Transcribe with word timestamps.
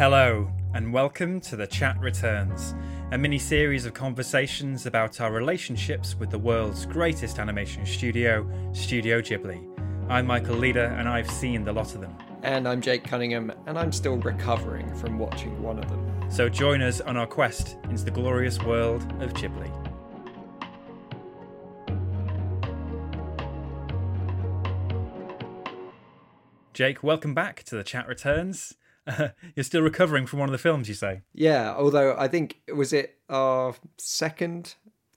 Hello, 0.00 0.50
and 0.72 0.94
welcome 0.94 1.42
to 1.42 1.56
The 1.56 1.66
Chat 1.66 2.00
Returns, 2.00 2.74
a 3.12 3.18
mini 3.18 3.38
series 3.38 3.84
of 3.84 3.92
conversations 3.92 4.86
about 4.86 5.20
our 5.20 5.30
relationships 5.30 6.14
with 6.14 6.30
the 6.30 6.38
world's 6.38 6.86
greatest 6.86 7.38
animation 7.38 7.84
studio, 7.84 8.48
Studio 8.72 9.20
Ghibli. 9.20 9.62
I'm 10.08 10.26
Michael 10.26 10.56
Leader, 10.56 10.86
and 10.96 11.06
I've 11.06 11.30
seen 11.30 11.64
the 11.64 11.74
lot 11.74 11.94
of 11.94 12.00
them. 12.00 12.16
And 12.42 12.66
I'm 12.66 12.80
Jake 12.80 13.04
Cunningham, 13.04 13.52
and 13.66 13.78
I'm 13.78 13.92
still 13.92 14.16
recovering 14.16 14.90
from 14.94 15.18
watching 15.18 15.62
one 15.62 15.78
of 15.78 15.86
them. 15.90 16.30
So 16.30 16.48
join 16.48 16.80
us 16.80 17.02
on 17.02 17.18
our 17.18 17.26
quest 17.26 17.76
into 17.90 18.02
the 18.02 18.10
glorious 18.10 18.58
world 18.62 19.02
of 19.22 19.34
Ghibli. 19.34 19.70
Jake, 26.72 27.02
welcome 27.02 27.34
back 27.34 27.64
to 27.64 27.76
The 27.76 27.84
Chat 27.84 28.08
Returns. 28.08 28.76
you're 29.54 29.64
still 29.64 29.82
recovering 29.82 30.26
from 30.26 30.38
one 30.38 30.48
of 30.48 30.52
the 30.52 30.58
films, 30.58 30.88
you 30.88 30.94
say? 30.94 31.22
Yeah, 31.32 31.74
although 31.76 32.14
I 32.18 32.28
think 32.28 32.60
was 32.74 32.92
it 32.92 33.18
our 33.28 33.74
second, 33.98 34.74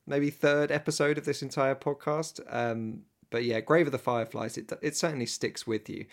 maybe 0.07 0.29
third 0.29 0.71
episode 0.71 1.17
of 1.17 1.25
this 1.25 1.41
entire 1.41 1.75
podcast. 1.75 2.39
Um, 2.49 3.01
but 3.29 3.43
yeah, 3.43 3.59
Grave 3.61 3.87
of 3.87 3.91
the 3.91 3.97
Fireflies. 3.97 4.57
It 4.57 4.71
it 4.81 4.95
certainly 4.95 5.25
sticks 5.25 5.65
with 5.65 5.89
you. 5.89 6.05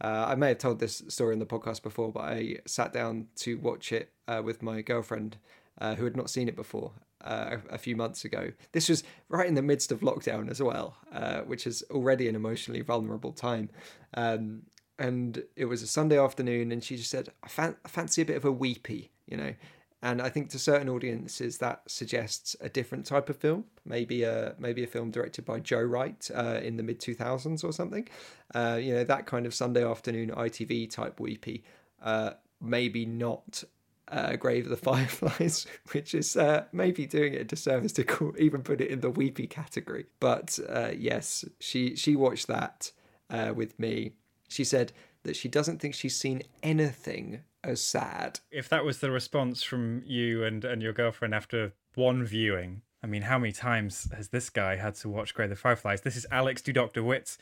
Uh, 0.00 0.26
I 0.28 0.34
may 0.36 0.48
have 0.48 0.58
told 0.58 0.78
this 0.78 1.02
story 1.08 1.32
in 1.32 1.40
the 1.40 1.46
podcast 1.46 1.82
before, 1.82 2.12
but 2.12 2.20
I 2.20 2.58
sat 2.66 2.92
down 2.92 3.26
to 3.36 3.58
watch 3.58 3.90
it 3.90 4.12
uh, 4.28 4.42
with 4.44 4.62
my 4.62 4.80
girlfriend, 4.80 5.38
uh, 5.80 5.96
who 5.96 6.04
had 6.04 6.16
not 6.16 6.30
seen 6.30 6.48
it 6.48 6.54
before, 6.54 6.92
uh, 7.24 7.56
a, 7.70 7.74
a 7.74 7.78
few 7.78 7.96
months 7.96 8.24
ago. 8.24 8.52
This 8.72 8.88
was 8.88 9.02
right 9.28 9.48
in 9.48 9.54
the 9.54 9.62
midst 9.62 9.90
of 9.90 10.00
lockdown 10.00 10.48
as 10.50 10.62
well, 10.62 10.96
uh, 11.12 11.40
which 11.40 11.66
is 11.66 11.82
already 11.90 12.28
an 12.28 12.36
emotionally 12.36 12.80
vulnerable 12.80 13.32
time. 13.32 13.70
Um, 14.14 14.62
and 14.98 15.42
it 15.56 15.66
was 15.66 15.82
a 15.82 15.86
Sunday 15.86 16.18
afternoon, 16.18 16.72
and 16.72 16.82
she 16.82 16.96
just 16.96 17.10
said, 17.10 17.30
I, 17.42 17.48
fan- 17.48 17.76
I 17.84 17.88
fancy 17.88 18.22
a 18.22 18.24
bit 18.24 18.36
of 18.36 18.44
a 18.44 18.52
weepy, 18.52 19.10
you 19.26 19.36
know. 19.36 19.54
And 20.00 20.22
I 20.22 20.28
think 20.28 20.50
to 20.50 20.60
certain 20.60 20.88
audiences 20.88 21.58
that 21.58 21.82
suggests 21.88 22.54
a 22.60 22.68
different 22.68 23.04
type 23.04 23.28
of 23.28 23.36
film, 23.36 23.64
maybe 23.84 24.22
a 24.22 24.54
maybe 24.58 24.84
a 24.84 24.86
film 24.86 25.10
directed 25.10 25.44
by 25.44 25.58
Joe 25.58 25.82
Wright 25.82 26.30
uh, 26.32 26.60
in 26.62 26.76
the 26.76 26.84
mid 26.84 27.00
two 27.00 27.14
thousands 27.14 27.64
or 27.64 27.72
something. 27.72 28.08
Uh, 28.54 28.78
you 28.80 28.94
know 28.94 29.02
that 29.02 29.26
kind 29.26 29.44
of 29.44 29.54
Sunday 29.54 29.84
afternoon 29.84 30.30
ITV 30.30 30.90
type 30.90 31.18
weepy. 31.18 31.64
Uh, 32.00 32.30
maybe 32.60 33.06
not 33.06 33.64
uh, 34.10 34.36
Grave 34.36 34.64
of 34.66 34.70
the 34.70 34.76
Fireflies, 34.90 35.66
which 35.92 36.14
is 36.14 36.36
uh, 36.36 36.64
maybe 36.72 37.06
doing 37.06 37.34
it 37.34 37.40
a 37.40 37.44
disservice 37.44 37.92
to 37.94 38.04
call, 38.04 38.34
even 38.38 38.62
put 38.62 38.80
it 38.80 38.90
in 38.90 39.00
the 39.00 39.10
weepy 39.10 39.48
category. 39.48 40.06
But 40.20 40.58
uh, 40.68 40.92
yes, 40.96 41.44
she 41.58 41.96
she 41.96 42.16
watched 42.16 42.46
that 42.46 42.92
uh, 43.30 43.52
with 43.54 43.78
me. 43.78 44.12
She 44.48 44.64
said 44.64 44.92
that 45.22 45.36
she 45.36 45.48
doesn't 45.48 45.78
think 45.78 45.94
she's 45.94 46.16
seen 46.16 46.42
anything 46.62 47.42
as 47.62 47.80
sad. 47.80 48.40
If 48.50 48.68
that 48.68 48.84
was 48.84 48.98
the 48.98 49.10
response 49.10 49.62
from 49.62 50.02
you 50.06 50.44
and, 50.44 50.64
and 50.64 50.82
your 50.82 50.92
girlfriend 50.92 51.34
after 51.34 51.72
one 51.94 52.24
viewing, 52.24 52.82
I 53.02 53.06
mean, 53.06 53.22
how 53.22 53.38
many 53.38 53.52
times 53.52 54.08
has 54.16 54.28
this 54.28 54.50
guy 54.50 54.76
had 54.76 54.94
to 54.96 55.08
watch 55.08 55.34
Grave 55.34 55.50
the 55.50 55.56
Fireflies? 55.56 56.00
This 56.00 56.16
is 56.16 56.26
Alex 56.30 56.62
Dudok 56.62 56.94
de 56.94 57.02
Wit 57.02 57.36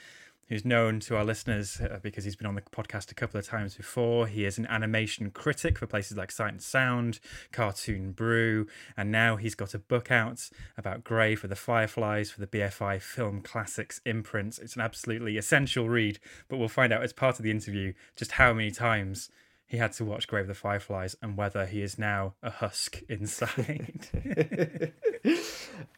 Who's 0.49 0.65
known 0.65 1.01
to 1.01 1.17
our 1.17 1.25
listeners 1.25 1.81
uh, 1.81 1.99
because 2.01 2.25
he's 2.25 2.37
been 2.37 2.47
on 2.47 2.55
the 2.55 2.61
podcast 2.61 3.11
a 3.11 3.15
couple 3.15 3.39
of 3.39 3.47
times 3.47 3.75
before. 3.75 4.29
He 4.29 4.45
is 4.45 4.59
an 4.59 4.67
animation 4.67 5.33
critic 5.33 5.79
for 5.79 5.89
places 5.89 6.17
like 6.17 6.31
Sight 6.31 6.53
and 6.53 6.63
Sound, 6.63 7.19
Cartoon 7.51 8.13
Brew, 8.13 8.69
and 8.97 9.11
now 9.11 9.37
he's 9.37 9.57
got 9.57 9.75
a 9.75 9.79
book 9.79 10.11
out 10.11 10.49
about 10.79 11.03
Grave 11.03 11.41
for 11.41 11.49
the 11.49 11.57
Fireflies 11.57 12.31
for 12.31 12.41
the 12.41 12.47
BFI 12.47 13.03
Film 13.03 13.41
Classics 13.41 14.01
imprint. 14.07 14.59
It's 14.63 14.77
an 14.77 14.83
absolutely 14.83 15.37
essential 15.37 15.89
read, 15.89 16.21
but 16.49 16.59
we'll 16.59 16.69
find 16.69 16.93
out 16.93 17.03
as 17.03 17.13
part 17.13 17.41
of 17.41 17.43
the 17.43 17.51
interview 17.51 17.93
just 18.15 18.33
how 18.33 18.53
many 18.53 18.71
times 18.71 19.31
he 19.67 19.79
had 19.79 19.93
to 19.95 20.05
watch 20.05 20.29
Grave 20.29 20.43
of 20.43 20.49
the 20.49 20.55
Fireflies 20.55 21.17
and 21.21 21.37
whether 21.37 21.67
he 21.67 21.83
is 21.83 21.99
now 21.99 22.35
a 22.43 22.51
husk 22.51 23.03
inside. 23.09 24.07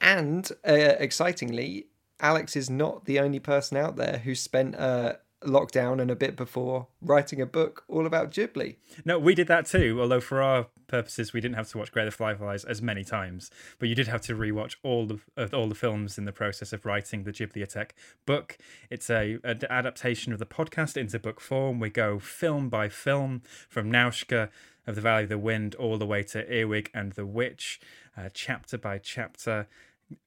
and 0.01 0.51
uh, 0.67 0.73
excitingly, 0.99 1.87
Alex 2.21 2.57
is 2.57 2.69
not 2.69 3.05
the 3.05 3.19
only 3.21 3.39
person 3.39 3.77
out 3.77 3.97
there 3.97 4.23
who 4.25 4.35
spent 4.35 4.77
uh, 4.77 5.15
lockdown 5.45 6.01
and 6.01 6.11
a 6.11 6.17
bit 6.17 6.37
before 6.37 6.89
writing 7.01 7.41
a 7.41 7.47
book 7.47 7.85
all 7.89 8.07
about 8.07 8.31
Ghibli. 8.31 8.77
no, 9.05 9.19
we 9.19 9.35
did 9.35 9.47
that 9.49 9.67
too, 9.67 9.99
although 10.01 10.21
for 10.21 10.43
our 10.43 10.67
purposes 10.89 11.33
we 11.33 11.41
didn't 11.41 11.55
have 11.55 11.69
to 11.69 11.79
watch 11.79 11.95
of 11.95 12.05
the 12.05 12.11
Fireflies 12.11 12.65
as 12.65 12.83
many 12.83 13.05
times, 13.05 13.51
but 13.79 13.89
you 13.89 13.95
did 13.95 14.09
have 14.09 14.23
to 14.23 14.35
rewatch 14.35 14.77
all 14.83 15.07
the 15.07 15.21
uh, 15.37 15.47
all 15.53 15.69
the 15.69 15.75
films 15.75 16.19
in 16.19 16.25
the 16.25 16.33
process 16.33 16.73
of 16.73 16.85
writing 16.85 17.25
the 17.25 17.33
Ghibliotheque 17.33 17.93
book. 18.27 18.59
It's 18.91 19.11
a 19.11 19.39
adaptation 19.45 20.33
of 20.33 20.39
the 20.39 20.47
podcast 20.47 20.97
into 20.97 21.19
book 21.19 21.41
form. 21.41 21.79
We 21.79 21.91
go 21.91 22.19
film 22.19 22.69
by 22.69 22.89
film 22.89 23.43
from 23.69 23.93
Nausicaä 23.93 24.49
of 24.87 24.95
the 24.95 25.01
Valley 25.03 25.25
of 25.25 25.29
the 25.29 25.39
Wind 25.39 25.75
all 25.75 25.99
the 25.99 26.07
way 26.07 26.23
to 26.23 26.51
Earwig 26.51 26.91
and 26.95 27.13
the 27.13 27.27
Witch, 27.27 27.79
uh, 28.17 28.31
chapter 28.33 28.79
by 28.79 28.99
chapter 28.99 29.69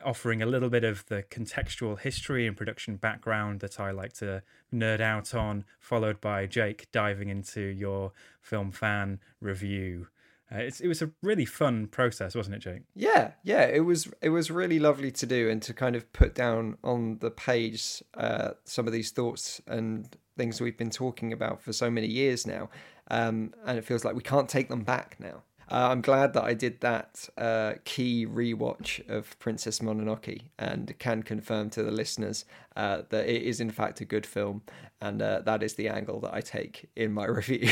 offering 0.03 0.41
a 0.41 0.45
little 0.45 0.69
bit 0.69 0.83
of 0.83 1.05
the 1.07 1.23
contextual 1.23 1.99
history 1.99 2.47
and 2.47 2.55
production 2.55 2.95
background 2.95 3.61
that 3.61 3.79
I 3.79 3.91
like 3.91 4.13
to 4.13 4.43
nerd 4.73 5.01
out 5.01 5.33
on, 5.33 5.65
followed 5.79 6.21
by 6.21 6.45
Jake 6.45 6.91
diving 6.91 7.29
into 7.29 7.61
your 7.61 8.11
film 8.41 8.71
fan 8.71 9.19
review. 9.39 10.07
Uh, 10.53 10.59
it 10.59 10.87
was 10.87 11.01
a 11.01 11.09
really 11.23 11.45
fun 11.45 11.87
process, 11.87 12.35
wasn't 12.35 12.55
it, 12.55 12.59
Jake? 12.59 12.81
Yeah, 12.93 13.31
yeah, 13.43 13.63
it 13.63 13.85
was 13.85 14.09
it 14.21 14.29
was 14.29 14.51
really 14.51 14.79
lovely 14.79 15.09
to 15.11 15.25
do 15.25 15.49
and 15.49 15.61
to 15.61 15.73
kind 15.73 15.95
of 15.95 16.11
put 16.11 16.35
down 16.35 16.77
on 16.83 17.19
the 17.19 17.31
page 17.31 18.03
uh, 18.15 18.51
some 18.65 18.85
of 18.85 18.91
these 18.91 19.11
thoughts 19.11 19.61
and 19.65 20.13
things 20.35 20.59
we've 20.59 20.77
been 20.77 20.89
talking 20.89 21.31
about 21.31 21.61
for 21.61 21.71
so 21.71 21.89
many 21.89 22.07
years 22.07 22.45
now, 22.45 22.69
um, 23.09 23.53
and 23.65 23.77
it 23.77 23.85
feels 23.85 24.03
like 24.03 24.13
we 24.13 24.21
can't 24.21 24.49
take 24.49 24.67
them 24.67 24.83
back 24.83 25.15
now. 25.19 25.43
Uh, 25.71 25.87
I'm 25.89 26.01
glad 26.01 26.33
that 26.33 26.43
I 26.43 26.53
did 26.53 26.81
that 26.81 27.29
uh, 27.37 27.75
key 27.85 28.27
rewatch 28.27 29.07
of 29.09 29.39
Princess 29.39 29.79
Mononoke 29.79 30.41
and 30.59 30.93
can 30.99 31.23
confirm 31.23 31.69
to 31.69 31.81
the 31.81 31.91
listeners 31.91 32.43
uh, 32.75 33.03
that 33.07 33.29
it 33.29 33.43
is 33.43 33.61
in 33.61 33.71
fact 33.71 34.01
a 34.01 34.05
good 34.05 34.25
film, 34.25 34.63
and 35.01 35.21
uh, 35.21 35.41
that 35.41 35.63
is 35.63 35.73
the 35.73 35.89
angle 35.89 36.19
that 36.21 36.33
I 36.33 36.41
take 36.41 36.89
in 36.95 37.11
my 37.11 37.25
review. 37.27 37.69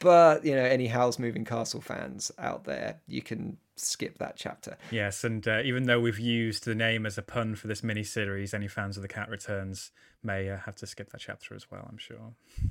but 0.00 0.44
you 0.44 0.54
know, 0.54 0.64
any 0.64 0.88
Howl's 0.88 1.18
Moving 1.18 1.44
Castle 1.44 1.80
fans 1.80 2.32
out 2.38 2.64
there, 2.64 3.00
you 3.06 3.22
can 3.22 3.56
skip 3.76 4.18
that 4.18 4.36
chapter. 4.36 4.76
Yes, 4.90 5.24
and 5.24 5.46
uh, 5.46 5.62
even 5.64 5.84
though 5.84 6.00
we've 6.00 6.18
used 6.18 6.64
the 6.64 6.74
name 6.74 7.06
as 7.06 7.16
a 7.16 7.22
pun 7.22 7.54
for 7.54 7.68
this 7.68 7.82
mini 7.82 8.02
series, 8.02 8.52
any 8.52 8.68
fans 8.68 8.96
of 8.96 9.02
The 9.02 9.08
Cat 9.08 9.30
Returns 9.30 9.92
may 10.22 10.50
uh, 10.50 10.58
have 10.58 10.74
to 10.76 10.86
skip 10.86 11.10
that 11.12 11.20
chapter 11.20 11.54
as 11.54 11.70
well, 11.70 11.86
I'm 11.88 11.98
sure. 11.98 12.34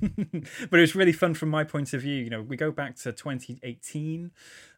but 0.70 0.78
it 0.78 0.80
was 0.80 0.94
really 0.94 1.12
fun 1.12 1.34
from 1.34 1.48
my 1.48 1.64
point 1.64 1.92
of 1.92 2.02
view. 2.02 2.22
You 2.22 2.30
know, 2.30 2.42
we 2.42 2.56
go 2.56 2.70
back 2.70 2.96
to 2.96 3.12
2018 3.12 4.30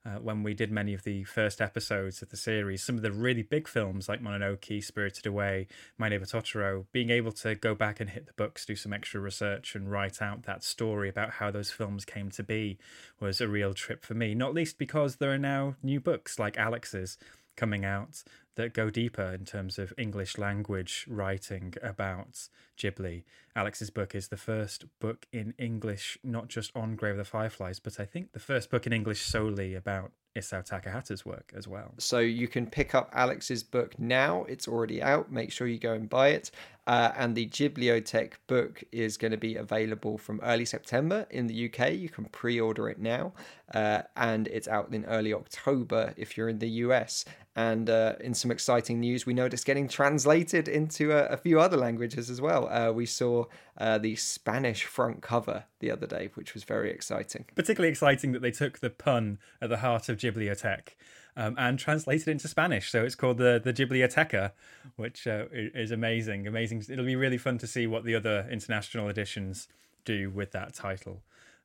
uh, 0.05 0.19
when 0.19 0.43
we 0.43 0.53
did 0.55 0.71
many 0.71 0.95
of 0.95 1.05
the 1.05 1.23
first 1.25 1.61
episodes 1.61 2.23
of 2.23 2.31
the 2.31 2.37
series, 2.37 2.83
some 2.83 2.97
of 2.97 3.03
the 3.03 3.13
really 3.13 3.43
big 3.43 3.69
films 3.69 4.09
like 4.09 4.21
Mononoke, 4.21 4.83
Spirited 4.83 5.27
Away, 5.27 5.69
My 5.97 6.09
Neighbor 6.09 6.25
Totoro, 6.25 6.87
being 6.93 7.11
able 7.11 7.33
to 7.33 7.55
go 7.55 7.75
back 7.75 8.01
and 8.01 8.11
hit 8.11 8.27
the 8.27 8.33
books, 8.33 8.67
do 8.67 8.75
some 8.75 8.93
extra 8.93 9.21
research, 9.21 9.75
and 9.75 9.91
write 9.91 10.21
out 10.21 10.43
that 10.43 10.65
story 10.65 11.09
about 11.09 11.33
how 11.35 11.51
those 11.51 11.71
films 11.71 12.05
came 12.05 12.31
to 12.31 12.43
be 12.43 12.79
was 13.21 13.41
a 13.41 13.47
real 13.47 13.75
trip 13.75 14.05
for 14.05 14.15
me. 14.15 14.35
Not 14.35 14.55
least 14.55 14.77
because 14.77 15.17
there 15.17 15.33
are 15.33 15.39
now 15.39 15.77
new 15.83 16.01
books 16.01 16.39
like 16.39 16.59
Alex's 16.59 17.17
coming 17.63 17.85
out 17.85 18.25
that 18.57 18.75
go 18.75 18.91
deeper 18.91 19.33
in 19.33 19.45
terms 19.45 19.79
of 19.79 19.95
English 19.97 20.37
language 20.37 21.07
writing 21.09 21.73
about 21.81 22.49
Ghibli. 22.77 23.23
Alex's 23.55 23.89
book 23.89 24.17
is 24.17 24.29
the 24.29 24.37
first 24.37 24.87
book 24.99 25.27
in 25.33 25.55
English, 25.61 26.19
not 26.25 26.49
just 26.49 26.73
on 26.75 26.97
Grave 26.97 27.13
of 27.13 27.19
the 27.19 27.25
Fireflies, 27.25 27.79
but 27.79 28.01
I 28.01 28.05
think 28.05 28.33
the 28.33 28.41
first 28.41 28.69
book 28.69 28.85
in 28.85 28.93
English 28.93 29.23
solely 29.23 29.77
about 29.77 30.11
Isao 30.35 30.69
Takahata's 30.69 31.25
work 31.25 31.53
as 31.57 31.69
well. 31.69 31.95
So 31.99 32.19
you 32.19 32.49
can 32.49 32.67
pick 32.67 32.97
up 32.97 33.11
Alex's 33.13 33.63
book 33.63 33.97
now. 33.97 34.45
It's 34.49 34.67
already 34.67 35.01
out. 35.01 35.31
Make 35.31 35.53
sure 35.53 35.69
you 35.69 35.79
go 35.79 35.93
and 35.93 36.09
buy 36.09 36.29
it. 36.29 36.51
Uh, 36.87 37.13
and 37.17 37.37
the 37.37 37.47
Ghibliotheque 37.47 38.35
book 38.49 38.83
is 38.91 39.17
going 39.17 39.31
to 39.31 39.37
be 39.37 39.55
available 39.55 40.19
from 40.19 40.41
early 40.43 40.65
September 40.65 41.27
in 41.31 41.47
the 41.47 41.67
UK. 41.67 41.93
You 41.93 42.09
can 42.09 42.25
pre 42.27 42.61
order 42.61 42.89
it 42.89 42.99
now. 42.99 43.33
Uh, 43.73 44.03
and 44.17 44.49
it's 44.49 44.69
out 44.69 44.93
in 44.93 45.05
early 45.07 45.33
October 45.33 46.13
if 46.17 46.37
you're 46.37 46.49
in 46.49 46.59
the 46.59 46.69
US. 46.69 47.25
And 47.55 47.89
uh, 47.89 48.15
in 48.21 48.35
some 48.35 48.51
exciting 48.51 49.01
news, 49.01 49.27
we 49.27 49.39
it's 49.39 49.65
getting 49.65 49.87
translated 49.87 50.69
into 50.69 51.13
a, 51.13 51.27
a 51.27 51.37
few 51.37 51.61
other 51.61 51.77
languages 51.77 52.31
as 52.31 52.41
well. 52.41 52.69
Uh, 52.69 52.93
we 52.93 53.07
saw 53.07 53.45
uh, 53.79 53.99
the 53.99 54.17
Spanish 54.17 54.85
front 54.85 55.23
cover 55.23 55.65
the 55.81 55.91
other 55.91 56.07
day, 56.07 56.31
which 56.35 56.55
was 56.55 56.65
very 56.65 56.91
exciting. 56.91 57.45
Particularly 57.55 57.91
exciting 57.91 58.33
that 58.33 58.43
they 58.43 58.51
took 58.51 58.79
the 58.79 58.91
pun 58.91 59.39
at 59.61 59.69
the 59.69 59.79
heart 59.79 60.09
of 60.09 60.17
Ghibliotheque 60.17 60.95
um, 61.37 61.55
and 61.59 61.79
translated 61.79 62.29
into 62.29 62.49
Spanish. 62.49 62.91
So 62.91 63.05
it's 63.05 63.15
called 63.15 63.39
the 63.39 63.61
the 63.63 63.73
Ghiblioteca, 63.73 64.53
which 64.97 65.27
uh, 65.27 65.47
is 65.53 65.91
amazing. 65.91 66.47
Amazing. 66.47 66.85
It'll 66.89 67.05
be 67.05 67.17
really 67.17 67.39
fun 67.39 67.59
to 67.59 67.67
see 67.67 67.87
what 67.87 68.05
the 68.05 68.15
other 68.15 68.47
international 68.51 69.09
editions 69.09 69.69
do 70.05 70.31
with 70.31 70.53
that 70.53 70.75
title. 70.75 71.23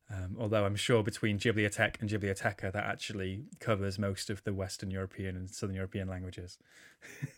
Um, 0.10 0.38
although 0.40 0.66
I'm 0.66 0.78
sure 0.78 1.04
between 1.04 1.38
Ghibliotheque 1.38 2.00
and 2.00 2.10
Ghiblioteca, 2.10 2.72
that 2.72 2.86
actually 2.86 3.44
covers 3.60 4.00
most 4.00 4.30
of 4.30 4.42
the 4.46 4.54
Western 4.54 4.90
European 4.90 5.36
and 5.36 5.50
Southern 5.50 5.76
European 5.76 6.08
languages. 6.08 6.58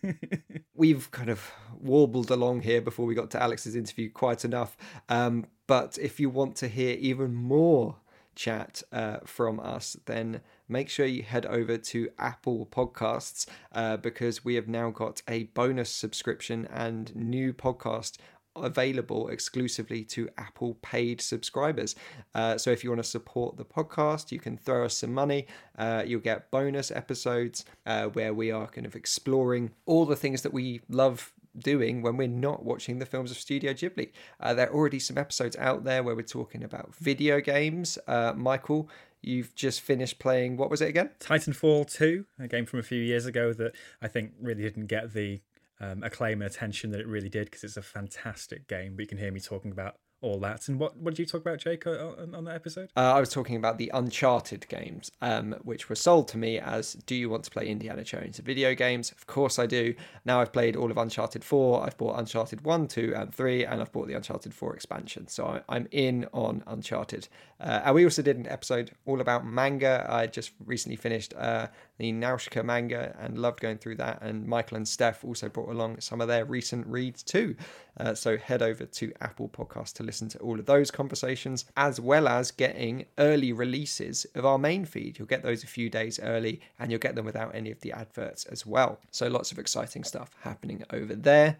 We've 0.75 1.10
kind 1.10 1.30
of 1.30 1.52
warbled 1.80 2.30
along 2.30 2.62
here 2.62 2.80
before 2.80 3.08
we 3.08 3.16
got 3.16 3.32
to 3.32 3.42
Alex's 3.42 3.75
interview 3.75 4.12
quite 4.12 4.46
enough. 4.46 4.78
Um, 5.10 5.48
but 5.66 5.98
if 6.00 6.20
you 6.20 6.30
want 6.30 6.56
to 6.58 6.68
hear 6.68 6.96
even 7.00 7.34
more 7.34 7.96
chat 8.36 8.84
uh, 8.92 9.18
from 9.25 9.60
us, 9.60 9.98
then 10.06 10.42
make 10.69 10.89
sure 10.89 11.06
you 11.06 11.24
head 11.24 11.45
over 11.45 11.77
to 11.77 12.10
Apple 12.18 12.68
Podcasts 12.71 13.48
uh, 13.74 13.98
because 13.98 14.45
we 14.45 14.56
have 14.56 14.68
now 14.68 14.92
got 14.92 15.21
a 15.27 15.44
bonus 15.45 15.92
subscription 15.92 16.68
and 16.71 17.16
new 17.16 17.54
podcast 17.54 18.18
available 18.56 19.30
exclusively 19.30 20.04
to 20.04 20.30
Apple 20.38 20.75
paid 20.81 21.21
subscribers. 21.21 21.95
Uh, 22.36 22.57
so 22.57 22.71
if 22.71 22.83
you 22.83 22.89
want 22.89 23.01
to 23.01 23.10
support 23.10 23.57
the 23.57 23.66
podcast, 23.66 24.31
you 24.31 24.39
can 24.39 24.57
throw 24.57 24.86
us 24.86 24.98
some 24.98 25.13
money. 25.13 25.48
Uh, 25.77 26.04
you'll 26.06 26.19
get 26.19 26.51
bonus 26.51 26.92
episodes 26.92 27.65
uh, 27.86 28.07
where 28.07 28.33
we 28.33 28.51
are 28.51 28.68
kind 28.68 28.86
of 28.86 28.95
exploring 28.95 29.72
all 29.86 30.06
the 30.06 30.15
things 30.15 30.42
that 30.42 30.54
we 30.54 30.81
love 30.89 31.33
doing 31.57 32.01
when 32.01 32.18
we're 32.18 32.27
not 32.27 32.63
watching 32.63 33.00
the 33.00 33.06
films 33.06 33.31
of 33.31 33.38
Studio 33.38 33.74
Ghibli. 33.74 34.12
Uh, 34.39 34.54
there 34.54 34.69
are 34.69 34.74
already 34.74 35.00
some 35.00 35.18
episodes 35.18 35.56
out 35.57 35.83
there 35.83 36.04
where 36.04 36.15
we're 36.15 36.22
talking 36.22 36.63
about 36.63 36.95
video 36.95 37.42
games. 37.42 37.98
Uh, 38.07 38.33
Michael, 38.36 38.89
you've 39.21 39.56
just 39.56 39.81
finished 39.81 40.19
playing, 40.19 40.57
what 40.57 40.69
was 40.69 40.81
it 40.81 40.89
again? 40.89 41.12
Titanfall 41.19 41.92
2, 41.92 42.25
a 42.39 42.48
game 42.48 42.66
from 42.66 42.80
a 42.80 42.83
few 42.83 43.01
years 43.01 43.25
ago 43.25 43.54
that 43.54 43.75
I 44.01 44.07
think 44.07 44.33
really 44.42 44.63
didn't 44.63 44.88
get 44.88 45.13
the 45.13 45.42
um, 45.81 46.04
acclaim 46.04 46.42
and 46.42 46.50
attention 46.50 46.92
that 46.92 47.00
it 47.00 47.07
really 47.07 47.30
did 47.30 47.45
because 47.45 47.63
it's 47.63 47.77
a 47.77 47.81
fantastic 47.81 48.68
game. 48.68 48.95
But 48.95 49.01
you 49.01 49.07
can 49.07 49.18
hear 49.18 49.31
me 49.31 49.39
talking 49.39 49.71
about 49.71 49.95
all 50.21 50.39
that. 50.39 50.68
And 50.68 50.80
what, 50.80 50.98
what 50.98 51.12
did 51.12 51.19
you 51.19 51.25
talk 51.25 51.42
about, 51.42 51.60
Jake, 51.60 51.88
on, 51.88 52.36
on 52.36 52.44
that 52.45 52.56
episode? 52.56 52.89
Uh, 52.95 53.13
I 53.13 53.19
was 53.19 53.30
talking 53.30 53.56
about 53.56 53.77
the 53.77 53.89
Uncharted 53.94 54.68
games, 54.68 55.12
um, 55.22 55.56
which 55.63 55.89
were 55.89 55.95
sold 55.95 56.27
to 56.30 56.38
me 56.38 56.60
as 56.60 56.94
Do 57.06 57.15
you 57.15 57.30
want 57.30 57.45
to 57.45 57.51
play 57.51 57.68
Indiana 57.68 58.04
Jones 58.04 58.39
video 58.39 58.75
games? 58.75 59.12
Of 59.12 59.27
course 59.27 59.60
I 59.60 59.65
do. 59.65 59.94
Now 60.25 60.42
I've 60.42 60.51
played 60.51 60.75
all 60.75 60.92
of 60.92 60.98
Uncharted 60.98 61.44
4, 61.44 61.86
I've 61.86 61.98
bought 61.98 62.19
Uncharted 62.19 62.62
1, 62.62 62.88
2, 62.88 63.13
and 63.15 63.33
3, 63.33 63.65
and 63.65 63.81
I've 63.81 63.92
bought 63.92 64.07
the 64.07 64.13
Uncharted 64.13 64.54
4 64.54 64.75
expansion. 64.75 65.27
So 65.27 65.62
I, 65.69 65.75
am 65.75 65.88
in 65.92 66.27
on 66.33 66.63
Uncharted. 66.68 67.27
Uh, 67.60 67.82
and 67.86 67.96
we 67.96 68.06
also 68.06 68.22
did 68.22 68.38
an 68.38 68.48
episode 68.48 68.92
all 69.06 69.20
about 69.20 69.46
manga. 69.46 70.06
I 70.08 70.28
just 70.28 70.52
recently 70.66 70.96
finished 70.96 71.34
uh, 71.36 71.68
the 71.98 72.12
Nausicaa 72.12 72.64
manga 72.64 73.16
and 73.20 73.38
loved 73.38 73.60
going 73.60 73.78
through 73.78 73.96
that. 73.96 74.22
And 74.22 74.48
Michael 74.48 74.78
and 74.78 74.88
Steph 74.88 75.26
also 75.26 75.50
brought 75.50 75.70
along 75.70 76.00
some 76.00 76.22
of 76.22 76.30
their 76.30 76.46
recent 76.46 76.88
reads 76.88 77.22
too. 77.22 77.56
Uh, 77.98 78.16
so 78.16 78.38
head 78.38 78.62
over 78.62 78.86
to 78.86 79.12
Apple 79.20 79.50
Podcast 79.50 79.94
to 79.96 80.04
listen 80.04 80.30
to 80.30 80.38
all 80.40 80.58
of 80.58 80.66
those 80.66 80.90
conversations, 80.90 81.66
as 81.76 82.00
well 82.00 82.30
as 82.30 82.52
getting 82.52 83.06
early 83.18 83.52
releases 83.52 84.26
of 84.36 84.46
our 84.46 84.58
main 84.58 84.86
feed. 84.86 85.20
You'll 85.20 85.28
get 85.28 85.44
those 85.44 85.64
a 85.64 85.68
few 85.68 85.90
days 85.90 86.18
early 86.22 86.62
and 86.80 86.90
you'll 86.92 87.00
get 87.00 87.16
them 87.16 87.26
without 87.26 87.54
any 87.54 87.72
of 87.72 87.82
the 87.82 87.92
adverts 87.92 88.46
as 88.46 88.66
well. 88.66 89.00
So 89.12 89.28
lots 89.28 89.52
of 89.52 89.60
exciting 89.60 90.06
stuff 90.06 90.30
happening 90.42 90.84
over 90.94 91.14
there. 91.14 91.58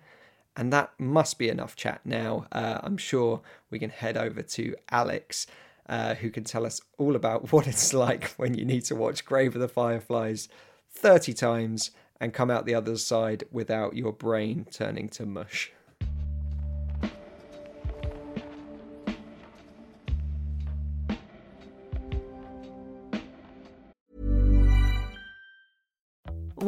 And 0.56 0.74
that 0.74 0.92
must 0.98 1.38
be 1.38 1.50
enough 1.50 1.76
chat 1.76 2.02
now. 2.06 2.46
Uh, 2.52 2.80
I'm 2.84 2.98
sure 2.98 3.42
we 3.70 3.80
can 3.80 3.90
head 3.90 4.18
over 4.18 4.42
to 4.42 4.76
Alex 4.92 5.46
uh, 5.90 6.14
who 6.16 6.30
can 6.30 6.44
tell 6.44 6.66
us 6.66 6.80
all 6.98 7.16
about 7.16 7.52
what 7.52 7.68
it's 7.68 7.94
like 7.94 8.30
when 8.38 8.54
you 8.54 8.64
need 8.64 8.86
to 8.86 8.96
watch 8.96 9.26
Grave 9.26 9.56
of 9.56 9.62
the 9.62 9.68
Fireflies 9.68 10.48
30 10.92 11.34
times 11.34 11.92
and 12.22 12.34
come 12.34 12.52
out 12.52 12.66
the 12.66 12.76
other 12.76 12.98
side 12.98 13.44
without 13.52 13.96
your 13.96 14.14
brain 14.14 14.66
turning 14.72 15.10
to 15.10 15.26
mush. 15.26 15.72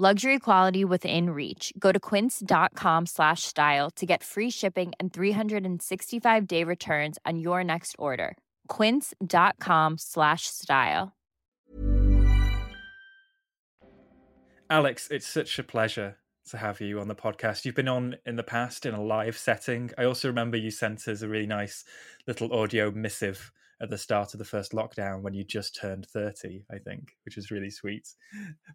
Luxury 0.00 0.38
quality 0.38 0.84
within 0.84 1.30
reach. 1.30 1.72
Go 1.76 1.90
to 1.90 1.98
quince.com 1.98 3.06
slash 3.06 3.42
style 3.42 3.90
to 3.96 4.06
get 4.06 4.22
free 4.22 4.48
shipping 4.48 4.92
and 5.00 5.12
365-day 5.12 6.62
returns 6.62 7.18
on 7.26 7.40
your 7.40 7.64
next 7.64 7.96
order. 7.98 8.36
quince.com 8.68 9.98
slash 9.98 10.42
style. 10.46 11.16
Alex, 14.70 15.08
it's 15.10 15.26
such 15.26 15.58
a 15.58 15.64
pleasure 15.64 16.18
to 16.50 16.58
have 16.58 16.80
you 16.80 17.00
on 17.00 17.08
the 17.08 17.16
podcast. 17.16 17.64
You've 17.64 17.74
been 17.74 17.88
on 17.88 18.18
in 18.24 18.36
the 18.36 18.44
past 18.44 18.86
in 18.86 18.94
a 18.94 19.02
live 19.02 19.36
setting. 19.36 19.90
I 19.98 20.04
also 20.04 20.28
remember 20.28 20.56
you 20.56 20.70
sent 20.70 21.08
us 21.08 21.22
a 21.22 21.28
really 21.28 21.48
nice 21.48 21.84
little 22.28 22.52
audio 22.52 22.92
missive 22.92 23.50
at 23.80 23.90
the 23.90 23.98
start 23.98 24.34
of 24.34 24.38
the 24.38 24.44
first 24.44 24.72
lockdown 24.72 25.22
when 25.22 25.34
you 25.34 25.44
just 25.44 25.76
turned 25.76 26.06
30, 26.06 26.64
I 26.70 26.78
think, 26.78 27.12
which 27.24 27.36
is 27.36 27.50
really 27.50 27.70
sweet. 27.70 28.08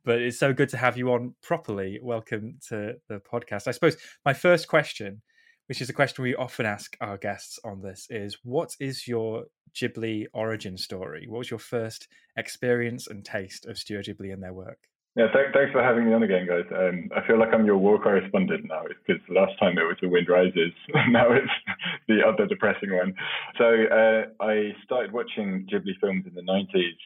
But 0.05 0.21
it's 0.21 0.39
so 0.39 0.53
good 0.53 0.69
to 0.69 0.77
have 0.77 0.97
you 0.97 1.11
on 1.11 1.35
properly. 1.41 1.99
Welcome 2.01 2.59
to 2.69 2.95
the 3.09 3.19
podcast. 3.19 3.67
I 3.67 3.71
suppose 3.71 3.97
my 4.25 4.33
first 4.33 4.67
question, 4.67 5.21
which 5.67 5.81
is 5.81 5.89
a 5.89 5.93
question 5.93 6.23
we 6.23 6.35
often 6.35 6.65
ask 6.65 6.95
our 7.01 7.17
guests 7.17 7.59
on 7.65 7.81
this, 7.81 8.07
is 8.09 8.37
what 8.43 8.75
is 8.79 9.07
your 9.07 9.45
Ghibli 9.75 10.25
origin 10.33 10.77
story? 10.77 11.25
What 11.27 11.39
was 11.39 11.49
your 11.49 11.59
first 11.59 12.07
experience 12.37 13.07
and 13.07 13.25
taste 13.25 13.65
of 13.65 13.77
Studio 13.77 14.01
Ghibli 14.01 14.31
and 14.31 14.41
their 14.41 14.53
work? 14.53 14.79
Yeah, 15.15 15.27
th- 15.31 15.53
thanks 15.53 15.71
for 15.71 15.83
having 15.83 16.07
me 16.07 16.13
on 16.13 16.23
again, 16.23 16.47
guys. 16.47 16.65
Um, 16.73 17.09
I 17.15 17.25
feel 17.27 17.37
like 17.37 17.53
I'm 17.53 17.65
your 17.65 17.77
war 17.77 18.01
correspondent 18.01 18.65
now 18.67 18.83
because 18.89 19.21
last 19.29 19.53
time 19.59 19.77
it 19.77 19.83
was 19.83 19.97
The 20.01 20.09
Wind 20.09 20.27
Rises, 20.27 20.73
now 21.09 21.31
it's 21.31 21.51
the 22.07 22.21
other 22.25 22.47
depressing 22.47 22.95
one. 22.95 23.13
So 23.59 23.65
uh, 23.65 24.43
I 24.43 24.73
started 24.83 25.11
watching 25.13 25.67
Ghibli 25.71 25.99
films 26.01 26.25
in 26.25 26.33
the 26.33 26.41
90s 26.41 26.97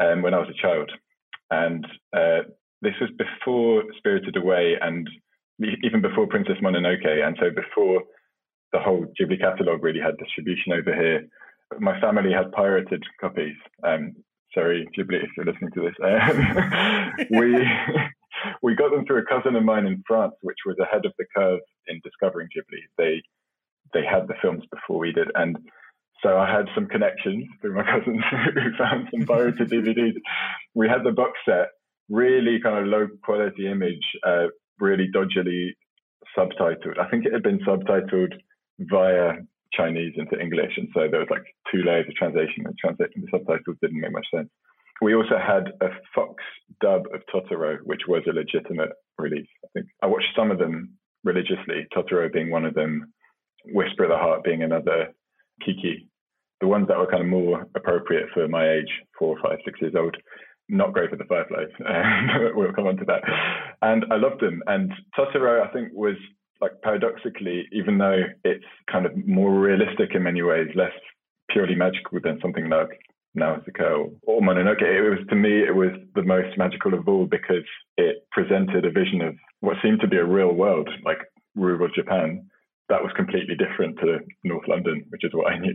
um, 0.00 0.22
when 0.22 0.34
I 0.34 0.38
was 0.38 0.48
a 0.50 0.60
child. 0.60 0.90
And 1.50 1.86
uh, 2.12 2.50
this 2.82 2.94
was 3.00 3.10
before 3.16 3.84
Spirited 3.98 4.36
Away 4.36 4.74
and 4.80 5.08
even 5.84 6.02
before 6.02 6.26
Princess 6.26 6.56
Mononoke. 6.60 7.06
And 7.06 7.36
so 7.40 7.50
before 7.50 8.02
the 8.72 8.80
whole 8.80 9.06
Ghibli 9.20 9.38
catalogue 9.40 9.84
really 9.84 10.00
had 10.00 10.18
distribution 10.18 10.72
over 10.72 10.92
here. 10.92 11.28
My 11.78 12.00
family 12.00 12.32
had 12.32 12.50
pirated 12.50 13.04
copies. 13.20 13.54
Um, 13.84 14.16
sorry, 14.56 14.88
Ghibli, 14.96 15.22
if 15.22 15.30
you're 15.36 15.46
listening 15.46 15.70
to 15.74 15.82
this. 15.82 15.94
Um, 16.02 17.12
we 17.38 17.66
we 18.62 18.74
got 18.74 18.90
them 18.90 19.04
through 19.06 19.22
a 19.22 19.26
cousin 19.26 19.56
of 19.56 19.64
mine 19.64 19.86
in 19.86 20.02
France, 20.06 20.34
which 20.42 20.58
was 20.64 20.76
ahead 20.80 21.04
of 21.04 21.12
the 21.18 21.26
curve 21.36 21.60
in 21.86 22.00
discovering 22.02 22.48
Ghibli. 22.48 22.80
They 22.98 23.22
they 23.94 24.04
had 24.04 24.26
the 24.26 24.34
films 24.42 24.64
before 24.72 24.98
we 24.98 25.12
did, 25.12 25.28
and 25.34 25.56
so 26.22 26.38
I 26.38 26.50
had 26.50 26.66
some 26.74 26.86
connections 26.86 27.44
through 27.60 27.74
my 27.74 27.82
cousins 27.92 28.22
who 28.30 28.76
found 28.76 29.08
some 29.10 29.26
pirated 29.26 29.70
DVDs. 29.70 30.16
We 30.74 30.88
had 30.88 31.04
the 31.04 31.12
box 31.12 31.32
set, 31.44 31.68
really 32.08 32.58
kind 32.62 32.78
of 32.78 32.86
low 32.86 33.06
quality 33.22 33.70
image, 33.70 34.04
uh, 34.26 34.46
really 34.80 35.08
dodgily 35.12 35.76
subtitled. 36.36 36.98
I 36.98 37.08
think 37.10 37.26
it 37.26 37.32
had 37.32 37.42
been 37.42 37.60
subtitled 37.60 38.32
via 38.80 39.34
Chinese 39.72 40.14
into 40.16 40.38
English, 40.40 40.72
and 40.76 40.88
so 40.94 41.08
there 41.10 41.20
was 41.20 41.30
like 41.30 41.44
two 41.72 41.82
layers 41.82 42.06
of 42.08 42.14
translation, 42.14 42.64
and 42.64 42.76
translating 42.78 43.22
the 43.22 43.28
subtitles 43.30 43.76
didn't 43.80 44.00
make 44.00 44.12
much 44.12 44.26
sense. 44.34 44.48
We 45.02 45.14
also 45.14 45.38
had 45.38 45.72
a 45.82 45.90
Fox 46.14 46.42
dub 46.80 47.02
of 47.12 47.20
Totoro, 47.32 47.78
which 47.84 48.02
was 48.08 48.22
a 48.26 48.32
legitimate 48.32 48.92
release. 49.18 49.48
I 49.64 49.68
think 49.74 49.86
I 50.02 50.06
watched 50.06 50.34
some 50.34 50.50
of 50.50 50.58
them 50.58 50.94
religiously, 51.24 51.86
Totoro 51.94 52.32
being 52.32 52.50
one 52.50 52.64
of 52.64 52.74
them, 52.74 53.12
Whisper 53.66 54.04
of 54.04 54.10
the 54.10 54.16
Heart 54.16 54.44
being 54.44 54.62
another, 54.62 55.08
Kiki. 55.64 56.08
The 56.60 56.66
ones 56.66 56.88
that 56.88 56.98
were 56.98 57.10
kind 57.10 57.22
of 57.22 57.28
more 57.28 57.66
appropriate 57.74 58.28
for 58.32 58.48
my 58.48 58.70
age, 58.70 58.88
four, 59.18 59.36
five, 59.42 59.58
six 59.64 59.78
years 59.82 59.94
old, 59.94 60.16
not 60.68 60.94
great 60.94 61.10
for 61.10 61.16
the 61.16 61.24
Fireflies. 61.24 61.68
We'll 62.54 62.72
come 62.72 62.86
on 62.86 62.96
to 62.96 63.04
that. 63.06 63.22
And 63.82 64.06
I 64.10 64.16
loved 64.16 64.40
them. 64.40 64.62
And 64.66 64.90
Totoro, 65.18 65.66
I 65.66 65.70
think, 65.72 65.90
was 65.92 66.16
like 66.60 66.72
paradoxically, 66.82 67.66
even 67.72 67.98
though 67.98 68.22
it's 68.44 68.64
kind 68.90 69.06
of 69.06 69.12
more 69.26 69.52
realistic 69.52 70.14
in 70.14 70.22
many 70.22 70.42
ways, 70.42 70.68
less 70.74 70.92
purely 71.50 71.74
magical 71.74 72.18
than 72.22 72.38
something 72.40 72.68
like 72.68 72.88
Nausicaa 73.34 74.04
or 74.22 74.40
Mononoke, 74.40 74.82
it 74.82 75.10
was 75.10 75.26
to 75.28 75.36
me 75.36 75.62
it 75.62 75.74
was 75.74 75.92
the 76.14 76.22
most 76.22 76.56
magical 76.56 76.94
of 76.94 77.06
all 77.06 77.26
because 77.26 77.64
it 77.96 78.26
presented 78.32 78.84
a 78.84 78.90
vision 78.90 79.20
of 79.20 79.34
what 79.60 79.76
seemed 79.82 80.00
to 80.00 80.08
be 80.08 80.16
a 80.16 80.24
real 80.24 80.52
world, 80.52 80.88
like 81.04 81.18
rural 81.54 81.88
Japan, 81.94 82.48
that 82.88 83.02
was 83.02 83.12
completely 83.16 83.56
different 83.56 83.98
to 83.98 84.18
North 84.44 84.66
London, 84.68 85.04
which 85.10 85.24
is 85.24 85.32
what 85.34 85.52
I 85.52 85.58
knew. 85.58 85.74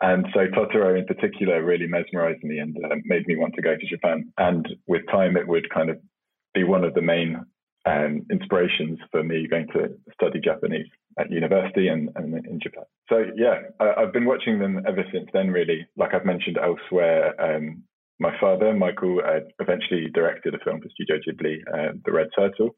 And 0.00 0.26
so 0.34 0.46
Totoro 0.48 0.98
in 0.98 1.06
particular 1.06 1.62
really 1.62 1.86
mesmerized 1.86 2.42
me 2.42 2.58
and 2.58 2.76
uh, 2.84 2.96
made 3.04 3.26
me 3.26 3.36
want 3.36 3.54
to 3.54 3.62
go 3.62 3.76
to 3.76 3.86
Japan. 3.88 4.32
And 4.38 4.66
with 4.86 5.02
time, 5.10 5.36
it 5.36 5.46
would 5.46 5.70
kind 5.70 5.90
of 5.90 5.98
be 6.54 6.64
one 6.64 6.84
of 6.84 6.94
the 6.94 7.02
main 7.02 7.44
um, 7.84 8.24
inspirations 8.30 8.98
for 9.10 9.22
me 9.22 9.46
going 9.48 9.66
to 9.72 9.94
study 10.14 10.40
Japanese 10.40 10.86
at 11.18 11.30
university 11.30 11.88
and, 11.88 12.10
and 12.14 12.34
in 12.46 12.60
Japan. 12.62 12.84
So 13.08 13.24
yeah, 13.36 13.62
I, 13.80 14.00
have 14.00 14.12
been 14.12 14.24
watching 14.24 14.58
them 14.58 14.82
ever 14.86 15.04
since 15.12 15.28
then. 15.32 15.50
Really, 15.50 15.86
like 15.96 16.14
I've 16.14 16.24
mentioned 16.24 16.58
elsewhere, 16.58 17.34
um, 17.40 17.82
my 18.18 18.32
father 18.40 18.72
Michael 18.72 19.20
uh, 19.24 19.40
eventually 19.60 20.08
directed 20.14 20.54
a 20.54 20.58
film 20.64 20.80
for 20.80 20.88
Studio 20.90 21.16
Ghibli, 21.16 21.56
uh, 21.72 21.92
The 22.04 22.12
Red 22.12 22.28
Turtle. 22.36 22.70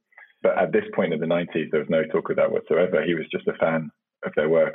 But 0.42 0.58
at 0.58 0.72
this 0.72 0.84
point 0.94 1.12
in 1.12 1.20
the 1.20 1.26
90s, 1.26 1.70
there 1.70 1.80
was 1.80 1.88
no 1.90 2.02
talk 2.04 2.30
of 2.30 2.36
that 2.36 2.50
whatsoever. 2.50 3.02
He 3.02 3.14
was 3.14 3.26
just 3.30 3.48
a 3.48 3.54
fan 3.54 3.90
of 4.24 4.32
their 4.36 4.48
work, 4.48 4.74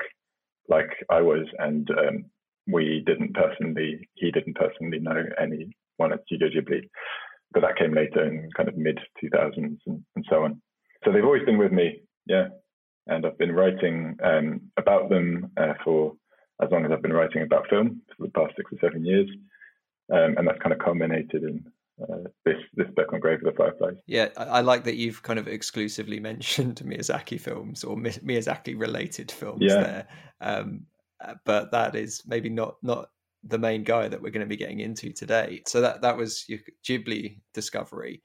like 0.67 0.89
I 1.09 1.21
was, 1.21 1.45
and 1.59 1.89
um, 1.91 2.25
we 2.71 3.03
didn't 3.05 3.33
personally, 3.33 4.07
he 4.15 4.31
didn't 4.31 4.55
personally 4.55 4.99
know 4.99 5.23
anyone 5.39 6.13
at 6.13 6.23
Studio 6.25 6.49
Ghibli 6.49 6.89
but 7.53 7.61
that 7.61 7.77
came 7.77 7.93
later 7.93 8.25
in 8.25 8.49
kind 8.55 8.69
of 8.69 8.77
mid 8.77 8.99
2000s 9.23 9.55
and, 9.57 10.03
and, 10.15 10.25
so 10.29 10.43
on. 10.43 10.61
So 11.03 11.11
they've 11.11 11.25
always 11.25 11.45
been 11.45 11.57
with 11.57 11.71
me, 11.71 12.01
yeah. 12.27 12.49
And 13.07 13.25
I've 13.25 13.37
been 13.37 13.53
writing 13.53 14.17
um, 14.23 14.61
about 14.77 15.09
them 15.09 15.51
uh, 15.57 15.73
for 15.83 16.13
as 16.61 16.69
long 16.71 16.85
as 16.85 16.91
I've 16.91 17.01
been 17.01 17.13
writing 17.13 17.41
about 17.41 17.69
film 17.69 18.01
for 18.15 18.27
the 18.27 18.31
past 18.31 18.53
six 18.55 18.71
or 18.71 18.77
seven 18.81 19.05
years, 19.05 19.27
um, 20.13 20.35
and 20.37 20.47
that's 20.47 20.59
kind 20.59 20.73
of 20.73 20.79
culminated 20.79 21.43
in 21.43 21.65
uh, 22.01 22.29
this 22.45 22.57
this 22.75 22.87
book 22.95 23.11
on 23.13 23.19
Grave 23.19 23.39
of 23.39 23.45
the 23.45 23.57
Fireflies. 23.57 23.97
Yeah, 24.05 24.29
I, 24.37 24.61
like 24.61 24.83
that 24.83 24.95
you've 24.95 25.23
kind 25.23 25.39
of 25.39 25.47
exclusively 25.47 26.19
mentioned 26.31 26.81
Miyazaki 26.85 27.39
films 27.39 27.83
or 27.83 27.95
Miyazaki 27.97 28.79
related 28.79 29.31
films 29.31 29.63
yeah. 29.63 29.81
there. 29.81 30.07
Um, 30.41 30.81
uh, 31.23 31.33
but 31.45 31.71
that 31.71 31.95
is 31.95 32.23
maybe 32.27 32.49
not 32.49 32.75
not 32.83 33.09
the 33.43 33.57
main 33.57 33.83
guy 33.83 34.07
that 34.07 34.21
we're 34.21 34.31
going 34.31 34.45
to 34.45 34.49
be 34.49 34.57
getting 34.57 34.79
into 34.79 35.11
today. 35.11 35.61
So 35.67 35.81
that 35.81 36.01
that 36.01 36.17
was 36.17 36.45
your 36.47 36.59
Ghibli 36.87 37.39
discovery. 37.53 38.21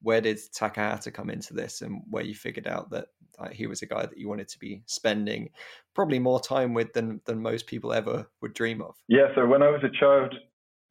Where 0.00 0.20
did 0.20 0.38
Takahata 0.56 1.12
come 1.12 1.30
into 1.30 1.54
this, 1.54 1.80
and 1.80 2.02
where 2.10 2.24
you 2.24 2.34
figured 2.34 2.66
out 2.66 2.90
that 2.90 3.06
he 3.52 3.66
was 3.66 3.82
a 3.82 3.86
guy 3.86 4.02
that 4.02 4.18
you 4.18 4.28
wanted 4.28 4.48
to 4.48 4.58
be 4.58 4.82
spending 4.86 5.48
probably 5.94 6.18
more 6.18 6.40
time 6.40 6.74
with 6.74 6.92
than 6.92 7.20
than 7.24 7.42
most 7.42 7.66
people 7.66 7.92
ever 7.92 8.26
would 8.40 8.54
dream 8.54 8.82
of? 8.82 8.94
Yeah. 9.08 9.28
So 9.34 9.46
when 9.46 9.62
I 9.62 9.70
was 9.70 9.82
a 9.84 10.00
child, 10.00 10.34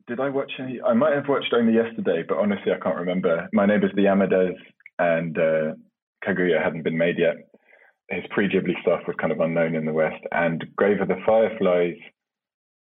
did 0.08 0.20
I 0.20 0.30
watch 0.30 0.52
any? 0.60 0.82
I 0.82 0.94
might 0.94 1.14
have 1.14 1.28
watched 1.28 1.54
only 1.54 1.74
yesterday, 1.74 2.24
but 2.28 2.38
honestly, 2.38 2.72
I 2.72 2.80
can't 2.84 2.98
remember. 2.98 3.48
My 3.54 3.66
neighbors, 3.66 3.92
the 3.96 4.04
Yamadas, 4.04 4.56
and 5.00 5.38
uh, 5.38 5.74
Kaguya 6.26 6.64
hadn't 6.64 6.84
been 6.84 6.98
made 6.98 7.18
yet. 7.18 7.36
His 8.10 8.24
pre 8.32 8.50
Ghibli 8.50 8.80
stuff 8.82 9.02
was 9.08 9.16
kind 9.20 9.32
of 9.32 9.40
unknown 9.40 9.76
in 9.76 9.86
the 9.86 9.94
West, 9.94 10.24
and 10.32 10.66
Grave 10.76 11.02
of 11.02 11.08
the 11.08 11.22
Fireflies. 11.26 11.98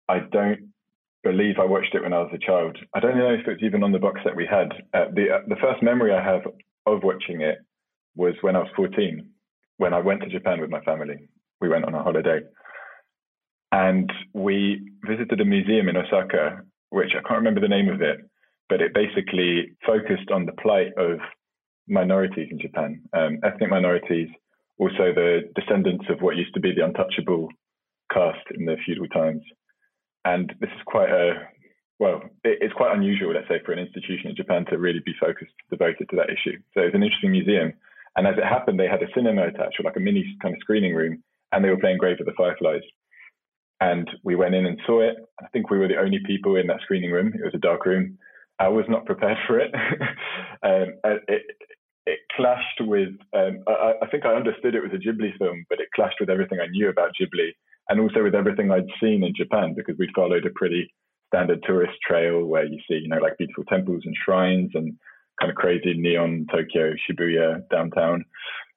I 0.09 0.21
don't 0.33 0.70
believe 1.23 1.57
I 1.59 1.65
watched 1.65 1.95
it 1.95 2.03
when 2.03 2.13
I 2.13 2.21
was 2.21 2.31
a 2.33 2.39
child. 2.39 2.79
I 2.95 3.01
don't 3.01 3.19
know 3.19 3.31
if 3.31 3.47
it's 3.47 3.63
even 3.63 3.83
on 3.83 3.93
the 3.93 3.99
box 3.99 4.21
set 4.25 4.37
we 4.37 4.47
had. 4.47 4.73
Uh, 4.95 5.07
the 5.15 5.27
uh, 5.31 5.43
the 5.49 5.57
first 5.61 5.83
memory 5.83 6.13
I 6.13 6.23
have 6.23 6.43
of 6.87 7.03
watching 7.03 7.43
it 7.43 7.59
was 8.17 8.35
when 8.41 8.57
I 8.57 8.61
was 8.61 8.69
14, 8.75 9.27
when 9.77 9.95
I 9.95 10.01
went 10.01 10.23
to 10.23 10.29
Japan 10.29 10.61
with 10.61 10.71
my 10.71 10.81
family. 10.81 11.29
We 11.61 11.69
went 11.69 11.85
on 11.85 11.95
a 11.95 12.03
holiday, 12.03 12.41
and 13.73 14.11
we 14.33 14.91
visited 15.07 15.41
a 15.41 15.45
museum 15.45 15.89
in 15.89 15.97
Osaka, 15.97 16.63
which 16.89 17.11
I 17.11 17.23
can't 17.27 17.39
remember 17.39 17.61
the 17.61 17.69
name 17.69 17.89
of 17.89 18.01
it, 18.01 18.19
but 18.69 18.81
it 18.81 18.95
basically 18.95 19.77
focused 19.87 20.31
on 20.33 20.47
the 20.47 20.53
plight 20.53 20.93
of 20.97 21.19
minorities 21.87 22.49
in 22.51 22.59
Japan, 22.59 23.03
um, 23.13 23.39
ethnic 23.45 23.69
minorities, 23.69 24.29
also 24.79 25.13
the 25.15 25.51
descendants 25.55 26.07
of 26.09 26.23
what 26.23 26.37
used 26.37 26.55
to 26.55 26.61
be 26.61 26.73
the 26.75 26.85
untouchable 26.85 27.49
caste 28.13 28.47
in 28.59 28.65
the 28.65 28.77
feudal 28.85 29.07
times 29.09 29.43
and 30.25 30.53
this 30.61 30.71
is 30.71 30.83
quite 30.87 31.11
a 31.11 31.49
well, 32.01 32.23
it's 32.45 32.73
quite 32.73 32.97
unusual, 32.97 33.35
let's 33.35 33.47
say, 33.47 33.61
for 33.65 33.73
an 33.73 33.79
institution 33.79 34.31
in 34.31 34.35
Japan 34.35 34.65
to 34.71 34.79
really 34.79 35.03
be 35.05 35.13
focused, 35.21 35.53
devoted 35.69 36.09
to 36.09 36.17
that 36.17 36.31
issue. 36.31 36.57
So 36.73 36.81
it's 36.81 36.95
an 36.95 37.03
interesting 37.03 37.31
museum. 37.31 37.75
And 38.17 38.27
as 38.27 38.39
it 38.39 38.45
happened, 38.45 38.81
they 38.81 38.89
had 38.89 39.03
a 39.03 39.13
cinema 39.15 39.49
attached, 39.49 39.79
or 39.79 39.85
like 39.85 39.97
a 39.97 40.01
mini 40.01 40.25
kind 40.41 40.55
of 40.55 40.61
screening 40.63 40.95
room, 40.95 41.23
and 41.53 41.63
they 41.63 41.69
were 41.69 41.77
playing 41.77 41.99
Grave 41.99 42.17
of 42.19 42.25
the 42.25 42.33
Fireflies. 42.39 42.81
And 43.83 44.09
we 44.25 44.35
went 44.35 44.55
in 44.55 44.65
and 44.65 44.81
saw 44.87 45.03
it. 45.03 45.17
I 45.43 45.49
think 45.49 45.69
we 45.69 45.79
were 45.79 45.89
the 45.89 46.01
only 46.01 46.21
people 46.25 46.57
in 46.57 46.67
that 46.69 46.81
screening 46.83 47.11
room. 47.11 47.35
It 47.35 47.45
was 47.45 47.55
a 47.55 47.59
dark 47.59 47.85
room. 47.85 48.17
I 48.59 48.69
was 48.69 48.87
not 48.89 49.05
prepared 49.05 49.39
for 49.47 49.59
it. 49.59 49.71
um, 50.63 50.95
it, 51.05 51.43
it 52.07 52.19
clashed 52.35 52.81
with, 52.81 53.11
um, 53.35 53.63
I, 53.69 53.93
I, 54.03 54.07
think 54.11 54.25
I 54.25 54.35
understood 54.35 54.75
it 54.75 54.83
was 54.83 54.93
a 54.95 54.97
Ghibli 54.97 55.37
film, 55.37 55.67
but 55.69 55.81
it 55.81 55.89
clashed 55.95 56.17
with 56.19 56.31
everything 56.31 56.61
I 56.61 56.67
knew 56.69 56.89
about 56.89 57.13
Ghibli 57.21 57.51
and 57.91 58.01
also 58.01 58.23
with 58.23 58.37
everything 58.37 58.71
I'd 58.71 58.87
seen 59.03 59.25
in 59.25 59.35
Japan 59.37 59.75
because 59.77 59.97
we'd 59.99 60.15
followed 60.15 60.47
a 60.47 60.51
pretty 60.51 60.95
standard 61.27 61.63
tourist 61.67 61.99
trail 62.07 62.45
where 62.45 62.65
you 62.65 62.79
see, 62.89 62.95
you 62.95 63.09
know, 63.09 63.19
like 63.19 63.37
beautiful 63.37 63.65
temples 63.65 64.03
and 64.05 64.15
shrines 64.25 64.71
and 64.75 64.97
kind 65.41 65.51
of 65.51 65.57
crazy 65.57 65.95
neon 65.95 66.47
Tokyo, 66.53 66.95
Shibuya 66.95 67.69
downtown. 67.69 68.25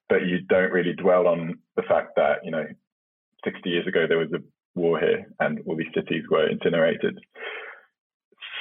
But 0.09 0.25
you 0.25 0.41
don't 0.41 0.71
really 0.71 0.93
dwell 0.93 1.27
on 1.27 1.59
the 1.75 1.83
fact 1.83 2.13
that, 2.15 2.39
you 2.43 2.49
know, 2.49 2.65
60 3.45 3.69
years 3.69 3.87
ago 3.87 4.05
there 4.07 4.17
was 4.17 4.33
a 4.33 4.41
war 4.75 4.99
here 4.99 5.27
and 5.39 5.59
all 5.67 5.77
these 5.77 5.93
cities 5.93 6.23
were 6.29 6.49
incinerated. 6.49 7.19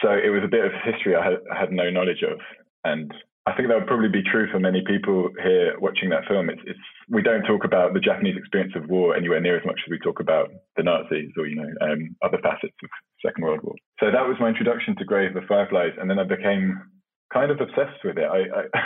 So 0.03 0.11
it 0.11 0.31
was 0.31 0.43
a 0.45 0.49
bit 0.49 0.67
of 0.67 0.73
history 0.85 1.17
I 1.17 1.25
had, 1.25 1.35
I 1.51 1.59
had 1.59 1.73
no 1.73 1.89
knowledge 1.89 2.23
of. 2.31 2.41
And 2.85 3.11
I 3.45 3.55
think 3.55 3.69
that 3.69 3.75
would 3.75 3.89
probably 3.89 4.09
be 4.09 4.23
true 4.23 4.47
for 4.53 4.61
many 4.61 4.83
people 4.87 5.31
here 5.43 5.75
watching 5.81 6.11
that 6.11 6.27
film. 6.29 6.49
It's, 6.49 6.63
it's, 6.65 6.79
we 7.09 7.23
don't 7.23 7.43
talk 7.43 7.65
about 7.65 7.93
the 7.93 7.99
Japanese 7.99 8.37
experience 8.37 8.75
of 8.77 8.89
war 8.89 9.17
anywhere 9.17 9.41
near 9.41 9.59
as 9.59 9.67
much 9.67 9.81
as 9.85 9.91
we 9.91 9.99
talk 9.99 10.21
about 10.21 10.51
the 10.77 10.85
Nazis 10.85 11.33
or 11.37 11.47
you 11.47 11.57
know 11.57 11.69
um, 11.81 12.15
other 12.23 12.39
facets 12.39 12.77
of 12.85 12.91
Second 13.25 13.43
World 13.43 13.61
War. 13.65 13.75
So 13.99 14.07
that 14.13 14.29
was 14.29 14.37
my 14.39 14.49
introduction 14.49 14.95
to 14.97 15.05
Grave 15.05 15.35
of 15.35 15.43
the 15.43 15.49
Fireflies, 15.49 15.95
and 16.01 16.09
then 16.09 16.21
I 16.21 16.25
became 16.25 16.81
kind 17.33 17.51
of 17.51 17.61
obsessed 17.61 18.05
with 18.05 18.17
it. 18.17 18.25
I, 18.31 18.45
I, 18.79 18.83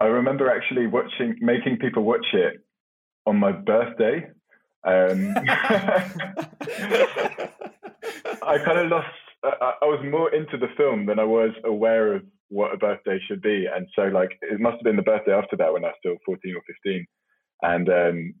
I 0.00 0.06
remember 0.06 0.50
actually 0.50 0.88
watching, 0.88 1.36
making 1.40 1.78
people 1.78 2.02
watch 2.02 2.26
it 2.32 2.54
on 3.24 3.36
my 3.36 3.52
birthday. 3.52 4.26
Um, 4.84 5.34
I 8.42 8.58
kind 8.64 8.78
of 8.78 8.88
lost. 8.90 9.06
I, 9.44 9.74
I 9.80 9.84
was 9.84 10.04
more 10.10 10.34
into 10.34 10.58
the 10.58 10.68
film 10.76 11.06
than 11.06 11.20
I 11.20 11.24
was 11.24 11.52
aware 11.64 12.14
of 12.14 12.22
what 12.48 12.74
a 12.74 12.78
birthday 12.78 13.18
should 13.26 13.42
be, 13.42 13.66
and 13.72 13.86
so 13.94 14.02
like 14.02 14.38
it 14.42 14.60
must 14.60 14.76
have 14.76 14.84
been 14.84 14.96
the 14.96 15.02
birthday 15.02 15.32
after 15.32 15.56
that 15.56 15.72
when 15.72 15.84
I 15.84 15.88
was 15.88 15.96
still 15.98 16.16
fourteen 16.24 16.54
or 16.56 16.62
fifteen, 16.66 17.06
and 17.62 17.88
um, 17.88 18.34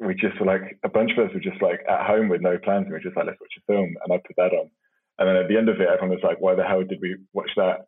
we 0.00 0.14
just 0.14 0.40
were 0.40 0.46
like 0.46 0.78
a 0.84 0.88
bunch 0.88 1.12
of 1.12 1.18
us 1.18 1.34
were 1.34 1.40
just 1.40 1.62
like 1.62 1.80
at 1.88 2.06
home 2.06 2.28
with 2.28 2.40
no 2.40 2.58
plans, 2.58 2.84
and 2.84 2.88
we 2.88 2.94
were 2.94 3.04
just 3.04 3.16
like 3.16 3.26
let's 3.26 3.40
watch 3.40 3.58
a 3.58 3.72
film, 3.72 3.94
and 4.02 4.12
I 4.12 4.16
put 4.16 4.36
that 4.36 4.56
on, 4.56 4.70
and 5.18 5.28
then 5.28 5.36
at 5.36 5.48
the 5.48 5.56
end 5.56 5.68
of 5.68 5.80
it, 5.80 5.88
everyone 5.88 6.16
was 6.16 6.24
like, 6.24 6.40
why 6.40 6.54
the 6.54 6.64
hell 6.64 6.82
did 6.82 6.98
we 7.00 7.16
watch 7.34 7.50
that? 7.56 7.86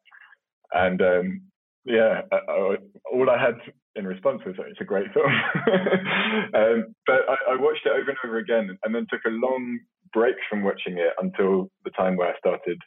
And 0.73 1.00
um, 1.00 1.41
yeah, 1.85 2.23
I, 2.31 2.37
I, 2.37 2.76
all 3.11 3.31
I 3.31 3.43
had 3.43 3.57
in 3.97 4.07
response 4.07 4.43
was 4.47 4.55
it's 4.59 4.81
a 4.81 4.85
great 4.85 5.12
film. 5.12 5.26
um, 6.55 6.95
but 7.07 7.21
I, 7.29 7.52
I, 7.52 7.57
watched 7.61 7.85
it 7.85 7.93
over 7.93 8.11
and 8.11 8.19
over 8.25 8.38
again, 8.38 8.79
and 8.85 8.95
then 8.95 9.07
took 9.11 9.25
a 9.26 9.31
long 9.31 9.81
break 10.12 10.37
from 10.49 10.62
watching 10.62 10.99
it 10.99 11.12
until 11.21 11.71
the 11.85 11.91
time 11.91 12.17
where 12.17 12.29
I 12.29 12.38
started 12.38 12.79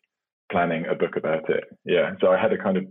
planning 0.52 0.86
a 0.86 0.96
book 0.96 1.16
about 1.16 1.50
it. 1.50 1.66
Yeah, 1.86 2.14
so 2.22 2.28
I 2.28 2.40
had 2.40 2.54
a 2.54 2.58
kind 2.58 2.78
of 2.78 2.86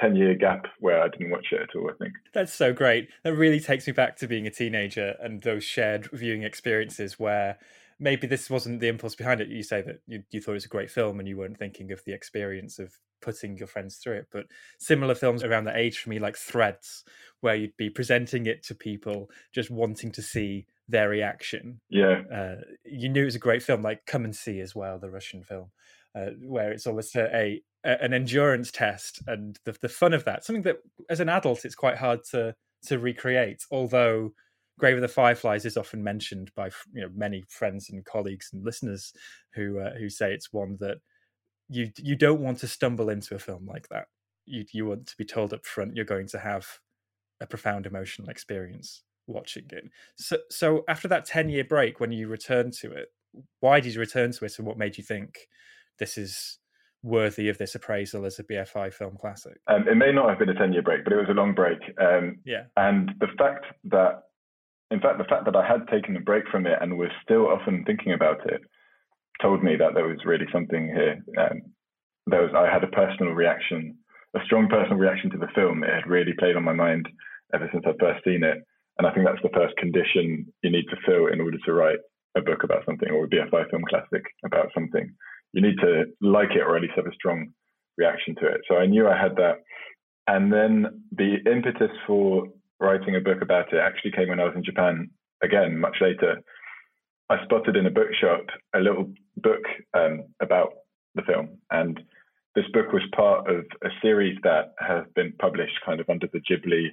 10 0.00 0.16
year 0.16 0.34
gap 0.34 0.66
where 0.78 1.02
I 1.02 1.08
didn't 1.08 1.30
watch 1.30 1.46
it 1.52 1.60
at 1.60 1.76
all, 1.76 1.90
I 1.90 1.94
think. 1.94 2.14
That's 2.32 2.52
so 2.52 2.72
great. 2.72 3.08
That 3.24 3.34
really 3.34 3.60
takes 3.60 3.86
me 3.86 3.92
back 3.92 4.16
to 4.16 4.26
being 4.26 4.46
a 4.46 4.50
teenager 4.50 5.16
and 5.20 5.42
those 5.42 5.64
shared 5.64 6.08
viewing 6.12 6.42
experiences 6.42 7.18
where 7.18 7.58
maybe 7.98 8.26
this 8.26 8.48
wasn't 8.48 8.80
the 8.80 8.88
impulse 8.88 9.14
behind 9.14 9.40
it. 9.40 9.48
You 9.48 9.62
say 9.62 9.82
that 9.82 10.00
you, 10.06 10.22
you 10.30 10.40
thought 10.40 10.52
it 10.52 10.54
was 10.54 10.64
a 10.64 10.68
great 10.68 10.90
film 10.90 11.18
and 11.18 11.28
you 11.28 11.36
weren't 11.36 11.58
thinking 11.58 11.92
of 11.92 12.02
the 12.04 12.12
experience 12.12 12.78
of 12.78 12.94
putting 13.20 13.58
your 13.58 13.66
friends 13.66 13.96
through 13.96 14.14
it. 14.14 14.28
But 14.32 14.46
similar 14.78 15.14
films 15.14 15.44
around 15.44 15.64
that 15.64 15.76
age 15.76 15.98
for 15.98 16.08
me, 16.08 16.18
like 16.18 16.36
Threads, 16.36 17.04
where 17.40 17.54
you'd 17.54 17.76
be 17.76 17.90
presenting 17.90 18.46
it 18.46 18.62
to 18.64 18.74
people 18.74 19.30
just 19.52 19.70
wanting 19.70 20.12
to 20.12 20.22
see 20.22 20.66
their 20.88 21.08
reaction. 21.08 21.80
Yeah. 21.90 22.22
Uh, 22.32 22.56
you 22.84 23.08
knew 23.08 23.22
it 23.22 23.26
was 23.26 23.34
a 23.34 23.40
great 23.40 23.62
film, 23.62 23.82
like 23.82 24.06
Come 24.06 24.24
and 24.24 24.34
See 24.34 24.60
as 24.60 24.74
well, 24.74 24.98
the 24.98 25.10
Russian 25.10 25.42
film, 25.42 25.70
uh, 26.14 26.30
where 26.42 26.72
it's 26.72 26.86
almost 26.86 27.14
a, 27.16 27.34
a, 27.34 27.62
an 27.84 28.12
endurance 28.12 28.70
test 28.70 29.22
and 29.26 29.58
the, 29.64 29.76
the 29.80 29.88
fun 29.88 30.12
of 30.12 30.24
that. 30.24 30.44
Something 30.44 30.62
that 30.62 30.78
as 31.08 31.20
an 31.20 31.28
adult, 31.28 31.64
it's 31.64 31.74
quite 31.74 31.96
hard 31.96 32.20
to 32.30 32.54
to 32.86 32.98
recreate, 32.98 33.64
although 33.70 34.32
Grave 34.78 34.96
of 34.96 35.02
the 35.02 35.08
Fireflies 35.08 35.66
is 35.66 35.76
often 35.76 36.02
mentioned 36.02 36.50
by 36.56 36.70
you 36.92 37.02
know 37.02 37.10
many 37.14 37.44
friends 37.48 37.90
and 37.90 38.04
colleagues 38.04 38.48
and 38.52 38.64
listeners 38.64 39.12
who 39.54 39.78
uh, 39.78 39.94
who 39.94 40.08
say 40.08 40.32
it's 40.32 40.52
one 40.52 40.78
that 40.80 40.98
you 41.68 41.90
you 41.98 42.16
don't 42.16 42.40
want 42.40 42.58
to 42.58 42.68
stumble 42.68 43.10
into 43.10 43.34
a 43.34 43.38
film 43.38 43.66
like 43.66 43.88
that. 43.90 44.06
You 44.46 44.64
you 44.72 44.86
want 44.86 45.06
to 45.06 45.16
be 45.16 45.24
told 45.24 45.52
up 45.52 45.66
front 45.66 45.94
you're 45.94 46.04
going 46.04 46.28
to 46.28 46.38
have 46.38 46.66
a 47.40 47.46
profound 47.46 47.86
emotional 47.86 48.28
experience 48.28 49.02
watching 49.26 49.66
it. 49.70 49.84
So 50.16 50.38
so 50.50 50.84
after 50.88 51.08
that 51.08 51.26
ten 51.26 51.48
year 51.48 51.64
break, 51.64 52.00
when 52.00 52.10
you 52.10 52.26
returned 52.26 52.72
to 52.80 52.90
it, 52.90 53.08
why 53.60 53.80
did 53.80 53.94
you 53.94 54.00
return 54.00 54.32
to 54.32 54.44
it, 54.44 54.58
and 54.58 54.66
what 54.66 54.78
made 54.78 54.96
you 54.98 55.04
think 55.04 55.38
this 56.00 56.18
is 56.18 56.58
worthy 57.02 57.48
of 57.48 57.58
this 57.58 57.74
appraisal 57.74 58.26
as 58.26 58.38
a 58.38 58.44
BFI 58.44 58.92
film 58.92 59.16
classic? 59.20 59.58
Um, 59.68 59.86
it 59.88 59.96
may 59.96 60.12
not 60.12 60.28
have 60.28 60.38
been 60.38 60.48
a 60.48 60.54
10 60.54 60.72
year 60.72 60.82
break, 60.82 61.04
but 61.04 61.12
it 61.12 61.16
was 61.16 61.30
a 61.30 61.34
long 61.34 61.54
break. 61.54 61.78
Um, 62.00 62.38
yeah. 62.44 62.64
And 62.76 63.12
the 63.20 63.28
fact 63.38 63.66
that 63.84 64.22
in 64.90 65.00
fact, 65.00 65.18
the 65.18 65.24
fact 65.24 65.44
that 65.44 65.54
I 65.54 65.66
had 65.66 65.86
taken 65.86 66.16
a 66.16 66.20
break 66.20 66.48
from 66.50 66.66
it 66.66 66.78
and 66.80 66.98
was 66.98 67.10
still 67.22 67.46
often 67.46 67.84
thinking 67.86 68.12
about 68.12 68.44
it 68.50 68.60
told 69.40 69.62
me 69.62 69.76
that 69.76 69.94
there 69.94 70.08
was 70.08 70.18
really 70.24 70.46
something 70.52 70.86
here. 70.86 71.22
Um, 71.38 71.62
there 72.26 72.42
was, 72.42 72.50
I 72.54 72.72
had 72.72 72.84
a 72.84 72.88
personal 72.88 73.32
reaction, 73.32 73.96
a 74.34 74.40
strong 74.44 74.68
personal 74.68 74.98
reaction 74.98 75.30
to 75.30 75.38
the 75.38 75.48
film. 75.54 75.84
It 75.84 75.94
had 75.94 76.10
really 76.10 76.32
played 76.38 76.56
on 76.56 76.64
my 76.64 76.72
mind 76.72 77.08
ever 77.54 77.68
since 77.72 77.84
I'd 77.86 77.98
first 78.00 78.24
seen 78.24 78.42
it. 78.42 78.58
And 78.98 79.06
I 79.06 79.14
think 79.14 79.26
that's 79.26 79.42
the 79.42 79.54
first 79.54 79.76
condition 79.76 80.46
you 80.62 80.70
need 80.70 80.86
to 80.90 81.00
fill 81.06 81.28
in 81.32 81.40
order 81.40 81.56
to 81.64 81.72
write 81.72 81.98
a 82.36 82.42
book 82.42 82.62
about 82.64 82.84
something 82.84 83.10
or 83.10 83.24
a 83.24 83.28
BFI 83.28 83.70
film 83.70 83.82
classic 83.88 84.22
about 84.44 84.70
something. 84.74 85.14
You 85.52 85.62
need 85.62 85.78
to 85.80 86.04
like 86.20 86.50
it 86.52 86.62
or 86.62 86.76
at 86.76 86.82
least 86.82 86.94
have 86.96 87.06
a 87.06 87.14
strong 87.14 87.48
reaction 87.96 88.34
to 88.36 88.46
it. 88.46 88.60
So 88.68 88.76
I 88.76 88.86
knew 88.86 89.08
I 89.08 89.20
had 89.20 89.36
that. 89.36 89.62
And 90.26 90.52
then 90.52 91.02
the 91.10 91.36
impetus 91.50 91.90
for 92.06 92.46
writing 92.78 93.16
a 93.16 93.20
book 93.20 93.42
about 93.42 93.72
it 93.72 93.78
actually 93.78 94.12
came 94.12 94.28
when 94.28 94.40
I 94.40 94.44
was 94.44 94.54
in 94.56 94.64
Japan 94.64 95.10
again, 95.42 95.78
much 95.78 95.96
later. 96.00 96.40
I 97.28 97.42
spotted 97.44 97.76
in 97.76 97.86
a 97.86 97.90
bookshop 97.90 98.46
a 98.74 98.80
little 98.80 99.12
book 99.36 99.62
um, 99.94 100.24
about 100.40 100.72
the 101.14 101.22
film. 101.22 101.58
And 101.70 102.00
this 102.54 102.64
book 102.72 102.92
was 102.92 103.02
part 103.14 103.48
of 103.48 103.64
a 103.84 103.88
series 104.02 104.36
that 104.42 104.74
has 104.78 105.04
been 105.14 105.32
published 105.40 105.78
kind 105.84 106.00
of 106.00 106.08
under 106.08 106.28
the 106.32 106.40
Ghibli 106.40 106.88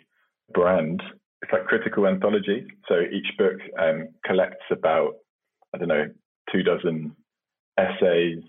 brand. 0.54 1.02
It's 1.41 1.52
like 1.52 1.65
critical 1.65 2.08
anthology. 2.08 2.65
So 2.88 3.02
each 3.02 3.38
book 3.38 3.58
um, 3.80 4.10
collects 4.26 4.65
about, 4.72 5.13
I 5.74 5.78
don't 5.78 5.88
know, 5.88 6.10
two 6.52 6.63
dozen 6.63 7.15
essays, 7.78 8.44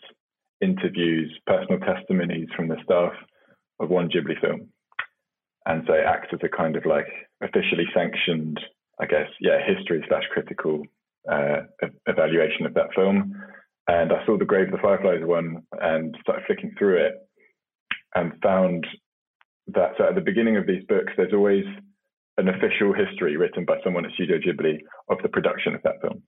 interviews, 0.61 1.37
personal 1.47 1.81
testimonies 1.81 2.49
from 2.57 2.69
the 2.69 2.77
staff 2.85 3.12
of 3.81 3.91
one 3.91 4.09
Ghibli 4.09 4.41
film 4.41 4.69
and 5.69 5.85
so 5.87 5.93
it 5.93 6.05
acts 6.05 6.29
as 6.33 6.41
a 6.43 6.49
kind 6.49 6.77
of 6.77 6.87
like 6.87 7.07
officially 7.43 7.85
sanctioned, 7.95 8.59
I 9.01 9.07
guess, 9.07 9.29
yeah, 9.38 9.59
history 9.64 10.03
slash 10.09 10.25
critical 10.33 10.83
uh, 11.31 11.61
evaluation 12.07 12.64
of 12.64 12.73
that 12.75 12.95
film. 12.97 13.35
And 13.87 14.11
I 14.11 14.25
saw 14.25 14.38
the 14.38 14.47
Grave 14.47 14.69
of 14.69 14.73
the 14.73 14.83
Fireflies 14.83 15.21
one 15.23 15.62
and 15.81 16.17
started 16.23 16.45
flicking 16.47 16.75
through 16.79 17.07
it 17.07 17.14
and 18.14 18.33
found 18.43 18.87
that 19.69 19.93
so 19.99 20.05
at 20.09 20.14
the 20.14 20.23
beginning 20.23 20.57
of 20.57 20.67
these 20.67 20.85
books, 20.88 21.12
there's 21.17 21.35
always 21.35 21.64
an 22.38 22.49
official 22.49 22.95
history 22.95 23.37
written 23.37 23.67
by 23.67 23.77
someone 23.85 24.07
at 24.07 24.12
Studio 24.12 24.38
Ghibli 24.38 24.79
of 25.11 25.19
the 25.23 25.29
production 25.29 25.75
of 25.75 25.83
that 25.83 26.01
film. 26.01 26.23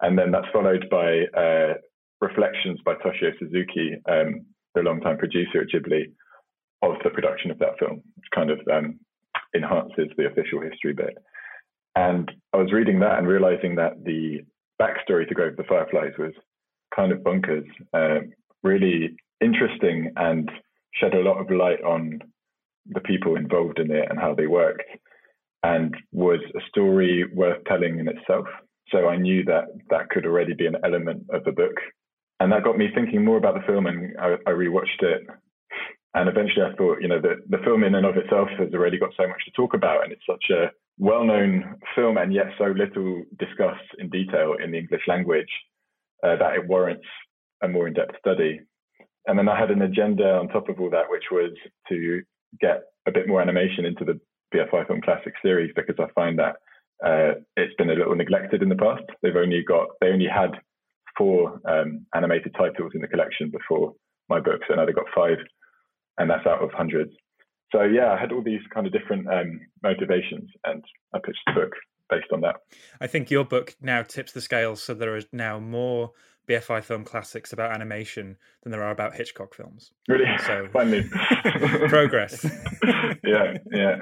And 0.00 0.16
then 0.18 0.30
that's 0.30 0.46
followed 0.50 0.88
by 0.90 1.24
uh, 1.36 1.74
reflections 2.20 2.80
by 2.84 2.94
Toshio 2.94 3.32
Suzuki, 3.38 3.96
um, 4.08 4.46
the 4.74 4.82
longtime 4.82 5.18
producer 5.18 5.62
at 5.62 5.68
Ghibli, 5.68 6.12
of 6.82 6.94
the 7.02 7.10
production 7.10 7.50
of 7.50 7.58
that 7.58 7.78
film, 7.78 8.02
which 8.16 8.26
kind 8.34 8.50
of 8.50 8.60
um, 8.72 8.98
enhances 9.54 10.08
the 10.16 10.26
official 10.26 10.60
history 10.60 10.92
bit. 10.92 11.16
And 11.96 12.30
I 12.52 12.58
was 12.58 12.72
reading 12.72 13.00
that 13.00 13.18
and 13.18 13.26
realizing 13.26 13.74
that 13.76 14.04
the 14.04 14.40
backstory 14.80 15.26
to 15.26 15.34
Grave 15.34 15.52
of 15.52 15.56
the 15.56 15.64
Fireflies 15.64 16.12
was 16.18 16.32
kind 16.94 17.12
of 17.12 17.18
bonkers, 17.20 17.66
uh, 17.92 18.20
really 18.62 19.16
interesting, 19.40 20.12
and 20.16 20.50
shed 20.94 21.14
a 21.14 21.22
lot 21.22 21.38
of 21.38 21.50
light 21.50 21.82
on 21.82 22.20
the 22.86 23.00
people 23.00 23.36
involved 23.36 23.78
in 23.78 23.90
it 23.90 24.06
and 24.08 24.18
how 24.18 24.34
they 24.34 24.46
worked, 24.46 24.84
and 25.62 25.94
was 26.12 26.40
a 26.56 26.60
story 26.68 27.24
worth 27.34 27.62
telling 27.64 27.98
in 27.98 28.08
itself. 28.08 28.46
So 28.90 29.08
I 29.08 29.16
knew 29.16 29.44
that 29.44 29.64
that 29.90 30.08
could 30.08 30.24
already 30.24 30.54
be 30.54 30.66
an 30.66 30.76
element 30.84 31.24
of 31.30 31.44
the 31.44 31.52
book. 31.52 31.74
And 32.40 32.52
that 32.52 32.64
got 32.64 32.78
me 32.78 32.88
thinking 32.94 33.24
more 33.24 33.36
about 33.36 33.54
the 33.54 33.66
film, 33.66 33.86
and 33.86 34.16
I, 34.18 34.34
I 34.46 34.50
rewatched 34.50 35.02
it 35.02 35.26
and 36.14 36.28
eventually 36.28 36.64
I 36.64 36.74
thought, 36.74 37.00
you 37.00 37.08
know, 37.08 37.20
the, 37.20 37.36
the 37.48 37.62
film 37.64 37.84
in 37.84 37.94
and 37.94 38.06
of 38.06 38.16
itself 38.16 38.48
has 38.58 38.72
already 38.72 38.98
got 38.98 39.10
so 39.16 39.28
much 39.28 39.44
to 39.44 39.50
talk 39.52 39.74
about, 39.74 40.04
and 40.04 40.12
it's 40.12 40.26
such 40.28 40.44
a 40.50 40.70
well 40.98 41.24
known 41.24 41.76
film 41.94 42.16
and 42.16 42.32
yet 42.32 42.46
so 42.56 42.64
little 42.64 43.22
discussed 43.38 43.86
in 43.98 44.08
detail 44.08 44.56
in 44.62 44.72
the 44.72 44.78
English 44.78 45.02
language 45.06 45.50
uh, 46.24 46.36
that 46.36 46.54
it 46.54 46.66
warrants 46.66 47.06
a 47.62 47.68
more 47.68 47.86
in 47.86 47.94
depth 47.94 48.16
study. 48.18 48.60
And 49.26 49.38
then 49.38 49.48
I 49.48 49.58
had 49.58 49.70
an 49.70 49.82
agenda 49.82 50.24
on 50.24 50.48
top 50.48 50.68
of 50.68 50.80
all 50.80 50.90
that, 50.90 51.10
which 51.10 51.24
was 51.30 51.52
to 51.90 52.22
get 52.60 52.84
a 53.06 53.12
bit 53.12 53.28
more 53.28 53.42
animation 53.42 53.84
into 53.84 54.04
the 54.04 54.18
BFI 54.54 54.86
Film 54.86 55.02
Classic 55.02 55.34
series 55.42 55.70
because 55.76 55.96
I 56.00 56.10
find 56.14 56.38
that 56.38 56.56
uh, 57.04 57.38
it's 57.56 57.74
been 57.76 57.90
a 57.90 57.94
little 57.94 58.16
neglected 58.16 58.62
in 58.62 58.70
the 58.70 58.74
past. 58.74 59.04
They've 59.22 59.36
only 59.36 59.62
got, 59.62 59.88
they 60.00 60.08
only 60.08 60.26
had 60.26 60.52
four 61.18 61.60
um, 61.68 62.06
animated 62.14 62.54
titles 62.56 62.92
in 62.94 63.02
the 63.02 63.08
collection 63.08 63.50
before 63.50 63.94
my 64.28 64.40
book, 64.40 64.60
so 64.68 64.74
now 64.74 64.86
they've 64.86 64.94
got 64.94 65.06
five 65.14 65.38
and 66.18 66.28
that's 66.28 66.46
out 66.46 66.62
of 66.62 66.70
hundreds. 66.72 67.12
So 67.72 67.82
yeah, 67.82 68.12
I 68.12 68.20
had 68.20 68.32
all 68.32 68.42
these 68.42 68.60
kind 68.72 68.86
of 68.86 68.92
different 68.92 69.26
um, 69.28 69.60
motivations, 69.82 70.50
and 70.64 70.84
I 71.14 71.18
pitched 71.18 71.38
the 71.46 71.52
book 71.52 71.72
based 72.10 72.28
on 72.32 72.40
that. 72.42 72.56
I 73.00 73.06
think 73.06 73.30
your 73.30 73.44
book 73.44 73.76
now 73.80 74.02
tips 74.02 74.32
the 74.32 74.40
scale, 74.40 74.76
so 74.76 74.94
there 74.94 75.16
are 75.16 75.22
now 75.32 75.58
more 75.58 76.12
BFI 76.48 76.82
film 76.82 77.04
classics 77.04 77.52
about 77.52 77.72
animation 77.72 78.36
than 78.62 78.72
there 78.72 78.82
are 78.82 78.90
about 78.90 79.14
Hitchcock 79.14 79.54
films. 79.54 79.92
Really? 80.08 80.24
So 80.46 80.68
finally, 80.72 81.04
progress. 81.88 82.44
yeah, 83.24 83.58
yeah, 83.70 83.96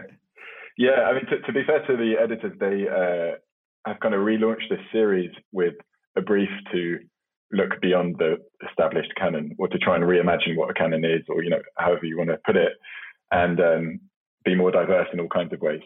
yeah. 0.78 1.02
I 1.06 1.14
mean, 1.14 1.26
to, 1.26 1.40
to, 1.40 1.52
be 1.52 1.64
fair 1.66 1.84
to 1.86 1.96
the 1.96 2.14
editors, 2.22 2.56
they 2.60 2.86
uh, 2.88 3.38
have 3.84 4.00
kind 4.00 4.14
of 4.14 4.20
relaunched 4.20 4.68
this 4.70 4.80
series 4.92 5.32
with 5.52 5.74
a 6.16 6.20
brief 6.20 6.48
to 6.72 6.98
look 7.52 7.80
beyond 7.80 8.16
the 8.18 8.36
established 8.68 9.12
canon 9.16 9.54
or 9.58 9.68
to 9.68 9.78
try 9.78 9.94
and 9.94 10.04
reimagine 10.04 10.56
what 10.56 10.70
a 10.70 10.74
canon 10.74 11.04
is 11.04 11.22
or 11.28 11.42
you 11.42 11.50
know 11.50 11.62
however 11.76 12.04
you 12.04 12.18
want 12.18 12.30
to 12.30 12.38
put 12.44 12.56
it 12.56 12.72
and 13.30 13.60
um, 13.60 14.00
be 14.44 14.54
more 14.54 14.70
diverse 14.70 15.08
in 15.12 15.20
all 15.20 15.28
kinds 15.28 15.52
of 15.52 15.60
ways 15.60 15.82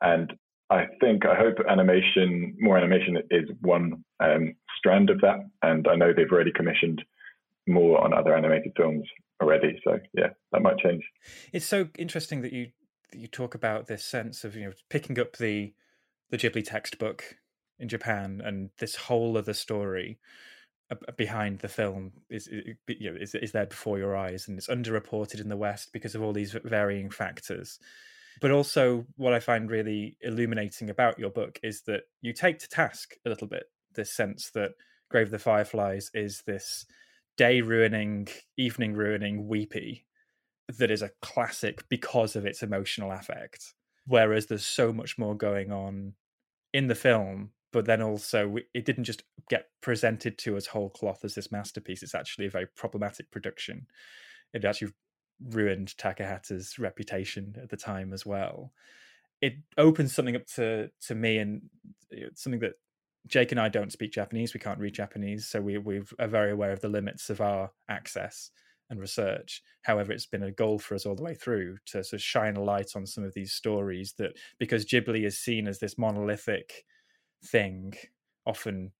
and 0.00 0.32
i 0.70 0.86
think 1.00 1.24
i 1.24 1.36
hope 1.36 1.54
animation 1.68 2.56
more 2.58 2.76
animation 2.76 3.16
is 3.30 3.48
one 3.60 4.04
um, 4.18 4.54
strand 4.76 5.08
of 5.08 5.20
that 5.20 5.38
and 5.62 5.86
i 5.86 5.94
know 5.94 6.12
they've 6.12 6.32
already 6.32 6.52
commissioned 6.52 7.02
more 7.68 8.02
on 8.02 8.12
other 8.12 8.34
animated 8.34 8.72
films 8.76 9.06
already. 9.40 9.80
So 9.84 9.98
yeah, 10.14 10.28
that 10.52 10.62
might 10.62 10.78
change. 10.78 11.02
It's 11.52 11.66
so 11.66 11.88
interesting 11.98 12.42
that 12.42 12.52
you 12.52 12.68
you 13.12 13.26
talk 13.26 13.54
about 13.54 13.86
this 13.86 14.04
sense 14.04 14.44
of 14.44 14.56
you 14.56 14.66
know 14.66 14.72
picking 14.88 15.18
up 15.18 15.36
the 15.36 15.74
the 16.30 16.38
Ghibli 16.38 16.64
textbook 16.64 17.36
in 17.78 17.88
Japan 17.88 18.40
and 18.44 18.70
this 18.78 18.96
whole 18.96 19.36
other 19.36 19.54
story 19.54 20.18
uh, 20.90 20.96
behind 21.16 21.58
the 21.58 21.68
film 21.68 22.12
is 22.30 22.48
you 22.48 23.12
know, 23.12 23.18
is 23.18 23.34
is 23.34 23.52
there 23.52 23.66
before 23.66 23.98
your 23.98 24.16
eyes 24.16 24.48
and 24.48 24.58
it's 24.58 24.68
underreported 24.68 25.40
in 25.40 25.48
the 25.48 25.56
West 25.56 25.92
because 25.92 26.14
of 26.14 26.22
all 26.22 26.32
these 26.32 26.56
varying 26.64 27.10
factors. 27.10 27.78
But 28.40 28.52
also, 28.52 29.04
what 29.16 29.32
I 29.32 29.40
find 29.40 29.70
really 29.70 30.16
illuminating 30.20 30.90
about 30.90 31.18
your 31.18 31.30
book 31.30 31.58
is 31.62 31.82
that 31.82 32.02
you 32.22 32.32
take 32.32 32.58
to 32.60 32.68
task 32.68 33.16
a 33.26 33.28
little 33.28 33.48
bit 33.48 33.64
this 33.94 34.12
sense 34.12 34.50
that 34.50 34.72
Grave 35.10 35.26
of 35.26 35.30
the 35.32 35.38
Fireflies 35.38 36.10
is 36.14 36.42
this 36.46 36.86
day 37.36 37.60
ruining, 37.60 38.28
evening 38.56 38.94
ruining, 38.94 39.48
weepy 39.48 40.06
that 40.68 40.90
is 40.90 41.02
a 41.02 41.10
classic 41.22 41.88
because 41.88 42.36
of 42.36 42.46
its 42.46 42.62
emotional 42.62 43.10
affect. 43.10 43.74
Whereas 44.06 44.46
there's 44.46 44.66
so 44.66 44.92
much 44.92 45.18
more 45.18 45.34
going 45.34 45.72
on 45.72 46.14
in 46.72 46.86
the 46.86 46.94
film 46.94 47.50
but 47.72 47.84
then 47.84 48.02
also 48.02 48.56
it 48.74 48.84
didn't 48.84 49.04
just 49.04 49.22
get 49.50 49.66
presented 49.80 50.38
to 50.38 50.56
us 50.56 50.66
whole 50.66 50.90
cloth 50.90 51.24
as 51.24 51.34
this 51.34 51.52
masterpiece. 51.52 52.02
It's 52.02 52.14
actually 52.14 52.46
a 52.46 52.50
very 52.50 52.66
problematic 52.66 53.30
production. 53.30 53.86
It 54.52 54.64
actually 54.64 54.92
ruined 55.50 55.94
Takahata's 55.98 56.78
reputation 56.78 57.54
at 57.62 57.68
the 57.68 57.76
time 57.76 58.12
as 58.12 58.24
well. 58.24 58.72
It 59.40 59.54
opens 59.76 60.14
something 60.14 60.36
up 60.36 60.46
to 60.56 60.90
to 61.06 61.14
me 61.14 61.38
and 61.38 61.62
something 62.34 62.60
that 62.60 62.74
Jake 63.26 63.52
and 63.52 63.60
I 63.60 63.68
don't 63.68 63.92
speak 63.92 64.12
Japanese. 64.12 64.54
We 64.54 64.60
can't 64.60 64.80
read 64.80 64.94
Japanese, 64.94 65.46
so 65.46 65.60
we 65.60 65.78
we 65.78 66.02
are 66.18 66.28
very 66.28 66.50
aware 66.50 66.72
of 66.72 66.80
the 66.80 66.88
limits 66.88 67.30
of 67.30 67.40
our 67.40 67.70
access 67.88 68.50
and 68.90 68.98
research. 68.98 69.62
However, 69.82 70.12
it's 70.12 70.26
been 70.26 70.44
a 70.44 70.50
goal 70.50 70.78
for 70.78 70.94
us 70.94 71.04
all 71.04 71.14
the 71.14 71.22
way 71.22 71.34
through 71.34 71.76
to 71.86 72.02
sort 72.02 72.14
of 72.14 72.22
shine 72.22 72.56
a 72.56 72.62
light 72.62 72.92
on 72.96 73.06
some 73.06 73.24
of 73.24 73.34
these 73.34 73.52
stories 73.52 74.14
that 74.18 74.32
because 74.58 74.86
Ghibli 74.86 75.26
is 75.26 75.38
seen 75.38 75.68
as 75.68 75.78
this 75.78 75.98
monolithic 75.98 76.84
thing, 77.44 77.94
often 78.46 78.92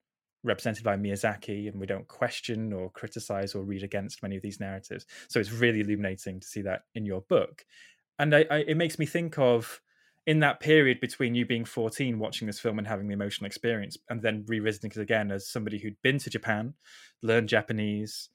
represented 0.44 0.84
by 0.84 0.96
Miyazaki, 0.96 1.68
and 1.68 1.80
we 1.80 1.86
don't 1.86 2.08
question 2.08 2.72
or 2.72 2.90
criticize 2.90 3.54
or 3.54 3.64
read 3.64 3.82
against 3.82 4.22
many 4.22 4.36
of 4.36 4.42
these 4.42 4.60
narratives. 4.60 5.06
So 5.28 5.40
it's 5.40 5.52
really 5.52 5.80
illuminating 5.80 6.40
to 6.40 6.46
see 6.46 6.62
that 6.62 6.82
in 6.94 7.04
your 7.04 7.22
book. 7.22 7.64
And 8.18 8.34
I, 8.34 8.46
I, 8.50 8.56
it 8.58 8.76
makes 8.76 8.98
me 8.98 9.06
think 9.06 9.38
of 9.38 9.80
in 10.28 10.40
that 10.40 10.60
period 10.60 11.00
between 11.00 11.34
you 11.34 11.46
being 11.46 11.64
14 11.64 12.18
watching 12.18 12.46
this 12.46 12.60
film 12.60 12.78
and 12.78 12.86
having 12.86 13.08
the 13.08 13.14
emotional 13.14 13.46
experience 13.46 13.96
and 14.10 14.20
then 14.20 14.44
revisiting 14.46 14.90
it 14.94 15.00
again 15.00 15.30
as 15.30 15.48
somebody 15.48 15.78
who'd 15.78 15.96
been 16.02 16.18
to 16.18 16.28
japan 16.28 16.74
learned 17.22 17.48
japanese 17.48 18.28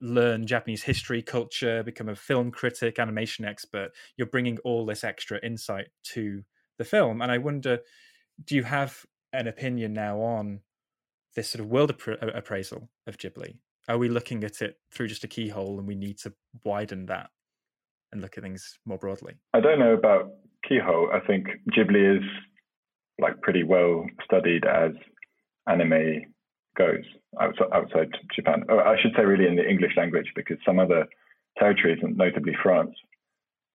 learn 0.00 0.46
japanese 0.46 0.84
history 0.84 1.22
culture 1.22 1.82
become 1.82 2.08
a 2.08 2.14
film 2.14 2.52
critic 2.52 3.00
animation 3.00 3.44
expert 3.44 3.90
you're 4.16 4.28
bringing 4.28 4.58
all 4.58 4.86
this 4.86 5.02
extra 5.02 5.44
insight 5.44 5.88
to 6.04 6.44
the 6.78 6.84
film 6.84 7.20
and 7.20 7.32
i 7.32 7.38
wonder 7.38 7.80
do 8.44 8.54
you 8.54 8.62
have 8.62 9.04
an 9.32 9.46
opinion 9.46 9.92
now 9.92 10.20
on 10.20 10.60
this 11.36 11.50
sort 11.50 11.64
of 11.64 11.70
world 11.70 11.96
appra- 11.96 12.36
appraisal 12.36 12.88
of 13.06 13.18
Ghibli? 13.18 13.56
Are 13.88 13.98
we 13.98 14.08
looking 14.08 14.44
at 14.44 14.62
it 14.62 14.78
through 14.92 15.08
just 15.08 15.24
a 15.24 15.28
keyhole 15.28 15.78
and 15.78 15.88
we 15.88 15.94
need 15.94 16.18
to 16.18 16.32
widen 16.64 17.06
that 17.06 17.30
and 18.12 18.20
look 18.20 18.36
at 18.36 18.42
things 18.42 18.78
more 18.84 18.98
broadly? 18.98 19.34
I 19.54 19.60
don't 19.60 19.78
know 19.78 19.94
about 19.94 20.32
keyhole. 20.68 21.10
I 21.12 21.20
think 21.26 21.46
Ghibli 21.76 22.18
is 22.18 22.24
like 23.18 23.40
pretty 23.40 23.62
well 23.62 24.06
studied 24.24 24.64
as 24.64 24.92
anime 25.68 26.32
goes 26.76 27.04
outside, 27.40 28.08
Japan. 28.34 28.64
Or 28.68 28.86
I 28.86 29.00
should 29.00 29.12
say, 29.16 29.24
really, 29.24 29.46
in 29.46 29.56
the 29.56 29.68
English 29.68 29.92
language, 29.96 30.26
because 30.34 30.56
some 30.64 30.78
other 30.78 31.06
territories, 31.58 31.98
notably 32.02 32.56
France, 32.62 32.94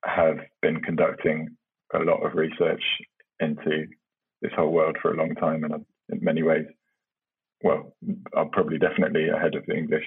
have 0.04 0.38
been 0.62 0.82
conducting 0.82 1.56
a 1.94 2.00
lot 2.00 2.26
of 2.26 2.36
research 2.36 2.84
into 3.40 3.88
this 4.46 4.56
whole 4.56 4.72
world 4.72 4.98
for 5.02 5.14
a 5.14 5.18
long 5.18 5.34
time, 5.36 5.64
and 5.64 5.86
in 6.10 6.20
many 6.24 6.44
ways, 6.44 6.66
well, 7.64 7.96
I'm 8.38 8.50
probably 8.52 8.78
definitely 8.78 9.30
ahead 9.30 9.56
of 9.56 9.66
the 9.66 9.76
English 9.76 10.06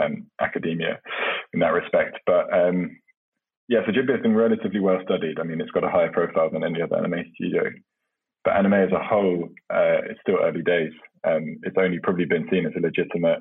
um, 0.00 0.26
academia 0.40 1.00
in 1.52 1.60
that 1.60 1.72
respect. 1.72 2.18
But 2.26 2.52
um, 2.52 2.96
yeah, 3.68 3.80
so 3.84 3.92
Ghibli 3.92 4.12
has 4.12 4.22
been 4.22 4.36
relatively 4.36 4.80
well 4.80 5.00
studied. 5.04 5.40
I 5.40 5.44
mean, 5.44 5.60
it's 5.60 5.70
got 5.72 5.84
a 5.84 5.90
higher 5.90 6.12
profile 6.12 6.50
than 6.50 6.64
any 6.64 6.80
other 6.82 6.96
anime 6.96 7.24
studio. 7.34 7.64
But 8.44 8.56
anime 8.56 8.74
as 8.74 8.92
a 8.92 9.02
whole, 9.02 9.48
uh, 9.72 10.00
it's 10.08 10.20
still 10.22 10.38
early 10.40 10.62
days. 10.62 10.92
Um, 11.26 11.58
it's 11.62 11.76
only 11.78 11.98
probably 11.98 12.24
been 12.24 12.48
seen 12.50 12.66
as 12.66 12.72
a 12.76 12.80
legitimate 12.80 13.40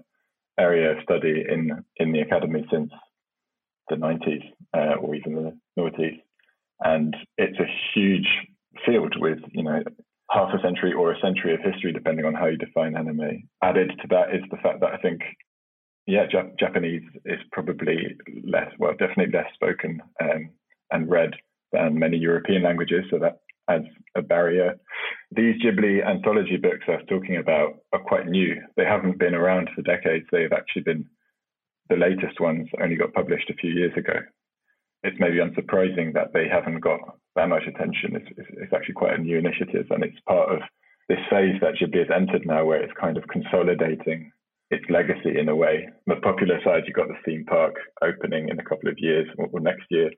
area 0.59 0.91
of 0.91 1.03
study 1.03 1.45
in 1.47 1.71
in 1.97 2.11
the 2.11 2.21
academy 2.21 2.65
since 2.71 2.91
the 3.89 3.95
90s 3.95 4.43
uh, 4.75 4.99
or 4.99 5.15
even 5.15 5.35
the 5.35 5.57
noughties. 5.79 6.19
And 6.81 7.15
it's 7.37 7.57
a 7.59 7.73
huge 7.93 8.27
field 8.85 9.15
with 9.19 9.39
you 9.51 9.63
know 9.63 9.81
half 10.29 10.49
a 10.53 10.61
century 10.61 10.93
or 10.93 11.11
a 11.11 11.19
century 11.19 11.53
of 11.53 11.61
history, 11.61 11.91
depending 11.91 12.25
on 12.25 12.33
how 12.33 12.47
you 12.47 12.57
define 12.57 12.95
anime. 12.95 13.47
Added 13.63 13.91
to 14.01 14.07
that 14.09 14.33
is 14.33 14.43
the 14.51 14.57
fact 14.57 14.79
that 14.81 14.93
I 14.93 14.97
think, 14.97 15.21
yeah, 16.05 16.25
Jap- 16.27 16.57
Japanese 16.59 17.03
is 17.25 17.39
probably 17.51 18.15
less, 18.43 18.71
well, 18.77 18.93
definitely 18.97 19.33
less 19.33 19.51
spoken 19.53 20.01
um, 20.21 20.49
and 20.91 21.09
read 21.09 21.31
than 21.71 21.99
many 21.99 22.17
European 22.17 22.63
languages. 22.63 23.05
So 23.09 23.19
that 23.19 23.39
adds 23.69 23.85
a 24.15 24.21
barrier. 24.21 24.75
These 25.31 25.61
Ghibli 25.61 26.05
anthology 26.05 26.57
books 26.57 26.85
I 26.87 26.91
was 26.91 27.05
talking 27.07 27.37
about 27.37 27.79
are 27.93 27.99
quite 27.99 28.27
new. 28.27 28.55
They 28.77 28.85
haven't 28.85 29.19
been 29.19 29.35
around 29.35 29.69
for 29.75 29.81
decades. 29.83 30.25
They've 30.31 30.53
actually 30.53 30.83
been 30.83 31.05
the 31.89 31.95
latest 31.95 32.39
ones 32.39 32.67
only 32.81 32.95
got 32.95 33.13
published 33.13 33.49
a 33.49 33.55
few 33.55 33.71
years 33.71 33.93
ago 33.97 34.19
it's 35.03 35.17
maybe 35.19 35.37
unsurprising 35.37 36.13
that 36.13 36.33
they 36.33 36.47
haven't 36.47 36.81
got 36.81 36.99
that 37.35 37.49
much 37.49 37.63
attention. 37.67 38.15
It's, 38.15 38.27
it's, 38.37 38.49
it's, 38.53 38.73
actually 38.73 38.95
quite 38.95 39.17
a 39.17 39.21
new 39.21 39.37
initiative, 39.37 39.87
and 39.89 40.03
it's 40.03 40.19
part 40.27 40.49
of 40.49 40.59
this 41.07 41.19
phase 41.29 41.55
that 41.61 41.75
Ghibli 41.75 41.99
has 41.99 42.15
entered 42.15 42.45
now, 42.45 42.65
where 42.65 42.81
it's 42.81 42.93
kind 42.99 43.17
of 43.17 43.27
consolidating 43.27 44.31
its 44.71 44.85
legacy 44.89 45.37
in 45.39 45.49
a 45.49 45.55
way. 45.55 45.87
On 46.07 46.15
the 46.15 46.21
popular 46.21 46.59
side, 46.63 46.83
you've 46.85 46.95
got 46.95 47.07
the 47.07 47.15
theme 47.25 47.45
park 47.45 47.75
opening 48.01 48.49
in 48.49 48.59
a 48.59 48.63
couple 48.63 48.89
of 48.89 48.99
years 48.99 49.27
or, 49.37 49.47
or 49.51 49.59
next 49.59 49.85
year, 49.89 50.11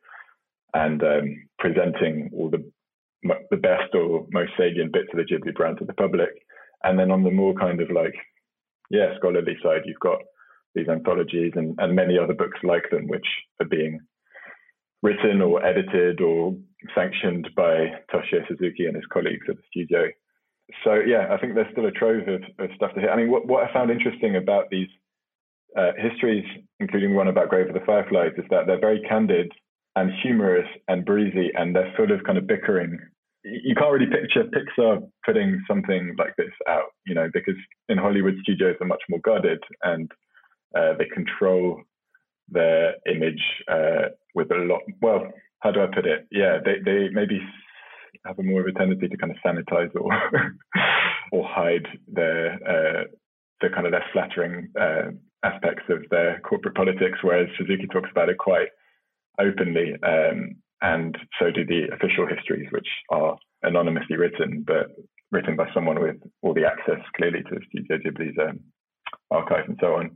and 0.74 1.02
um, 1.04 1.48
presenting 1.60 2.30
all 2.34 2.50
the 2.50 2.64
the 3.52 3.58
best 3.58 3.94
or 3.94 4.26
most 4.32 4.52
salient 4.58 4.92
bits 4.94 5.10
of 5.14 5.18
the 5.18 5.24
Ghibli 5.24 5.54
brand 5.54 5.78
to 5.78 5.86
the 5.86 5.94
public. 5.94 6.30
And 6.84 6.98
then 6.98 7.12
on 7.12 7.24
the 7.24 7.32
more 7.32 7.54
kind 7.54 7.80
of 7.80 7.92
like, 7.92 8.16
yeah, 8.90 9.16
scholarly 9.18 9.58
side, 9.62 9.82
you've 9.86 10.00
got 10.00 10.20
these 10.74 10.88
anthologies 10.88 11.54
and, 11.56 11.76
and 11.78 11.96
many 11.96 12.18
other 12.18 12.34
books 12.34 12.60
like 12.64 12.90
them, 12.90 13.08
which 13.08 13.28
are 13.60 13.68
being 13.68 14.00
written 15.04 15.42
or 15.42 15.64
edited 15.64 16.22
or 16.22 16.56
sanctioned 16.96 17.50
by 17.56 18.02
Toshio 18.14 18.48
Suzuki 18.48 18.86
and 18.86 18.96
his 18.96 19.06
colleagues 19.12 19.46
at 19.50 19.58
the 19.58 19.64
studio. 19.70 20.08
So 20.84 20.96
yeah, 20.96 21.28
I 21.32 21.38
think 21.38 21.56
there's 21.56 21.72
still 21.72 21.86
a 21.86 21.92
trove 21.92 22.28
of, 22.28 22.42
of 22.60 22.70
stuff 22.76 22.94
to 22.96 23.02
hit. 23.02 23.10
I 23.10 23.18
mean, 23.18 23.30
what, 23.30 23.48
what 23.48 23.64
I 23.64 23.74
found 23.74 23.92
interesting 23.92 24.36
about 24.36 24.70
these 24.70 24.88
uh, 25.78 25.92
histories, 25.98 26.46
including 26.80 27.16
one 27.16 27.28
about 27.28 27.50
Grave 27.50 27.68
of 27.68 27.74
the 27.74 27.86
Fireflies, 27.86 28.34
is 28.38 28.46
that 28.50 28.68
they're 28.68 28.80
very 28.80 29.02
candid 29.08 29.52
and 29.96 30.12
humorous 30.24 30.68
and 30.88 31.06
breezy, 31.06 31.52
and 31.56 31.76
they're 31.76 31.94
full 31.98 32.12
of 32.12 32.24
kind 32.24 32.38
of 32.38 32.48
bickering. 32.48 32.98
You 33.44 33.76
can't 33.76 33.92
really 33.92 34.06
picture 34.06 34.44
Pixar 34.46 35.02
putting 35.26 35.62
something 35.68 36.16
like 36.18 36.36
this 36.38 36.52
out, 36.70 36.94
you 37.06 37.16
know, 37.16 37.30
because 37.34 37.56
in 37.90 37.98
Hollywood 37.98 38.36
studios 38.42 38.76
are 38.80 38.88
much 38.88 39.02
more 39.10 39.20
guarded 39.20 39.60
and 39.84 40.10
uh, 40.78 40.94
they 40.98 41.06
control 41.06 41.82
their 42.50 42.96
image 43.08 43.42
uh, 43.68 44.10
with 44.36 44.52
a 44.52 44.56
lot. 44.56 44.82
Well, 45.02 45.32
how 45.60 45.72
do 45.72 45.82
I 45.82 45.88
put 45.94 46.06
it? 46.06 46.28
Yeah, 46.32 46.58
they 46.64 46.80
they 46.84 47.10
maybe 47.12 47.40
have 48.26 48.40
a 48.40 48.44
more 48.44 48.62
of 48.62 48.68
a 48.68 48.78
tendency 48.78 49.08
to 49.08 49.18
kind 49.18 49.32
of 49.32 49.38
sanitize 49.46 49.92
or 49.96 50.12
or 51.32 51.48
hide 51.48 51.88
their 52.08 52.54
uh, 52.54 53.04
the 53.62 53.70
kind 53.70 53.86
of 53.86 53.94
less 53.94 54.04
flattering 54.14 54.70
uh, 54.80 55.12
aspects 55.44 55.84
of 55.90 56.04
their 56.10 56.40
corporate 56.40 56.76
politics, 56.76 57.20
whereas 57.22 57.48
Suzuki 57.58 57.88
talks 57.88 58.10
about 58.12 58.30
it 58.30 58.38
quite 58.38 58.70
openly, 59.40 59.94
um, 60.04 60.56
and 60.82 61.18
so 61.40 61.52
do 61.52 61.66
the 61.66 61.88
official 61.94 62.28
histories, 62.28 62.68
which 62.72 62.88
are 63.10 63.38
anonymously 63.64 64.18
written, 64.18 64.64
but 64.66 64.88
written 65.32 65.56
by 65.56 65.68
someone 65.74 66.02
with 66.02 66.18
all 66.42 66.54
the 66.54 66.66
access 66.66 67.00
clearly 67.16 67.42
to 67.44 67.60
Studio 67.70 67.98
Ghibli's 67.98 68.38
um, 68.40 68.60
archive 69.30 69.66
and 69.68 69.78
so 69.80 69.96
on. 69.96 70.12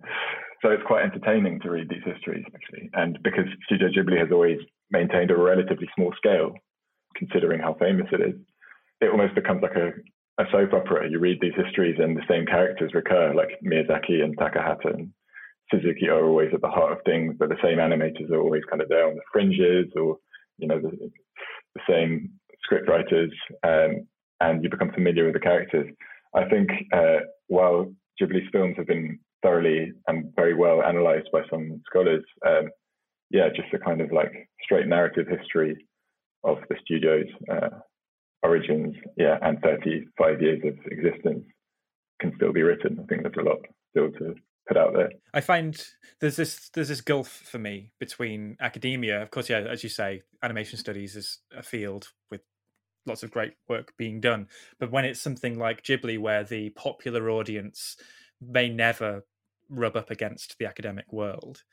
So 0.66 0.72
it's 0.72 0.82
quite 0.88 1.04
entertaining 1.04 1.60
to 1.60 1.70
read 1.70 1.90
these 1.90 2.02
histories, 2.04 2.44
actually. 2.56 2.90
And 2.94 3.20
because 3.22 3.46
Studio 3.66 3.88
Ghibli 3.90 4.18
has 4.18 4.32
always 4.32 4.58
maintained 4.90 5.30
a 5.30 5.38
relatively 5.38 5.88
small 5.96 6.12
scale, 6.18 6.54
considering 7.16 7.62
how 7.62 7.76
famous 7.76 8.08
it 8.12 8.20
is, 8.20 8.34
it 9.00 9.12
almost 9.12 9.36
becomes 9.36 9.62
like 9.62 9.76
a, 9.76 9.92
a 10.42 10.46
soap 10.52 10.74
opera. 10.74 11.08
You 11.08 11.20
read 11.20 11.38
these 11.40 11.54
histories 11.56 11.98
and 12.00 12.18
the 12.18 12.26
same 12.28 12.48
characters 12.48 12.96
recur, 12.96 13.36
like 13.36 13.50
Miyazaki 13.64 14.24
and 14.24 14.36
Takahata 14.40 14.92
and 14.92 15.14
Suzuki 15.70 16.10
are 16.10 16.26
always 16.26 16.50
at 16.52 16.62
the 16.62 16.68
heart 16.68 16.94
of 16.94 17.04
things, 17.06 17.36
but 17.38 17.50
the 17.50 17.62
same 17.62 17.78
animators 17.78 18.32
are 18.32 18.42
always 18.42 18.64
kind 18.68 18.82
of 18.82 18.90
there 18.90 19.08
on 19.08 19.14
the 19.14 19.22
fringes 19.32 19.86
or, 19.96 20.18
you 20.58 20.68
know, 20.68 20.82
the, 20.82 20.90
the 21.76 21.82
same 21.88 22.32
script 22.64 22.90
writers, 22.90 23.32
um, 23.62 24.08
and 24.42 24.64
you 24.64 24.70
become 24.72 24.92
familiar 24.92 25.26
with 25.26 25.36
the 25.36 25.40
characters. 25.40 25.94
I 26.34 26.46
think 26.50 26.72
uh, 26.92 27.20
while 27.50 27.94
Ghibli's 28.20 28.50
films 28.52 28.78
have 28.78 28.88
been 28.88 29.20
thoroughly 29.46 29.94
and 30.08 30.34
very 30.36 30.56
well 30.56 30.82
analysed 30.84 31.30
by 31.32 31.42
some 31.52 31.82
scholars. 31.86 32.24
Um, 32.46 32.70
yeah, 33.30 33.50
just 33.50 33.74
a 33.74 33.80
kind 33.80 34.02
of 34.02 34.12
like 34.12 34.32
straight 34.64 34.88
narrative 34.88 35.28
history 35.28 35.76
of 36.44 36.58
the 36.70 36.76
studio's 36.84 37.28
uh, 37.52 37.70
origins, 38.44 38.96
yeah, 39.18 39.38
and 39.44 39.60
35 39.62 40.42
years 40.42 40.62
of 40.66 40.74
existence 40.92 41.44
can 42.20 42.34
still 42.38 42.54
be 42.54 42.64
written. 42.64 43.00
I 43.00 43.06
think 43.06 43.22
there's 43.22 43.36
a 43.40 43.50
lot 43.50 43.60
still 43.92 44.12
to 44.20 44.36
put 44.68 44.78
out 44.78 44.94
there. 44.94 45.10
I 45.34 45.42
find 45.42 45.80
there's 46.22 46.38
this 46.38 46.70
there's 46.74 46.90
this 46.90 47.02
gulf 47.02 47.28
for 47.28 47.60
me 47.60 47.92
between 48.00 48.58
academia. 48.60 49.22
Of 49.22 49.30
course, 49.30 49.50
yeah, 49.50 49.60
as 49.60 49.84
you 49.84 49.90
say, 49.90 50.24
animation 50.42 50.80
studies 50.80 51.16
is 51.16 51.40
a 51.56 51.62
field 51.62 52.10
with 52.32 52.42
lots 53.06 53.22
of 53.22 53.30
great 53.30 53.54
work 53.70 53.94
being 53.98 54.20
done. 54.20 54.48
But 54.80 54.92
when 54.92 55.06
it's 55.06 55.22
something 55.22 55.60
like 55.60 55.84
Ghibli, 55.84 56.18
where 56.18 56.44
the 56.44 56.72
popular 56.72 57.30
audience 57.30 57.98
may 58.42 58.70
never 58.70 59.24
rub 59.70 59.96
up 59.96 60.10
against 60.10 60.58
the 60.58 60.66
academic 60.66 61.12
world, 61.12 61.64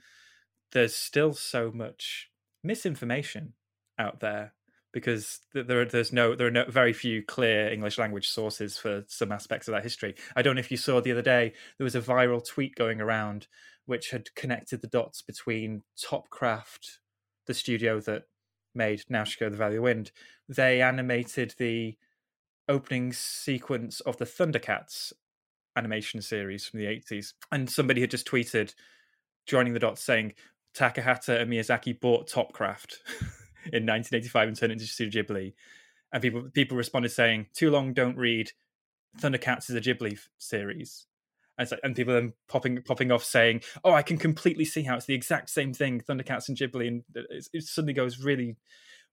there's 0.72 0.94
still 0.94 1.34
so 1.34 1.70
much 1.70 2.30
misinformation 2.62 3.54
out 3.98 4.20
there 4.20 4.54
because 4.92 5.40
there 5.54 5.80
are, 5.80 5.84
there's 5.84 6.12
no 6.12 6.34
there 6.34 6.46
are 6.46 6.50
no 6.50 6.64
very 6.68 6.92
few 6.92 7.22
clear 7.22 7.72
English 7.72 7.98
language 7.98 8.28
sources 8.28 8.76
for 8.76 9.04
some 9.08 9.32
aspects 9.32 9.68
of 9.68 9.72
that 9.72 9.82
history. 9.82 10.14
I 10.36 10.42
don't 10.42 10.54
know 10.54 10.60
if 10.60 10.70
you 10.70 10.76
saw 10.76 11.00
the 11.00 11.12
other 11.12 11.22
day 11.22 11.54
there 11.78 11.84
was 11.84 11.94
a 11.94 12.00
viral 12.00 12.46
tweet 12.46 12.74
going 12.74 13.00
around 13.00 13.46
which 13.86 14.10
had 14.10 14.34
connected 14.34 14.80
the 14.80 14.86
dots 14.86 15.22
between 15.22 15.82
Topcraft, 15.98 16.98
the 17.46 17.54
studio 17.54 18.00
that 18.00 18.24
made 18.74 19.02
Nausicaa 19.08 19.48
the 19.48 19.56
Valley 19.56 19.76
of 19.76 19.82
Wind. 19.82 20.12
They 20.48 20.80
animated 20.82 21.54
the 21.58 21.96
opening 22.68 23.12
sequence 23.12 24.00
of 24.00 24.18
the 24.18 24.24
Thundercats 24.24 25.12
animation 25.76 26.20
series 26.20 26.66
from 26.66 26.80
the 26.80 26.86
80s 26.86 27.32
and 27.50 27.68
somebody 27.68 28.00
had 28.00 28.10
just 28.10 28.26
tweeted 28.26 28.74
joining 29.46 29.72
the 29.72 29.78
dots 29.78 30.02
saying 30.02 30.34
Takahata 30.74 31.40
and 31.40 31.50
Miyazaki 31.50 32.00
bought 32.00 32.28
Topcraft 32.28 32.98
in 33.72 33.86
1985 33.86 34.48
and 34.48 34.56
turned 34.56 34.72
it 34.72 34.80
into 34.80 34.86
Studio 34.86 35.22
Ghibli. 35.22 35.54
And 36.12 36.22
people 36.22 36.48
people 36.52 36.76
responded 36.76 37.10
saying, 37.10 37.46
"Too 37.54 37.70
long, 37.70 37.94
don't 37.94 38.16
read. 38.16 38.52
Thundercats 39.18 39.70
is 39.70 39.76
a 39.76 39.80
Ghibli 39.80 40.18
series." 40.38 41.06
And, 41.58 41.68
and 41.82 41.96
people 41.96 42.14
then 42.14 42.32
popping 42.48 42.82
popping 42.82 43.10
off 43.10 43.24
saying, 43.24 43.62
"Oh, 43.82 43.92
I 43.92 44.02
can 44.02 44.18
completely 44.18 44.64
see 44.64 44.82
how 44.82 44.96
it's 44.96 45.06
the 45.06 45.14
exact 45.14 45.48
same 45.48 45.72
thing, 45.72 46.00
Thundercats 46.00 46.48
and 46.48 46.56
Ghibli," 46.56 46.88
and 46.88 47.04
uh, 47.16 47.22
it, 47.30 47.48
it 47.52 47.62
suddenly 47.64 47.94
goes 47.94 48.18
really 48.18 48.56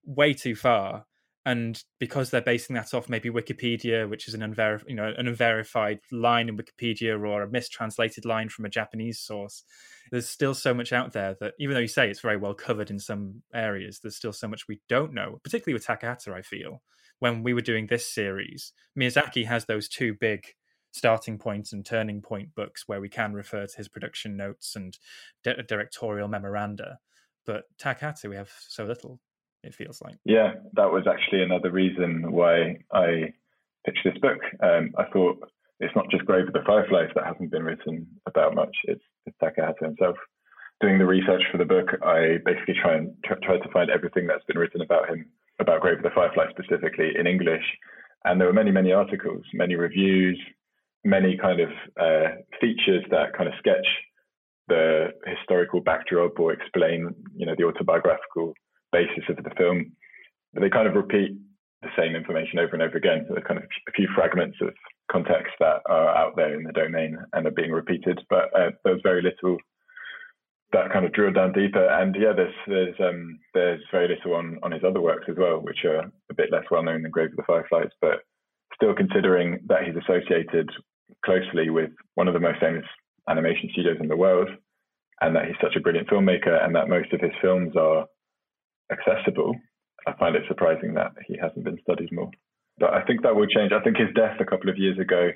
way 0.06 0.34
too 0.34 0.56
far 0.56 1.06
and 1.45 1.82
because 1.99 2.30
they're 2.30 2.41
basing 2.41 2.75
that 2.75 2.93
off 2.93 3.10
maybe 3.10 3.30
Wikipedia, 3.30 4.10
which 4.10 4.28
is 4.28 4.34
an 4.34 4.41
unverified, 4.41 4.89
you 4.89 4.95
know, 4.95 5.13
an 5.17 5.28
unverified 5.28 5.99
line 6.12 6.49
in 6.49 6.58
Wikipedia 6.58 7.19
or 7.19 7.43
a 7.43 7.49
mistranslated 7.49 8.25
line 8.25 8.49
from 8.49 8.65
a 8.65 8.69
Japanese 8.69 9.19
source, 9.19 9.63
there's 10.12 10.30
still 10.30 10.54
so 10.54 10.73
much 10.73 10.91
out 10.91 11.13
there 11.13 11.38
that 11.39 11.54
even 11.60 11.73
though 11.73 11.80
you 11.82 11.88
say 11.88 12.10
it's 12.10 12.19
very 12.19 12.38
well 12.38 12.54
covered 12.54 12.91
in 12.91 12.99
some 12.99 13.41
areas, 13.54 13.99
there's 13.99 14.17
still 14.17 14.34
so 14.34 14.47
much 14.47 14.67
we 14.67 14.82
don't 14.89 15.13
know. 15.13 15.39
Particularly 15.43 15.73
with 15.73 15.86
Takahata, 15.86 16.34
I 16.34 16.41
feel 16.41 16.82
when 17.19 17.43
we 17.43 17.54
were 17.54 17.62
doing 17.62 17.88
this 17.88 18.12
series, 18.12 18.73
Miyazaki 18.97 19.45
has 19.45 19.65
those 19.65 19.88
two 19.88 20.15
big 20.19 20.45
starting 20.91 21.38
points 21.38 21.71
and 21.71 21.86
turning 21.86 22.21
point 22.21 22.54
books 22.56 22.84
where 22.88 22.99
we 22.99 23.10
can 23.10 23.34
refer 23.34 23.65
to 23.65 23.78
his 23.78 23.88
production 23.88 24.36
notes 24.36 24.75
and 24.75 24.97
di- 25.43 25.56
directorial 25.67 26.28
memoranda. 26.28 26.97
But 27.45 27.63
Takahata, 27.78 28.30
we 28.30 28.36
have 28.36 28.52
so 28.67 28.86
little 28.86 29.19
it 29.63 29.76
feels 29.76 30.02
like. 30.02 30.15
Yeah, 30.26 30.54
that 30.74 30.91
was 30.91 31.06
actually 31.08 31.43
another 31.43 31.72
reason 31.72 32.32
why 32.32 32.80
I 32.91 33.34
pitched 33.86 34.04
this 34.04 34.17
book. 34.22 34.39
Um, 34.62 34.91
I 34.98 35.06
thought 35.12 35.38
it's 35.80 35.95
not 35.95 36.10
just 36.10 36.26
Grave 36.26 36.48
of 36.48 36.54
the 36.54 36.63
Fireflies 36.65 37.10
that 37.15 37.26
hasn't 37.26 37.52
been 37.52 37.63
written 37.63 38.08
about 38.26 38.56
much, 38.56 38.76
it's, 38.84 39.04
it's 39.26 39.38
Takahata 39.41 39.86
himself. 39.86 40.17
Doing 40.82 40.98
the 40.98 41.06
research 41.06 41.43
for 41.52 41.58
the 41.58 41.65
book, 41.65 41.88
I 42.04 42.38
basically 42.45 42.76
try 42.82 42.95
and 42.95 43.13
try, 43.26 43.38
try 43.43 43.58
to 43.58 43.72
find 43.72 43.89
everything 43.89 44.28
that's 44.28 44.45
been 44.45 44.58
written 44.58 44.82
about 44.82 45.10
him, 45.10 45.26
about 45.60 45.82
Grave 45.82 45.98
of 45.98 46.04
the 46.04 46.10
Fireflies 46.15 46.52
specifically 46.52 47.12
in 47.19 47.28
English. 47.28 47.63
And 48.24 48.39
there 48.39 48.48
were 48.48 48.54
many, 48.54 48.72
many 48.72 48.93
articles, 48.93 49.43
many 49.54 49.76
reviews, 49.76 50.39
many 51.04 51.38
kind 51.38 51.60
of 51.60 51.69
uh, 52.00 52.36
features 52.62 53.04
that 53.12 53.34
kind 53.38 53.48
of 53.48 53.56
sketch 53.60 53.88
the 54.67 55.08
historical 55.26 55.82
backdrop 55.82 56.39
or 56.39 56.54
explain, 56.54 57.13
you 57.36 57.45
know, 57.45 57.56
the 57.58 57.63
autobiographical 57.63 58.54
basis 58.91 59.23
of 59.30 59.43
the 59.43 59.56
film. 59.58 59.91
But 60.54 60.62
they 60.62 60.69
kind 60.69 60.88
of 60.88 60.95
repeat 60.95 61.38
the 61.82 61.89
same 61.97 62.15
information 62.15 62.60
over 62.60 62.73
and 62.73 62.82
over 62.82 62.97
again. 62.97 63.25
So 63.28 63.36
kind 63.41 63.60
of 63.60 63.65
a 63.88 63.91
few 63.91 64.08
fragments 64.15 64.58
of 64.62 64.73
context 65.12 65.54
that 65.60 65.82
are 65.88 66.15
out 66.15 66.36
there 66.36 66.54
in 66.56 66.63
the 66.63 66.73
domain 66.73 67.17
and 67.34 67.47
are 67.47 67.52
being 67.52 67.71
repeated, 67.71 68.19
but 68.30 68.54
uh, 68.56 68.71
there's 68.84 69.02
very 69.04 69.21
little 69.21 69.58
that 70.71 70.91
kind 70.93 71.06
of 71.06 71.13
drilled 71.13 71.36
down 71.36 71.52
deeper. 71.52 71.88
And 71.88 72.15
yeah, 72.15 72.34
there's 72.36 72.54
there's 72.67 72.95
um, 72.99 73.39
there's 73.54 73.82
very 73.91 74.08
little 74.08 74.36
on 74.36 74.60
on 74.63 74.71
his 74.71 74.84
other 74.84 75.02
works 75.02 75.25
as 75.30 75.36
well, 75.38 75.58
which 75.58 75.84
are 75.86 76.12
a 76.30 76.34
bit 76.36 76.52
less 76.52 76.65
well 76.69 76.84
known 76.84 77.02
than 77.02 77.12
Grave 77.12 77.32
of 77.32 77.38
the 77.38 77.43
Fireflies, 77.47 77.89
but 78.02 78.19
still 78.75 78.93
considering 78.93 79.60
that 79.67 79.84
he's 79.84 79.95
associated 79.95 80.69
closely 81.25 81.69
with 81.69 81.89
one 82.15 82.28
of 82.28 82.34
the 82.34 82.39
most 82.39 82.60
famous 82.60 82.86
animation 83.28 83.69
studios 83.71 83.97
in 83.99 84.08
the 84.08 84.15
world, 84.15 84.49
and 85.21 85.36
that 85.36 85.45
he's 85.45 85.56
such 85.62 85.75
a 85.75 85.80
brilliant 85.80 86.08
filmmaker, 86.08 86.63
and 86.63 86.75
that 86.75 86.88
most 86.88 87.12
of 87.13 87.21
his 87.21 87.34
films 87.41 87.75
are 87.75 88.06
accessible, 88.91 89.56
I 90.08 90.13
find 90.17 90.36
it 90.36 90.43
surprising 90.47 90.93
that 90.95 91.12
he 91.28 91.38
hasn't 91.41 91.65
been 91.65 91.80
studied 91.84 92.12
more. 92.12 92.32
But 92.80 92.93
I 92.93 93.04
think 93.04 93.23
that 93.23 93.36
will 93.36 93.47
change. 93.47 93.71
I 93.71 93.84
think 93.84 93.97
his 93.97 94.13
death 94.15 94.38
a 94.39 94.45
couple 94.45 94.69
of 94.69 94.78
years 94.78 94.97
ago 94.97 95.32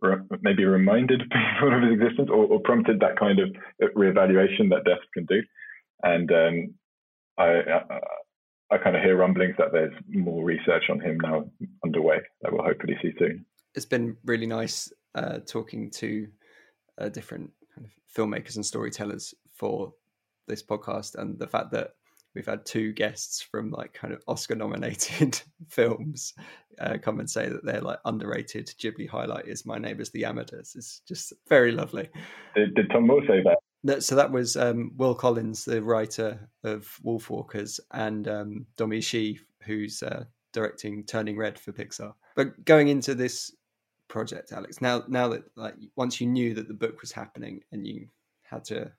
re- 0.00 0.38
maybe 0.42 0.64
reminded 0.64 1.20
people 1.30 1.76
of 1.76 1.82
his 1.82 1.92
existence 1.92 2.28
or, 2.30 2.46
or, 2.46 2.60
prompted 2.60 3.00
that 3.00 3.18
kind 3.18 3.38
of 3.38 3.50
reevaluation 3.96 4.70
that 4.70 4.84
death 4.84 5.04
can 5.14 5.24
do. 5.26 5.40
And 6.02 6.30
um, 6.32 6.74
I, 7.38 7.44
I, 7.44 8.00
I 8.72 8.78
kind 8.78 8.96
of 8.96 9.02
hear 9.02 9.16
rumblings 9.16 9.54
that 9.58 9.72
there's 9.72 9.92
more 10.08 10.44
research 10.44 10.84
on 10.90 11.00
him 11.00 11.18
now 11.22 11.44
underway 11.84 12.18
that 12.42 12.52
we'll 12.52 12.64
hopefully 12.64 12.96
see 13.02 13.12
soon. 13.18 13.44
It's 13.74 13.86
been 13.86 14.16
really 14.24 14.46
nice 14.46 14.92
uh, 15.14 15.38
talking 15.46 15.90
to 15.92 16.28
uh, 16.98 17.08
different 17.08 17.50
kind 17.74 17.86
of 17.86 17.92
filmmakers 18.14 18.56
and 18.56 18.66
storytellers 18.66 19.34
for 19.54 19.92
this 20.46 20.62
podcast, 20.62 21.14
and 21.14 21.38
the 21.38 21.46
fact 21.46 21.70
that 21.72 21.92
we've 22.34 22.46
had 22.46 22.64
two 22.64 22.92
guests 22.92 23.42
from 23.42 23.70
like 23.70 23.92
kind 23.92 24.12
of 24.12 24.22
Oscar 24.28 24.54
nominated 24.54 25.40
films 25.68 26.34
uh, 26.80 26.96
come 27.00 27.20
and 27.20 27.28
say 27.28 27.48
that 27.48 27.64
they're 27.64 27.80
like 27.80 27.98
underrated 28.04 28.66
Ghibli 28.78 29.08
highlight 29.08 29.48
is 29.48 29.66
My 29.66 29.78
Neighbors 29.78 30.10
the 30.10 30.22
Yamadas. 30.22 30.76
It's 30.76 31.00
just 31.06 31.32
very 31.48 31.72
lovely. 31.72 32.08
Did, 32.54 32.74
did 32.74 32.90
Tomm 32.90 33.06
Moore 33.06 33.22
say 33.26 33.42
that? 33.42 33.58
No, 33.82 33.98
so 33.98 34.14
that 34.14 34.30
was 34.30 34.56
um, 34.56 34.92
Will 34.96 35.14
Collins, 35.14 35.64
the 35.64 35.82
writer 35.82 36.48
of 36.64 36.86
Wolfwalkers, 37.04 37.80
and 37.92 38.28
um, 38.28 38.66
Domee 38.76 39.00
Shi, 39.00 39.40
who's 39.62 40.02
uh, 40.02 40.24
directing 40.52 41.04
Turning 41.04 41.36
Red 41.36 41.58
for 41.58 41.72
Pixar. 41.72 42.12
But 42.36 42.64
going 42.64 42.88
into 42.88 43.14
this 43.14 43.54
project, 44.08 44.52
Alex, 44.52 44.82
now 44.82 45.04
now 45.08 45.28
that 45.28 45.44
like 45.56 45.76
once 45.96 46.20
you 46.20 46.26
knew 46.26 46.52
that 46.54 46.68
the 46.68 46.74
book 46.74 47.00
was 47.00 47.12
happening 47.12 47.62
and 47.72 47.86
you 47.86 48.08
had 48.42 48.64
to 48.66 48.92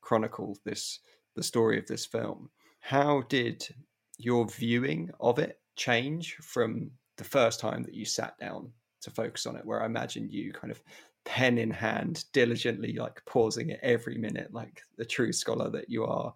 chronicle 0.00 0.56
this 0.64 1.00
the 1.34 1.42
story 1.42 1.78
of 1.78 1.86
this 1.86 2.06
film, 2.06 2.48
how 2.86 3.20
did 3.22 3.66
your 4.16 4.46
viewing 4.46 5.10
of 5.18 5.40
it 5.40 5.58
change 5.74 6.36
from 6.36 6.88
the 7.16 7.24
first 7.24 7.58
time 7.58 7.82
that 7.82 7.94
you 7.94 8.04
sat 8.04 8.38
down 8.38 8.70
to 9.00 9.10
focus 9.10 9.44
on 9.44 9.56
it 9.56 9.66
where 9.66 9.82
i 9.82 9.86
imagine 9.86 10.28
you 10.30 10.52
kind 10.52 10.70
of 10.70 10.80
pen 11.24 11.58
in 11.58 11.70
hand 11.70 12.24
diligently 12.32 12.92
like 12.92 13.20
pausing 13.26 13.70
it 13.70 13.80
every 13.82 14.16
minute 14.16 14.54
like 14.54 14.82
the 14.98 15.04
true 15.04 15.32
scholar 15.32 15.68
that 15.68 15.90
you 15.90 16.04
are 16.04 16.32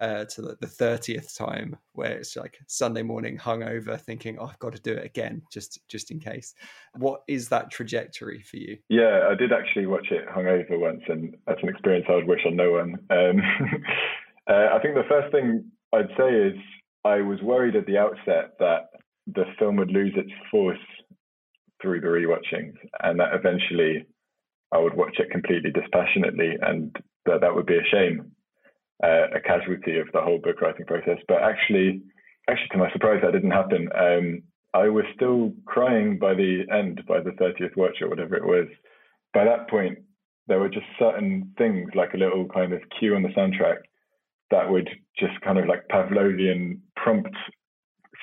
uh, 0.00 0.24
to 0.26 0.40
the, 0.40 0.56
the 0.60 0.68
30th 0.68 1.36
time 1.36 1.76
where 1.94 2.12
it's 2.12 2.36
like 2.36 2.60
sunday 2.68 3.02
morning 3.02 3.36
hungover 3.36 4.00
thinking 4.00 4.38
oh 4.38 4.46
i've 4.46 4.58
got 4.60 4.72
to 4.72 4.80
do 4.82 4.92
it 4.92 5.04
again 5.04 5.42
just 5.52 5.80
just 5.88 6.12
in 6.12 6.20
case. 6.20 6.54
What 6.94 7.22
is 7.26 7.48
that 7.48 7.72
trajectory 7.72 8.40
for 8.42 8.58
you? 8.58 8.78
Yeah 8.88 9.26
i 9.28 9.34
did 9.34 9.52
actually 9.52 9.86
watch 9.86 10.06
it 10.12 10.28
hungover 10.28 10.78
once 10.78 11.02
and 11.08 11.36
that's 11.48 11.60
an 11.64 11.68
experience 11.68 12.06
i 12.08 12.14
would 12.14 12.28
wish 12.28 12.46
on 12.46 12.54
no 12.54 12.70
one. 12.70 12.94
Um, 13.10 13.42
uh, 14.48 14.68
i 14.72 14.78
think 14.80 14.94
the 14.94 15.02
first 15.08 15.32
thing 15.32 15.68
I'd 15.92 16.08
say 16.18 16.30
is 16.30 16.54
I 17.04 17.20
was 17.20 17.40
worried 17.42 17.76
at 17.76 17.86
the 17.86 17.98
outset 17.98 18.52
that 18.58 18.90
the 19.26 19.44
film 19.58 19.76
would 19.76 19.90
lose 19.90 20.12
its 20.16 20.32
force 20.50 20.78
through 21.80 22.00
the 22.00 22.08
rewatchings, 22.08 22.74
and 23.02 23.20
that 23.20 23.34
eventually 23.34 24.06
I 24.72 24.78
would 24.78 24.94
watch 24.94 25.16
it 25.18 25.30
completely 25.30 25.70
dispassionately, 25.70 26.56
and 26.60 26.94
that 27.26 27.40
that 27.40 27.54
would 27.54 27.66
be 27.66 27.78
a 27.78 27.90
shame, 27.90 28.32
uh, 29.02 29.28
a 29.34 29.40
casualty 29.40 29.98
of 29.98 30.08
the 30.12 30.20
whole 30.20 30.38
book 30.38 30.60
writing 30.60 30.86
process. 30.86 31.18
But 31.28 31.42
actually, 31.42 32.02
actually, 32.48 32.68
to 32.72 32.78
my 32.78 32.92
surprise, 32.92 33.20
that 33.22 33.32
didn't 33.32 33.50
happen. 33.50 33.88
Um, 33.94 34.42
I 34.74 34.88
was 34.88 35.04
still 35.14 35.52
crying 35.66 36.18
by 36.18 36.34
the 36.34 36.64
end, 36.70 37.02
by 37.08 37.20
the 37.20 37.30
30th 37.30 37.76
watch 37.76 38.02
or 38.02 38.08
whatever 38.08 38.36
it 38.36 38.44
was. 38.44 38.68
By 39.32 39.44
that 39.44 39.70
point, 39.70 39.98
there 40.46 40.58
were 40.58 40.68
just 40.68 40.86
certain 40.98 41.54
things, 41.56 41.90
like 41.94 42.14
a 42.14 42.18
little 42.18 42.46
kind 42.48 42.72
of 42.72 42.80
cue 42.98 43.14
on 43.14 43.22
the 43.22 43.28
soundtrack, 43.28 43.78
that 44.50 44.70
would 44.70 44.88
just 45.18 45.40
kind 45.42 45.58
of 45.58 45.66
like 45.66 45.88
Pavlovian 45.90 46.80
prompt 46.96 47.34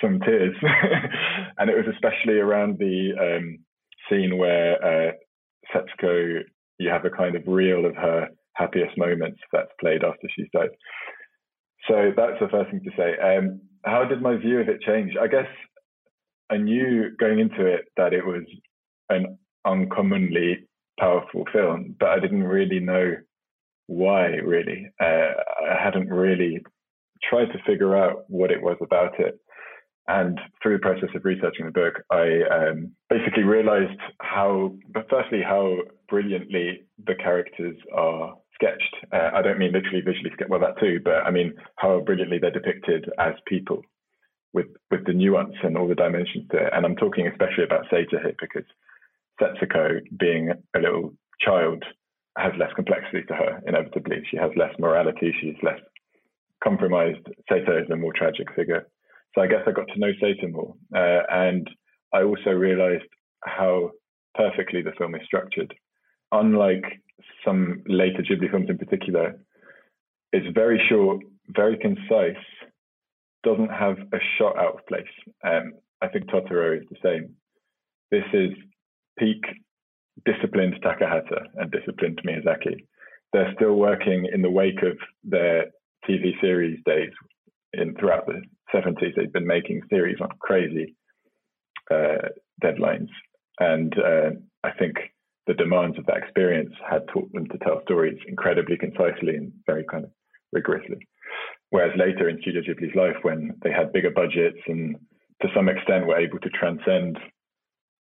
some 0.02 0.20
tears. 0.22 0.56
and 1.58 1.70
it 1.70 1.76
was 1.76 1.94
especially 1.94 2.40
around 2.40 2.78
the 2.80 3.12
um, 3.20 3.60
scene 4.10 4.38
where 4.38 4.84
uh, 4.84 5.12
Setsuko 5.74 6.42
you 6.78 6.90
have 6.90 7.06
a 7.06 7.10
kind 7.10 7.36
of 7.36 7.44
reel 7.48 7.86
of 7.86 7.96
her 7.96 8.28
happiest 8.54 8.98
moments 8.98 9.40
that's 9.52 9.72
played 9.80 10.04
after 10.04 10.28
she's 10.36 10.48
died. 10.54 10.70
So 11.88 12.12
that's 12.16 12.40
the 12.40 12.50
first 12.50 12.72
thing 12.72 12.82
to 12.84 12.92
say. 12.98 13.16
Um, 13.22 13.62
how 13.86 14.04
did 14.06 14.22
my 14.22 14.36
view 14.36 14.60
of 14.60 14.70
it 14.70 14.82
change? 14.82 15.14
I 15.22 15.28
guess 15.28 15.48
I 16.50 16.58
knew 16.58 17.16
going 17.18 17.40
into 17.40 17.66
it 17.66 17.86
that 17.98 18.14
it 18.14 18.26
was 18.26 18.44
an 19.10 19.38
uncommonly 19.66 20.68
powerful 21.00 21.46
film, 21.54 21.96
but 22.00 22.10
I 22.10 22.20
didn't 22.20 22.44
really 22.44 22.80
know 22.80 23.16
why, 23.88 24.28
really. 24.28 24.90
Uh, 25.00 25.32
I 25.70 25.82
hadn't 25.84 26.10
really 26.10 26.60
tried 27.24 27.46
to 27.48 27.64
figure 27.66 27.96
out 27.96 28.26
what 28.28 28.52
it 28.52 28.62
was 28.62 28.78
about 28.82 29.20
it. 29.20 29.40
And 30.08 30.40
through 30.62 30.78
the 30.78 30.82
process 30.82 31.10
of 31.16 31.26
researching 31.26 31.66
the 31.66 31.72
book, 31.72 32.04
I 32.12 32.42
um, 32.52 32.92
basically 33.10 33.44
realized 33.44 34.00
how, 34.22 34.76
but 34.94 35.08
firstly, 35.10 35.42
how 35.42 35.78
brilliantly 36.08 36.84
the 37.06 37.16
characters 37.16 37.76
are 37.94 38.36
sketched. 38.54 38.96
Uh, 39.12 39.32
I 39.34 39.42
don't 39.42 39.58
mean 39.58 39.72
literally 39.74 40.02
visually 40.02 40.30
sketched, 40.34 40.50
well, 40.50 40.60
that 40.60 40.80
too, 40.80 41.00
but 41.04 41.26
I 41.26 41.32
mean 41.32 41.54
how 41.78 42.02
brilliantly 42.02 42.38
they're 42.38 42.52
depicted 42.52 43.10
as 43.18 43.34
people 43.48 43.82
with, 44.54 44.68
with 44.92 45.06
the 45.06 45.14
nuance 45.14 45.56
and 45.64 45.76
all 45.76 45.88
the 45.88 45.96
dimensions 45.96 46.46
it. 46.54 46.70
And 46.72 46.86
I'm 46.86 46.96
talking 46.96 47.28
especially 47.28 47.64
about 47.64 47.86
Seita 47.92 48.22
here 48.22 48.36
because 48.40 48.64
Setsuko, 49.42 50.02
being 50.18 50.52
a 50.76 50.80
little 50.80 51.14
child, 51.42 51.84
has 52.38 52.54
less 52.60 52.72
complexity 52.76 53.24
to 53.28 53.34
her, 53.34 53.62
inevitably. 53.66 54.18
She 54.30 54.38
has 54.38 54.52
less 54.56 54.74
morality, 54.80 55.34
she's 55.40 55.56
less 55.64 55.80
compromised. 56.64 57.26
Seita 57.50 57.84
is 57.84 57.90
a 57.90 57.96
more 57.96 58.14
tragic 58.14 58.48
figure. 58.56 58.88
So 59.34 59.42
I 59.42 59.48
guess 59.48 59.62
I 59.68 59.72
got 59.72 59.88
to 59.94 60.00
know 60.00 60.12
Seita 60.22 60.52
more. 60.52 60.76
Uh, 60.96 61.24
and 61.30 61.70
I 62.14 62.24
also 62.24 62.52
realized 62.52 63.04
how 63.44 63.92
perfectly 64.36 64.82
the 64.82 64.94
film 64.98 65.16
is 65.16 65.22
structured. 65.26 65.74
Unlike 66.32 67.02
some 67.44 67.84
later 67.88 68.24
Ghibli 68.24 68.52
films 68.52 68.70
in 68.70 68.78
particular, 68.78 69.40
it's 70.34 70.48
very 70.54 70.82
short, 70.90 71.22
very 71.50 71.78
concise, 71.78 72.44
doesn't 73.44 73.72
have 73.72 73.98
a 74.12 74.18
shot 74.38 74.58
out 74.58 74.80
of 74.80 74.88
place. 74.88 75.04
Um, 75.46 75.74
I 76.02 76.08
think 76.08 76.26
Totoro 76.26 76.78
is 76.78 76.84
the 76.90 76.98
same. 77.04 77.36
This 78.12 78.26
is 78.34 78.52
peak 79.18 79.44
disciplined 80.26 80.76
Takahata 80.84 81.46
and 81.56 81.72
disciplined 81.72 82.22
Miyazaki. 82.26 82.86
They're 83.34 83.54
still 83.56 83.76
working 83.76 84.28
in 84.32 84.42
the 84.42 84.50
wake 84.50 84.82
of 84.82 84.98
their 85.24 85.66
TV 86.08 86.40
series 86.42 86.80
days 86.86 87.12
in 87.74 87.96
throughout 87.96 88.26
the 88.26 88.42
70s. 88.74 89.16
They've 89.16 89.34
been 89.34 89.48
making 89.48 89.82
series 89.90 90.18
on 90.22 90.30
crazy 90.40 90.96
uh, 91.92 92.30
deadlines. 92.64 93.10
And 93.60 93.94
uh, 93.98 94.32
I 94.64 94.72
think 94.72 94.96
the 95.48 95.54
demands 95.54 95.98
of 95.98 96.06
that 96.08 96.18
experience 96.18 96.74
had 96.90 97.08
taught 97.14 97.32
them 97.34 97.48
to 97.48 97.58
tell 97.60 97.82
stories 97.84 98.18
incredibly 98.28 98.78
concisely 98.78 99.36
and 99.36 99.52
very 99.66 99.86
kind 99.90 100.06
of 100.06 100.12
rigorously. 100.52 101.08
Whereas 101.70 101.98
later 101.98 102.30
in 102.30 102.40
Studio 102.42 102.62
Ghibli's 102.62 102.96
life, 102.96 103.18
when 103.24 103.56
they 103.64 103.72
had 103.72 103.92
bigger 103.92 104.12
budgets 104.12 104.60
and 104.68 104.96
to 105.42 105.48
some 105.54 105.68
extent 105.70 106.08
were 106.08 106.18
able 106.18 106.40
to 106.40 106.50
transcend 106.50 107.18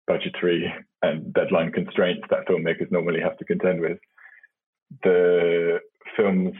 budgetary 0.06 0.72
and 1.02 1.32
deadline 1.32 1.72
constraints 1.72 2.26
that 2.30 2.46
filmmakers 2.48 2.90
normally 2.90 3.20
have 3.20 3.36
to 3.38 3.44
contend 3.44 3.80
with, 3.80 3.98
the 5.02 5.78
films 6.16 6.54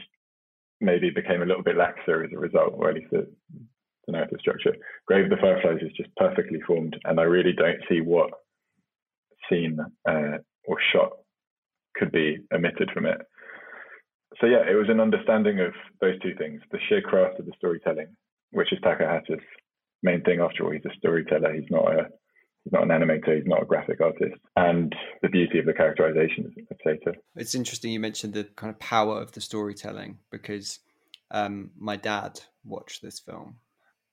maybe 0.81 1.09
became 1.09 1.41
a 1.41 1.45
little 1.45 1.63
bit 1.63 1.77
laxer 1.77 2.25
as 2.25 2.31
a 2.33 2.39
result, 2.39 2.73
or 2.75 2.89
at 2.89 2.95
least 2.95 3.11
the, 3.11 3.27
the 4.05 4.11
narrative 4.11 4.39
structure. 4.39 4.75
Grave 5.07 5.25
of 5.25 5.29
the 5.29 5.37
Fireflies 5.37 5.81
is 5.81 5.95
just 5.95 6.09
perfectly 6.17 6.59
formed, 6.67 6.97
and 7.05 7.19
I 7.19 7.23
really 7.23 7.53
don't 7.53 7.79
see 7.89 8.01
what 8.01 8.31
scene 9.49 9.79
uh, 10.07 10.37
or 10.65 10.77
shot 10.91 11.11
could 11.95 12.11
be 12.11 12.39
omitted 12.53 12.91
from 12.93 13.05
it. 13.05 13.21
So 14.41 14.47
yeah, 14.47 14.69
it 14.69 14.75
was 14.75 14.89
an 14.89 14.99
understanding 14.99 15.61
of 15.61 15.73
those 16.01 16.19
two 16.21 16.35
things: 16.37 16.61
the 16.71 16.79
sheer 16.89 17.01
craft 17.01 17.39
of 17.39 17.45
the 17.45 17.53
storytelling, 17.57 18.15
which 18.51 18.73
is 18.73 18.79
Takahata's 18.79 19.43
main 20.03 20.21
thing. 20.23 20.41
After 20.41 20.65
all, 20.65 20.71
he's 20.71 20.85
a 20.85 20.97
storyteller. 20.97 21.53
He's 21.53 21.69
not 21.69 21.91
a 21.91 22.07
he's 22.65 22.73
not 22.73 22.83
an 22.83 22.89
animator. 22.89 23.37
He's 23.37 23.47
not 23.47 23.61
a 23.61 23.65
graphic 23.65 24.01
artist, 24.01 24.35
and 24.57 24.93
the 25.21 25.29
beauty 25.29 25.59
of 25.59 25.65
the 25.65 25.73
characterization 25.73 26.53
of 26.69 26.77
Seita. 26.85 27.15
It's 27.37 27.55
interesting 27.55 27.91
you 27.91 27.99
mentioned 28.01 28.33
the 28.33 28.43
kind 28.43 28.71
of 28.71 28.79
power 28.79 29.21
of 29.21 29.31
the 29.31 29.41
storytelling 29.41 30.17
because 30.31 30.79
um, 31.31 31.71
my 31.77 31.95
dad 31.95 32.41
watched 32.65 33.01
this 33.01 33.19
film 33.19 33.55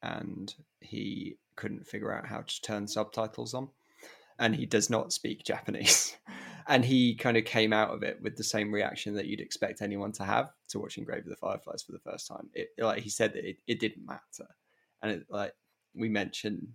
and 0.03 0.55
he 0.81 1.37
couldn't 1.57 1.87
figure 1.87 2.12
out 2.12 2.27
how 2.27 2.43
to 2.43 2.62
turn 2.62 2.87
subtitles 2.87 3.55
on 3.55 3.69
and 4.38 4.55
he 4.55 4.67
does 4.67 4.91
not 4.91 5.12
speak 5.12 5.45
Japanese. 5.45 6.17
and 6.69 6.85
he 6.85 7.15
kind 7.15 7.37
of 7.37 7.45
came 7.45 7.73
out 7.73 7.91
of 7.91 8.03
it 8.03 8.21
with 8.23 8.37
the 8.37 8.45
same 8.45 8.73
reaction 8.73 9.15
that 9.15 9.27
you'd 9.27 9.41
expect 9.41 9.83
anyone 9.83 10.12
to 10.12 10.25
have 10.25 10.51
to 10.69 10.79
watching 10.79 11.05
Grave 11.05 11.25
of 11.25 11.31
the 11.31 11.37
Fireflies 11.37 11.83
for 11.83 11.93
the 11.93 11.99
first 11.99 12.27
time. 12.29 12.49
It 12.55 12.69
like 12.79 13.03
he 13.03 13.11
said 13.11 13.33
that 13.35 13.49
it, 13.49 13.59
it 13.67 13.81
didn't 13.81 14.07
matter, 14.07 14.49
and 15.03 15.12
it, 15.12 15.27
like 15.29 15.53
we 15.95 16.09
mentioned 16.09 16.69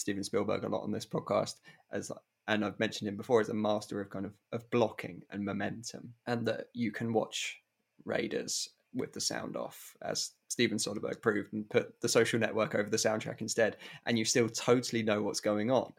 Steven 0.00 0.24
Spielberg 0.24 0.64
a 0.64 0.68
lot 0.68 0.82
on 0.82 0.90
this 0.90 1.06
podcast 1.06 1.56
as 1.92 2.10
and 2.48 2.64
I've 2.64 2.80
mentioned 2.80 3.08
him 3.08 3.16
before 3.16 3.40
as 3.40 3.48
a 3.48 3.54
master 3.54 4.00
of 4.00 4.10
kind 4.10 4.26
of 4.26 4.32
of 4.52 4.68
blocking 4.70 5.22
and 5.30 5.44
momentum, 5.44 6.12
and 6.26 6.44
that 6.46 6.66
you 6.74 6.90
can 6.90 7.12
watch 7.12 7.60
Raiders 8.04 8.68
with 8.92 9.12
the 9.12 9.20
sound 9.20 9.56
off, 9.56 9.94
as 10.02 10.32
Steven 10.48 10.78
Soderbergh 10.78 11.22
proved, 11.22 11.52
and 11.52 11.68
put 11.70 12.00
the 12.00 12.08
social 12.08 12.40
network 12.40 12.74
over 12.74 12.90
the 12.90 12.96
soundtrack 12.96 13.40
instead, 13.40 13.76
and 14.06 14.18
you 14.18 14.24
still 14.24 14.48
totally 14.48 15.02
know 15.02 15.22
what's 15.22 15.40
going 15.40 15.70
on. 15.70 15.92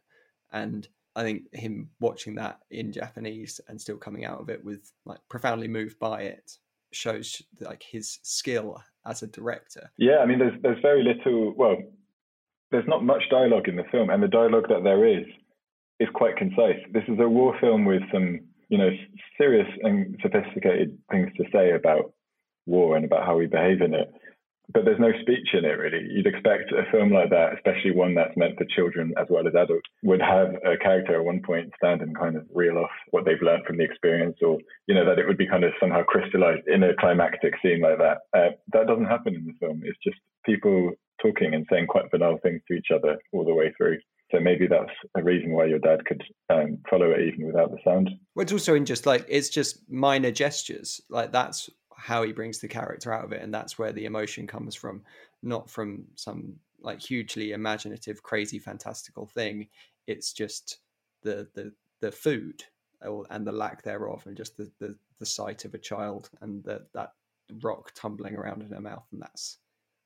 And 0.52 0.88
I 1.16 1.24
think 1.24 1.44
him 1.54 1.90
watching 2.02 2.36
that 2.36 2.60
in 2.70 2.92
Japanese 2.92 3.62
and 3.70 3.80
still 3.80 3.98
coming 3.98 4.26
out 4.26 4.42
of 4.42 4.50
it 4.50 4.64
with 4.64 4.92
like 5.06 5.20
profoundly 5.30 5.68
moved 5.70 6.00
by 6.00 6.24
it 6.24 6.58
shows 6.92 7.42
like 7.62 7.84
his 7.84 8.20
skill 8.24 8.82
as 9.06 9.24
a 9.24 9.28
director. 9.28 9.90
Yeah, 9.98 10.18
I 10.18 10.26
mean, 10.26 10.40
there's 10.40 10.62
there's 10.62 10.82
very 10.82 11.04
little. 11.04 11.54
Well, 11.56 11.78
there's 12.72 12.88
not 12.88 13.04
much 13.04 13.24
dialogue 13.30 13.68
in 13.68 13.76
the 13.76 13.84
film, 13.92 14.10
and 14.10 14.22
the 14.22 14.28
dialogue 14.28 14.68
that 14.70 14.84
there 14.84 15.06
is 15.06 15.26
is 16.00 16.10
quite 16.14 16.38
concise. 16.38 16.80
This 16.92 17.04
is 17.08 17.20
a 17.20 17.30
war 17.30 17.56
film 17.60 17.86
with 17.86 18.02
some, 18.12 18.40
you 18.70 18.78
know, 18.78 18.90
serious 19.38 19.68
and 19.84 20.18
sophisticated 20.22 20.98
things 21.12 21.30
to 21.38 21.44
say 21.54 21.72
about 21.72 22.14
war 22.66 22.96
and 22.96 23.06
about 23.06 23.26
how 23.26 23.38
we 23.38 23.48
behave 23.48 23.82
in 23.82 23.94
it 23.94 24.12
but 24.74 24.86
there's 24.86 25.00
no 25.00 25.12
speech 25.22 25.50
in 25.54 25.66
it 25.66 25.78
really. 25.78 26.06
You'd 26.10 26.28
expect 26.28 26.72
a 26.72 26.90
film 26.92 27.12
like 27.12 27.30
that, 27.30 27.54
especially 27.56 27.92
one 27.92 28.16
that's 28.16 28.36
meant 28.38 28.58
for 28.58 28.66
children 28.66 29.14
as 29.20 29.28
well 29.30 29.48
as 29.48 29.56
adults, 29.56 29.88
would 30.04 30.22
have 30.22 30.56
a 30.66 30.78
character 30.78 31.16
at 31.16 31.26
one 31.26 31.42
point 31.46 31.72
stand 31.78 32.02
and 32.02 32.18
kind 32.18 32.36
of 32.36 32.46
reel 32.54 32.78
off 32.78 32.92
what 33.12 33.26
they've 33.26 33.42
learned 33.42 33.66
from 33.66 33.78
the 33.78 33.84
experience, 33.84 34.38
or 34.42 34.60
you 34.88 34.96
know 34.96 35.06
that 35.06 35.20
it 35.20 35.28
would 35.28 35.38
be 35.38 35.48
kind 35.48 35.64
of 35.64 35.74
somehow 35.80 36.04
crystallized 36.04 36.68
in 36.68 36.84
a 36.84 36.96
climactic 37.00 37.54
scene 37.62 37.82
like 37.82 37.98
that. 37.98 38.20
Uh, 38.34 38.52
that 38.74 38.88
doesn't 38.88 39.06
happen 39.06 39.36
in 39.36 39.46
the 39.46 39.54
film. 39.60 39.82
It's 39.84 40.00
just 40.04 40.18
people 40.46 40.92
talking 41.22 41.54
and 41.54 41.66
saying 41.70 41.88
quite 41.88 42.10
banal 42.12 42.38
things 42.42 42.62
to 42.68 42.74
each 42.74 42.88
other 42.94 43.18
all 43.32 43.46
the 43.46 43.54
way 43.54 43.74
through. 43.78 44.00
So 44.32 44.40
maybe 44.40 44.66
that's 44.66 44.92
a 45.16 45.24
reason 45.24 45.52
why 45.52 45.66
your 45.66 45.80
dad 45.80 46.06
could 46.06 46.24
um, 46.50 46.78
follow 46.90 47.12
it 47.12 47.22
even 47.28 47.48
without 47.48 47.72
the 47.72 47.78
sound. 47.84 48.10
Well, 48.34 48.44
it's 48.44 48.54
also 48.54 48.76
in 48.76 48.86
just 48.86 49.06
like 49.06 49.26
it's 49.28 49.50
just 49.50 49.90
minor 49.90 50.32
gestures. 50.32 51.02
Like 51.10 51.32
that's 51.34 51.70
how 52.02 52.24
he 52.24 52.32
brings 52.32 52.58
the 52.58 52.68
character 52.68 53.14
out 53.14 53.24
of 53.24 53.32
it 53.32 53.44
and 53.44 53.54
that's 53.54 53.78
where 53.78 53.92
the 53.92 54.06
emotion 54.06 54.48
comes 54.48 54.74
from 54.74 55.04
not 55.44 55.70
from 55.70 56.04
some 56.16 56.56
like 56.82 57.00
hugely 57.00 57.52
imaginative 57.52 58.24
crazy 58.24 58.58
fantastical 58.58 59.28
thing 59.28 59.68
it's 60.08 60.34
just 60.34 60.80
the 61.22 61.48
the 61.54 61.72
the 62.00 62.12
food 62.12 62.64
and 63.30 63.46
the 63.46 63.52
lack 63.52 63.84
thereof 63.84 64.24
and 64.26 64.36
just 64.36 64.58
the 64.58 64.72
the, 64.80 64.96
the 65.20 65.26
sight 65.26 65.64
of 65.64 65.76
a 65.76 65.78
child 65.78 66.32
and 66.42 66.64
the, 66.64 66.84
that 66.96 67.14
rock 67.62 67.92
tumbling 67.94 68.36
around 68.36 68.64
in 68.64 68.72
her 68.72 68.82
mouth 68.82 69.06
and 69.12 69.22
that's 69.22 69.60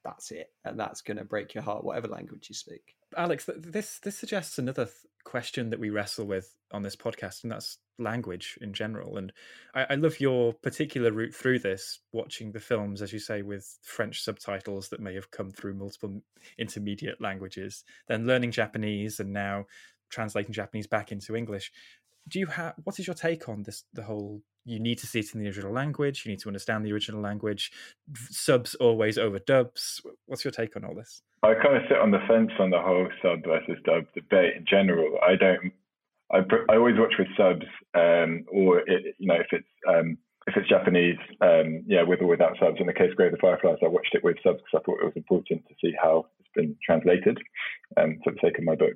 that's 0.05 0.31
it 0.31 0.51
and 0.63 0.79
that's 0.79 1.01
going 1.01 1.17
to 1.17 1.25
break 1.25 1.53
your 1.53 1.63
heart 1.63 1.83
whatever 1.83 2.07
language 2.07 2.47
you 2.47 2.55
speak 2.55 2.95
alex 3.17 3.49
this 3.57 3.99
this 3.99 4.17
suggests 4.17 4.57
another 4.57 4.85
th- 4.85 4.95
question 5.25 5.71
that 5.71 5.79
we 5.79 5.89
wrestle 5.89 6.25
with 6.25 6.55
on 6.71 6.83
this 6.83 6.95
podcast 6.95 7.43
and 7.43 7.51
that's 7.51 7.79
language 7.99 8.57
in 8.61 8.73
general. 8.73 9.17
And 9.17 9.31
I, 9.73 9.85
I, 9.91 9.95
love 9.95 10.19
your 10.19 10.53
particular 10.53 11.11
route 11.11 11.33
through 11.33 11.59
this, 11.59 11.99
watching 12.11 12.51
the 12.51 12.59
films, 12.59 13.01
as 13.01 13.13
you 13.13 13.19
say, 13.19 13.41
with 13.41 13.77
French 13.83 14.21
subtitles 14.21 14.89
that 14.89 14.99
may 14.99 15.15
have 15.15 15.31
come 15.31 15.51
through 15.51 15.75
multiple 15.75 16.21
intermediate 16.57 17.21
languages, 17.21 17.83
then 18.07 18.27
learning 18.27 18.51
Japanese 18.51 19.19
and 19.19 19.33
now 19.33 19.65
translating 20.09 20.53
Japanese 20.53 20.87
back 20.87 21.11
into 21.11 21.35
English. 21.35 21.71
Do 22.27 22.39
you 22.39 22.47
have 22.47 22.73
what 22.83 22.99
is 22.99 23.07
your 23.07 23.15
take 23.15 23.49
on 23.49 23.63
this? 23.63 23.83
The 23.93 24.03
whole 24.03 24.41
you 24.65 24.79
need 24.79 24.97
to 24.99 25.07
see 25.07 25.19
it 25.19 25.33
in 25.33 25.41
the 25.41 25.47
original 25.47 25.71
language. 25.71 26.25
You 26.25 26.31
need 26.31 26.39
to 26.39 26.49
understand 26.49 26.85
the 26.85 26.91
original 26.91 27.21
language. 27.21 27.71
Subs 28.29 28.75
always 28.75 29.17
over 29.17 29.39
dubs. 29.39 30.01
What's 30.25 30.43
your 30.43 30.51
take 30.51 30.75
on 30.75 30.83
all 30.83 30.95
this? 30.95 31.21
I 31.43 31.53
kind 31.53 31.77
of 31.77 31.83
sit 31.87 31.99
on 31.99 32.11
the 32.11 32.19
fence 32.27 32.51
on 32.59 32.71
the 32.71 32.81
whole 32.81 33.07
sub 33.21 33.43
versus 33.45 33.77
dub 33.85 34.05
debate 34.15 34.55
in 34.57 34.65
general. 34.65 35.19
I 35.21 35.35
don't 35.35 35.71
I, 36.31 36.39
I 36.69 36.75
always 36.77 36.95
watch 36.97 37.13
with 37.19 37.27
subs, 37.37 37.65
um, 37.93 38.45
or 38.51 38.79
it, 38.79 39.15
you 39.19 39.27
know 39.27 39.35
if 39.35 39.47
it's 39.51 39.67
um, 39.87 40.17
if 40.47 40.55
it's 40.57 40.69
Japanese, 40.69 41.17
um, 41.41 41.83
yeah, 41.87 42.03
with 42.03 42.21
or 42.21 42.27
without 42.27 42.57
subs. 42.59 42.77
In 42.79 42.87
the 42.87 42.93
case 42.93 43.11
of 43.11 43.17
Grave 43.17 43.33
of 43.33 43.39
the 43.39 43.41
Fireflies, 43.41 43.77
I 43.83 43.87
watched 43.87 44.13
it 44.13 44.23
with 44.23 44.37
subs 44.43 44.59
because 44.59 44.81
I 44.81 44.83
thought 44.85 45.01
it 45.01 45.05
was 45.05 45.15
important 45.15 45.65
to 45.67 45.75
see 45.81 45.93
how 46.01 46.27
it's 46.39 46.49
been 46.55 46.75
translated 46.83 47.39
um, 47.97 48.19
for 48.23 48.33
the 48.33 48.39
sake 48.41 48.57
of 48.57 48.63
my 48.63 48.75
book. 48.75 48.93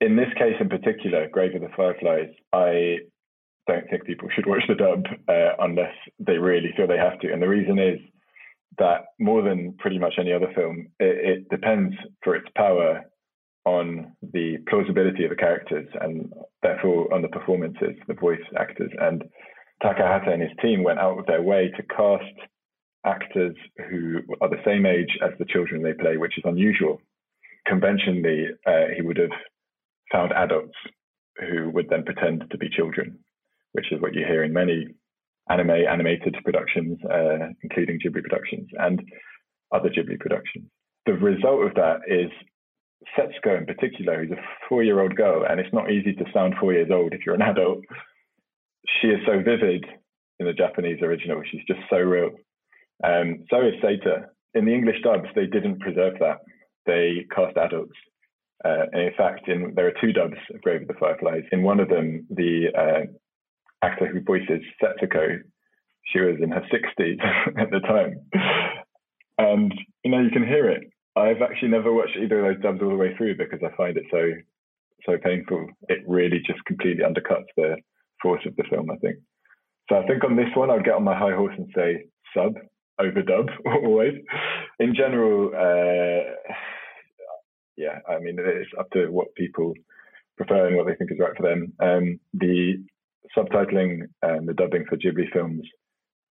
In 0.00 0.16
this 0.16 0.32
case 0.38 0.54
in 0.60 0.68
particular, 0.68 1.28
Grave 1.28 1.54
of 1.54 1.62
the 1.62 1.68
Fireflies, 1.76 2.30
I 2.52 2.98
don't 3.70 3.88
think 3.88 4.04
people 4.04 4.28
should 4.34 4.46
watch 4.46 4.62
the 4.68 4.74
dub 4.74 5.04
uh, 5.28 5.52
unless 5.60 5.94
they 6.18 6.38
really 6.38 6.72
feel 6.76 6.86
they 6.86 6.96
have 6.96 7.18
to. 7.20 7.32
And 7.32 7.42
the 7.42 7.48
reason 7.48 7.78
is 7.78 7.98
that 8.78 9.06
more 9.18 9.42
than 9.42 9.74
pretty 9.78 9.98
much 9.98 10.14
any 10.18 10.32
other 10.32 10.52
film, 10.54 10.88
it, 10.98 11.16
it 11.30 11.48
depends 11.48 11.94
for 12.22 12.34
its 12.34 12.48
power 12.56 13.04
on 13.64 14.12
the 14.22 14.56
plausibility 14.68 15.24
of 15.24 15.30
the 15.30 15.36
characters 15.36 15.86
and 16.00 16.32
therefore 16.62 17.12
on 17.12 17.22
the 17.22 17.28
performances, 17.28 17.94
the 18.08 18.14
voice 18.14 18.40
actors. 18.58 18.90
And 19.00 19.24
Takahata 19.82 20.32
and 20.32 20.42
his 20.42 20.52
team 20.62 20.82
went 20.82 20.98
out 20.98 21.18
of 21.18 21.26
their 21.26 21.42
way 21.42 21.70
to 21.76 21.82
cast 21.94 22.36
actors 23.04 23.56
who 23.88 24.20
are 24.40 24.48
the 24.48 24.62
same 24.64 24.86
age 24.86 25.18
as 25.22 25.32
the 25.38 25.44
children 25.46 25.82
they 25.82 25.92
play, 25.92 26.16
which 26.16 26.38
is 26.38 26.44
unusual. 26.46 27.00
Conventionally, 27.66 28.46
uh, 28.66 28.86
he 28.94 29.02
would 29.02 29.18
have 29.18 29.36
found 30.12 30.32
adults 30.32 30.76
who 31.38 31.70
would 31.70 31.88
then 31.88 32.04
pretend 32.04 32.44
to 32.50 32.58
be 32.58 32.68
children, 32.68 33.18
which 33.72 33.92
is 33.92 34.00
what 34.00 34.14
you 34.14 34.24
hear 34.26 34.42
in 34.42 34.52
many 34.52 34.86
anime 35.48 35.70
animated 35.70 36.36
productions, 36.44 36.98
uh, 37.10 37.48
including 37.62 37.98
Ghibli 37.98 38.22
productions 38.22 38.68
and 38.78 39.02
other 39.72 39.88
Ghibli 39.88 40.18
productions. 40.18 40.66
The 41.06 41.14
result 41.14 41.66
of 41.66 41.74
that 41.74 42.00
is 42.06 42.30
Setsuko 43.16 43.58
in 43.58 43.66
particular, 43.66 44.22
who's 44.22 44.36
a 44.36 44.42
four-year-old 44.68 45.16
girl, 45.16 45.44
and 45.48 45.58
it's 45.58 45.72
not 45.72 45.90
easy 45.90 46.12
to 46.12 46.24
sound 46.32 46.54
four 46.60 46.72
years 46.72 46.90
old 46.92 47.14
if 47.14 47.20
you're 47.24 47.34
an 47.34 47.42
adult. 47.54 47.80
She 49.00 49.08
is 49.08 49.20
so 49.26 49.42
vivid 49.42 49.84
in 50.38 50.46
the 50.46 50.52
Japanese 50.52 51.00
original. 51.02 51.42
She's 51.50 51.64
just 51.66 51.80
so 51.88 51.96
real. 51.96 52.30
Um, 53.04 53.44
so 53.50 53.60
is 53.60 53.74
Seita. 53.82 54.26
In 54.54 54.64
the 54.64 54.74
English 54.74 55.02
dubs, 55.02 55.28
they 55.34 55.46
didn't 55.46 55.80
preserve 55.80 56.14
that. 56.20 56.38
They 56.86 57.26
cast 57.34 57.56
adults. 57.56 57.96
Uh, 58.64 58.84
and 58.92 59.02
in 59.02 59.12
fact, 59.16 59.48
in, 59.48 59.72
there 59.74 59.86
are 59.86 59.94
two 60.00 60.12
dubs 60.12 60.36
of 60.52 60.60
Grave 60.60 60.82
of 60.82 60.88
the 60.88 60.94
Fireflies. 60.94 61.44
In 61.52 61.62
one 61.62 61.80
of 61.80 61.88
them, 61.88 62.26
the 62.30 62.66
uh, 62.76 63.06
actor 63.82 64.06
who 64.06 64.20
voices 64.20 64.62
Setsuko, 64.82 65.38
she 66.12 66.20
was 66.20 66.36
in 66.42 66.50
her 66.50 66.64
60s 66.72 67.18
at 67.58 67.70
the 67.70 67.80
time. 67.80 68.20
And, 69.38 69.72
you 70.04 70.10
know, 70.10 70.20
you 70.20 70.30
can 70.30 70.46
hear 70.46 70.68
it. 70.68 70.82
I've 71.16 71.42
actually 71.42 71.68
never 71.68 71.92
watched 71.92 72.16
either 72.16 72.44
of 72.44 72.54
those 72.54 72.62
dubs 72.62 72.82
all 72.82 72.90
the 72.90 72.96
way 72.96 73.16
through 73.16 73.36
because 73.36 73.60
I 73.64 73.74
find 73.76 73.96
it 73.96 74.04
so 74.10 74.30
so 75.06 75.16
painful. 75.22 75.66
It 75.88 76.02
really 76.06 76.40
just 76.46 76.64
completely 76.66 77.04
undercuts 77.04 77.48
the 77.56 77.76
force 78.22 78.42
of 78.46 78.54
the 78.56 78.64
film, 78.68 78.90
I 78.90 78.96
think. 78.96 79.16
So 79.88 79.96
I 79.96 80.06
think 80.06 80.22
on 80.24 80.36
this 80.36 80.54
one, 80.54 80.70
I'll 80.70 80.82
get 80.82 80.94
on 80.94 81.04
my 81.04 81.18
high 81.18 81.34
horse 81.34 81.54
and 81.56 81.68
say 81.74 82.04
sub 82.34 82.54
over 83.00 83.22
dub 83.22 83.48
always. 83.66 84.14
In 84.78 84.94
general, 84.94 85.50
uh, 85.54 86.52
yeah, 87.76 87.98
I 88.08 88.18
mean, 88.18 88.36
it's 88.38 88.70
up 88.78 88.90
to 88.90 89.08
what 89.08 89.34
people 89.34 89.74
prefer 90.36 90.68
and 90.68 90.76
what 90.76 90.86
they 90.86 90.94
think 90.94 91.10
is 91.10 91.18
right 91.18 91.36
for 91.36 91.48
them. 91.48 91.72
Um, 91.80 92.20
the 92.34 92.84
subtitling 93.36 94.02
and 94.22 94.48
the 94.48 94.54
dubbing 94.54 94.84
for 94.88 94.96
Ghibli 94.96 95.30
films 95.32 95.62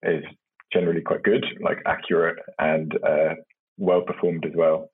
is 0.04 0.24
generally 0.72 1.02
quite 1.02 1.24
good, 1.24 1.46
like 1.62 1.78
accurate 1.86 2.38
and 2.60 2.94
uh, 3.04 3.36
well 3.78 4.02
performed 4.02 4.46
as 4.46 4.54
well. 4.56 4.90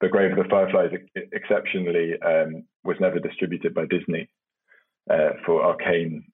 The 0.00 0.08
Grave 0.08 0.32
of 0.32 0.38
the 0.38 0.50
Fireflies, 0.50 0.90
exceptionally, 1.32 2.12
um, 2.20 2.64
was 2.84 2.96
never 3.00 3.18
distributed 3.18 3.74
by 3.74 3.86
Disney 3.86 4.28
uh, 5.10 5.30
for 5.44 5.64
arcane 5.64 6.24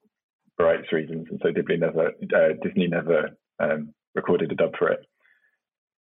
rights 0.59 0.93
reasons, 0.93 1.27
and 1.31 1.41
so 1.43 1.51
Disney 1.53 1.77
never 1.77 2.09
uh, 2.09 2.53
Disney 2.63 2.89
never 2.89 3.31
um, 3.61 3.95
recorded 4.15 4.51
a 4.51 4.55
dub 4.55 4.73
for 4.79 4.89
it. 4.89 5.01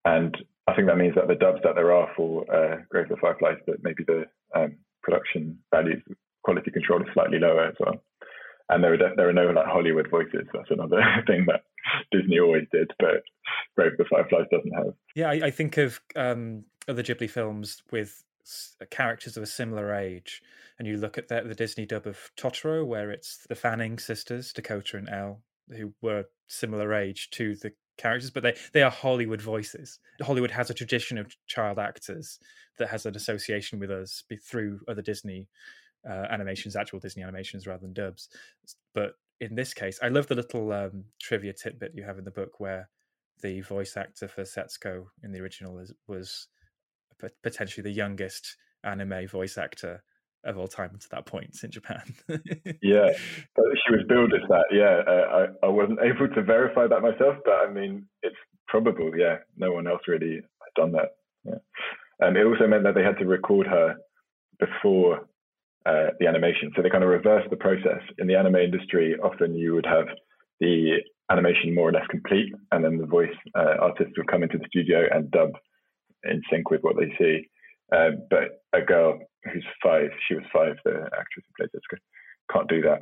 And 0.05 0.35
I 0.67 0.73
think 0.73 0.87
that 0.87 0.97
means 0.97 1.15
that 1.15 1.27
the 1.27 1.35
dubs 1.35 1.59
that 1.63 1.75
there 1.75 1.91
are 1.93 2.09
for 2.15 2.43
uh, 2.53 2.77
Grave 2.89 3.05
of 3.05 3.09
the 3.09 3.17
Fireflies, 3.17 3.57
that 3.67 3.83
maybe 3.83 4.03
the 4.05 4.25
um, 4.55 4.77
production 5.03 5.59
values, 5.71 6.01
quality 6.43 6.71
control 6.71 7.01
is 7.01 7.07
slightly 7.13 7.39
lower 7.39 7.67
as 7.67 7.75
well. 7.79 8.03
And 8.71 8.83
there 8.83 8.93
are 8.93 9.15
there 9.15 9.29
are 9.29 9.33
no 9.33 9.47
like 9.51 9.67
Hollywood 9.67 10.09
voices. 10.09 10.47
That's 10.53 10.71
another 10.71 11.01
thing 11.27 11.45
that 11.47 11.63
Disney 12.11 12.39
always 12.39 12.65
did, 12.71 12.89
but 12.99 13.23
Grave 13.75 13.93
of 13.93 13.97
the 13.97 14.05
Fireflies 14.09 14.47
doesn't 14.51 14.71
have. 14.71 14.93
Yeah, 15.15 15.29
I, 15.29 15.47
I 15.47 15.51
think 15.51 15.77
of 15.77 15.99
um, 16.15 16.63
other 16.87 17.03
Ghibli 17.03 17.29
films 17.29 17.83
with 17.91 18.23
characters 18.89 19.37
of 19.37 19.43
a 19.43 19.47
similar 19.47 19.93
age, 19.93 20.41
and 20.79 20.87
you 20.87 20.97
look 20.97 21.17
at 21.17 21.27
the, 21.27 21.41
the 21.41 21.55
Disney 21.55 21.85
dub 21.85 22.07
of 22.07 22.31
Totoro, 22.37 22.85
where 22.85 23.11
it's 23.11 23.45
the 23.49 23.55
Fanning 23.55 23.99
sisters, 23.99 24.53
Dakota 24.53 24.97
and 24.97 25.09
Elle, 25.09 25.41
who 25.69 25.93
were 26.01 26.25
similar 26.47 26.93
age 26.93 27.29
to 27.31 27.55
the 27.55 27.73
characters, 27.97 28.31
but 28.31 28.43
they 28.43 28.55
they 28.73 28.83
are 28.83 28.91
Hollywood 28.91 29.41
voices. 29.41 29.99
Hollywood 30.21 30.51
has 30.51 30.69
a 30.69 30.73
tradition 30.73 31.17
of 31.17 31.35
child 31.47 31.77
actors 31.77 32.39
that 32.77 32.89
has 32.89 33.05
an 33.05 33.15
association 33.15 33.79
with 33.79 33.91
us 33.91 34.23
through 34.43 34.79
other 34.87 35.01
Disney 35.01 35.49
uh, 36.07 36.27
animations, 36.29 36.75
actual 36.75 36.99
Disney 36.99 37.23
animations 37.23 37.67
rather 37.67 37.81
than 37.81 37.93
dubs. 37.93 38.29
But 38.93 39.13
in 39.39 39.55
this 39.55 39.73
case, 39.73 39.99
I 40.01 40.09
love 40.09 40.27
the 40.27 40.35
little 40.35 40.71
um, 40.71 41.05
trivia 41.19 41.53
tidbit 41.53 41.93
you 41.95 42.03
have 42.03 42.17
in 42.17 42.25
the 42.25 42.31
book 42.31 42.59
where 42.59 42.89
the 43.41 43.61
voice 43.61 43.97
actor 43.97 44.27
for 44.27 44.43
Setsuko 44.43 45.05
in 45.23 45.31
the 45.31 45.39
original 45.39 45.79
is, 45.79 45.93
was 46.07 46.47
potentially 47.43 47.83
the 47.83 47.91
youngest 47.91 48.55
anime 48.83 49.27
voice 49.27 49.57
actor 49.57 50.03
of 50.43 50.57
all 50.57 50.67
time 50.67 50.97
to 50.99 51.09
that 51.09 51.25
point 51.25 51.55
in 51.63 51.69
Japan. 51.71 52.01
yeah, 52.81 53.09
she 53.55 53.91
was 53.91 54.05
billed 54.07 54.33
as 54.33 54.47
that. 54.49 54.65
Yeah, 54.71 55.01
uh, 55.07 55.47
I, 55.63 55.67
I 55.67 55.69
wasn't 55.69 55.99
able 56.03 56.33
to 56.33 56.41
verify 56.41 56.87
that 56.87 57.01
myself, 57.01 57.37
but 57.45 57.53
I 57.53 57.71
mean, 57.71 58.07
it's 58.23 58.35
probable. 58.67 59.11
Yeah, 59.15 59.37
no 59.57 59.71
one 59.71 59.87
else 59.87 60.01
really 60.07 60.35
had 60.35 60.81
done 60.81 60.91
that. 60.93 61.09
Yeah. 61.43 61.59
And 62.19 62.37
it 62.37 62.45
also 62.45 62.67
meant 62.67 62.83
that 62.83 62.95
they 62.95 63.03
had 63.03 63.17
to 63.17 63.25
record 63.25 63.67
her 63.67 63.95
before 64.59 65.27
uh, 65.85 66.07
the 66.19 66.27
animation. 66.27 66.71
So 66.75 66.81
they 66.81 66.89
kind 66.89 67.03
of 67.03 67.09
reverse 67.09 67.45
the 67.49 67.55
process. 67.55 68.01
In 68.19 68.27
the 68.27 68.35
anime 68.35 68.55
industry, 68.55 69.15
often 69.23 69.55
you 69.55 69.73
would 69.73 69.85
have 69.85 70.05
the 70.59 70.97
animation 71.31 71.73
more 71.73 71.89
or 71.89 71.91
less 71.91 72.05
complete, 72.09 72.53
and 72.71 72.83
then 72.83 72.97
the 72.97 73.05
voice 73.05 73.33
uh, 73.55 73.75
artist 73.79 74.11
would 74.17 74.27
come 74.27 74.43
into 74.43 74.57
the 74.57 74.67
studio 74.67 75.05
and 75.11 75.31
dub 75.31 75.51
in 76.23 76.41
sync 76.51 76.69
with 76.69 76.81
what 76.81 76.95
they 76.97 77.11
see. 77.17 77.47
Uh, 77.91 78.11
but 78.29 78.61
a 78.73 78.81
girl 78.81 79.19
who's 79.51 79.65
five, 79.83 80.09
she 80.27 80.35
was 80.35 80.43
five, 80.53 80.75
the 80.85 80.91
actress 80.91 81.45
who 81.47 81.53
played 81.57 81.69
Jessica, 81.73 82.01
can't 82.51 82.69
do 82.69 82.81
that. 82.81 82.99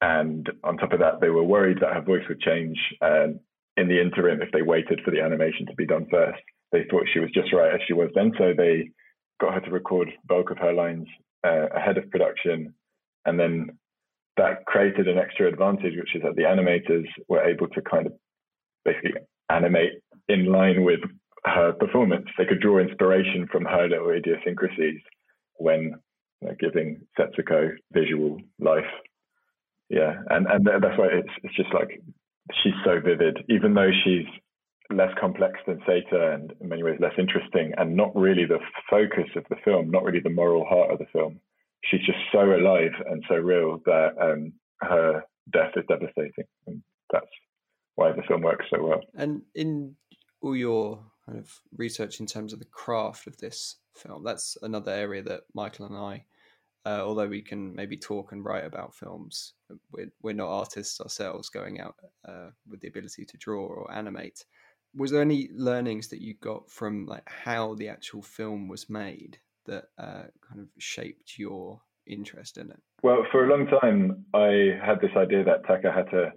And 0.00 0.48
on 0.64 0.76
top 0.76 0.92
of 0.92 1.00
that, 1.00 1.20
they 1.20 1.30
were 1.30 1.44
worried 1.44 1.78
that 1.80 1.92
her 1.92 2.02
voice 2.02 2.24
would 2.28 2.40
change 2.40 2.78
in 3.02 3.88
the 3.88 4.00
interim 4.00 4.42
if 4.42 4.50
they 4.52 4.62
waited 4.62 5.00
for 5.04 5.10
the 5.10 5.20
animation 5.20 5.66
to 5.66 5.74
be 5.74 5.86
done 5.86 6.06
first. 6.10 6.40
They 6.72 6.84
thought 6.90 7.08
she 7.12 7.20
was 7.20 7.30
just 7.32 7.52
right 7.52 7.74
as 7.74 7.80
she 7.86 7.92
was 7.92 8.10
then, 8.14 8.32
so 8.38 8.52
they 8.56 8.90
got 9.40 9.54
her 9.54 9.60
to 9.60 9.70
record 9.70 10.10
bulk 10.26 10.50
of 10.50 10.58
her 10.58 10.72
lines 10.72 11.06
uh, 11.46 11.66
ahead 11.74 11.98
of 11.98 12.10
production, 12.10 12.74
and 13.24 13.38
then 13.38 13.78
that 14.36 14.66
created 14.66 15.08
an 15.08 15.18
extra 15.18 15.48
advantage, 15.48 15.94
which 15.96 16.14
is 16.14 16.22
that 16.22 16.36
the 16.36 16.42
animators 16.42 17.06
were 17.28 17.42
able 17.42 17.68
to 17.68 17.80
kind 17.80 18.06
of 18.06 18.12
basically 18.84 19.12
animate 19.50 19.92
in 20.28 20.46
line 20.46 20.84
with 20.84 21.00
her 21.44 21.72
performance. 21.72 22.26
They 22.36 22.44
could 22.44 22.60
draw 22.60 22.78
inspiration 22.78 23.46
from 23.50 23.64
her 23.64 23.88
little 23.88 24.10
idiosyncrasies 24.10 25.00
when 25.54 25.94
you 26.40 26.48
know, 26.48 26.54
giving 26.58 27.00
Setsuko 27.18 27.70
visual 27.92 28.38
life. 28.58 28.84
Yeah, 29.88 30.14
and 30.30 30.46
and 30.46 30.66
that's 30.66 30.98
why 30.98 31.08
it's 31.12 31.32
it's 31.44 31.56
just 31.56 31.72
like 31.72 32.00
she's 32.62 32.74
so 32.84 33.00
vivid, 33.00 33.38
even 33.48 33.74
though 33.74 33.90
she's 34.04 34.26
less 34.90 35.12
complex 35.20 35.58
than 35.66 35.80
Seita 35.80 36.34
and 36.34 36.52
in 36.60 36.68
many 36.68 36.82
ways 36.82 36.98
less 37.00 37.14
interesting 37.18 37.72
and 37.76 37.96
not 37.96 38.14
really 38.14 38.44
the 38.44 38.60
focus 38.88 39.28
of 39.36 39.44
the 39.50 39.56
film, 39.64 39.90
not 39.90 40.04
really 40.04 40.20
the 40.20 40.30
moral 40.30 40.64
heart 40.64 40.90
of 40.90 40.98
the 40.98 41.06
film. 41.12 41.40
She's 41.84 42.04
just 42.04 42.18
so 42.32 42.40
alive 42.40 42.92
and 43.08 43.22
so 43.28 43.36
real 43.36 43.80
that 43.86 44.10
um, 44.20 44.52
her 44.80 45.22
death 45.52 45.72
is 45.76 45.84
devastating. 45.88 46.44
And 46.66 46.82
that's 47.12 47.26
why 47.96 48.12
the 48.12 48.22
film 48.22 48.42
works 48.42 48.66
so 48.70 48.82
well. 48.82 49.00
And 49.14 49.42
in 49.54 49.96
all 50.40 50.56
your 50.56 51.00
kind 51.26 51.38
of 51.38 51.50
research 51.76 52.20
in 52.20 52.26
terms 52.26 52.52
of 52.52 52.58
the 52.58 52.64
craft 52.66 53.26
of 53.26 53.36
this 53.38 53.76
film, 53.94 54.24
that's 54.24 54.56
another 54.62 54.92
area 54.92 55.22
that 55.22 55.42
Michael 55.54 55.86
and 55.86 55.96
I, 55.96 56.24
uh, 56.84 57.02
although 57.04 57.26
we 57.26 57.42
can 57.42 57.74
maybe 57.74 57.96
talk 57.96 58.32
and 58.32 58.44
write 58.44 58.64
about 58.64 58.94
films, 58.94 59.54
we're, 59.90 60.12
we're 60.22 60.32
not 60.32 60.48
artists 60.48 61.00
ourselves 61.00 61.48
going 61.48 61.80
out 61.80 61.96
uh, 62.28 62.50
with 62.68 62.80
the 62.80 62.88
ability 62.88 63.24
to 63.24 63.36
draw 63.38 63.66
or 63.66 63.92
animate 63.92 64.44
was 64.96 65.10
there 65.10 65.20
any 65.20 65.48
learnings 65.54 66.08
that 66.08 66.22
you 66.22 66.34
got 66.34 66.70
from 66.70 67.06
like 67.06 67.28
how 67.28 67.74
the 67.74 67.88
actual 67.88 68.22
film 68.22 68.68
was 68.68 68.88
made 68.88 69.38
that 69.66 69.84
uh, 69.98 70.24
kind 70.48 70.60
of 70.60 70.68
shaped 70.78 71.38
your 71.38 71.80
interest 72.06 72.56
in 72.56 72.70
it? 72.70 72.80
Well, 73.02 73.26
for 73.30 73.44
a 73.44 73.50
long 73.50 73.66
time, 73.66 74.24
I 74.32 74.78
had 74.84 75.00
this 75.00 75.10
idea 75.16 75.44
that 75.44 75.64
Takahata 75.64 76.32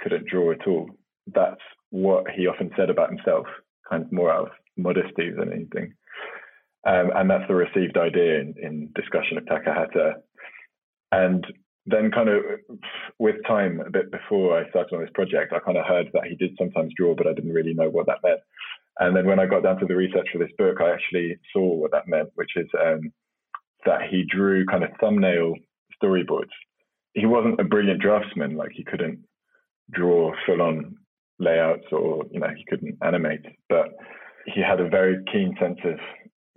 couldn't 0.00 0.26
draw 0.26 0.52
at 0.52 0.66
all. 0.66 0.90
That's 1.34 1.60
what 1.90 2.24
he 2.34 2.46
often 2.46 2.70
said 2.76 2.90
about 2.90 3.10
himself, 3.10 3.46
kind 3.88 4.04
of 4.04 4.12
more 4.12 4.32
out 4.32 4.46
of 4.46 4.52
modesty 4.76 5.30
than 5.30 5.52
anything. 5.52 5.94
Um, 6.86 7.10
and 7.14 7.28
that's 7.28 7.48
the 7.48 7.54
received 7.54 7.96
idea 7.98 8.40
in, 8.40 8.54
in 8.62 8.92
discussion 8.94 9.38
of 9.38 9.44
Takahata. 9.44 10.14
And 11.12 11.44
then 11.86 12.10
kind 12.10 12.28
of 12.28 12.42
with 13.18 13.36
time 13.46 13.80
a 13.86 13.90
bit 13.90 14.10
before 14.10 14.58
I 14.58 14.68
started 14.70 14.94
on 14.94 15.00
this 15.02 15.10
project, 15.14 15.52
I 15.52 15.60
kind 15.60 15.78
of 15.78 15.86
heard 15.86 16.10
that 16.12 16.24
he 16.24 16.34
did 16.34 16.56
sometimes 16.58 16.92
draw, 16.96 17.14
but 17.14 17.26
I 17.26 17.32
didn't 17.32 17.52
really 17.52 17.74
know 17.74 17.88
what 17.88 18.06
that 18.06 18.18
meant. 18.24 18.40
And 18.98 19.16
then 19.16 19.26
when 19.26 19.38
I 19.38 19.46
got 19.46 19.62
down 19.62 19.78
to 19.78 19.86
the 19.86 19.94
research 19.94 20.28
for 20.32 20.38
this 20.38 20.52
book, 20.58 20.80
I 20.80 20.90
actually 20.90 21.38
saw 21.52 21.74
what 21.74 21.92
that 21.92 22.08
meant, 22.08 22.30
which 22.34 22.56
is 22.56 22.68
um, 22.82 23.12
that 23.84 24.02
he 24.10 24.24
drew 24.28 24.66
kind 24.66 24.82
of 24.82 24.90
thumbnail 25.00 25.54
storyboards. 26.02 26.54
he 27.14 27.26
wasn't 27.26 27.60
a 27.60 27.64
brilliant 27.64 28.00
draftsman. 28.00 28.56
Like 28.56 28.72
he 28.72 28.84
couldn't 28.84 29.20
draw 29.92 30.32
full 30.44 30.62
on 30.62 30.96
layouts 31.38 31.86
or 31.92 32.24
you 32.30 32.40
know 32.40 32.50
he 32.56 32.64
couldn't 32.68 32.98
animate, 33.02 33.44
but 33.68 33.94
he 34.46 34.60
had 34.60 34.80
a 34.80 34.88
very 34.88 35.22
keen 35.32 35.54
sense 35.60 35.78
of 35.84 35.98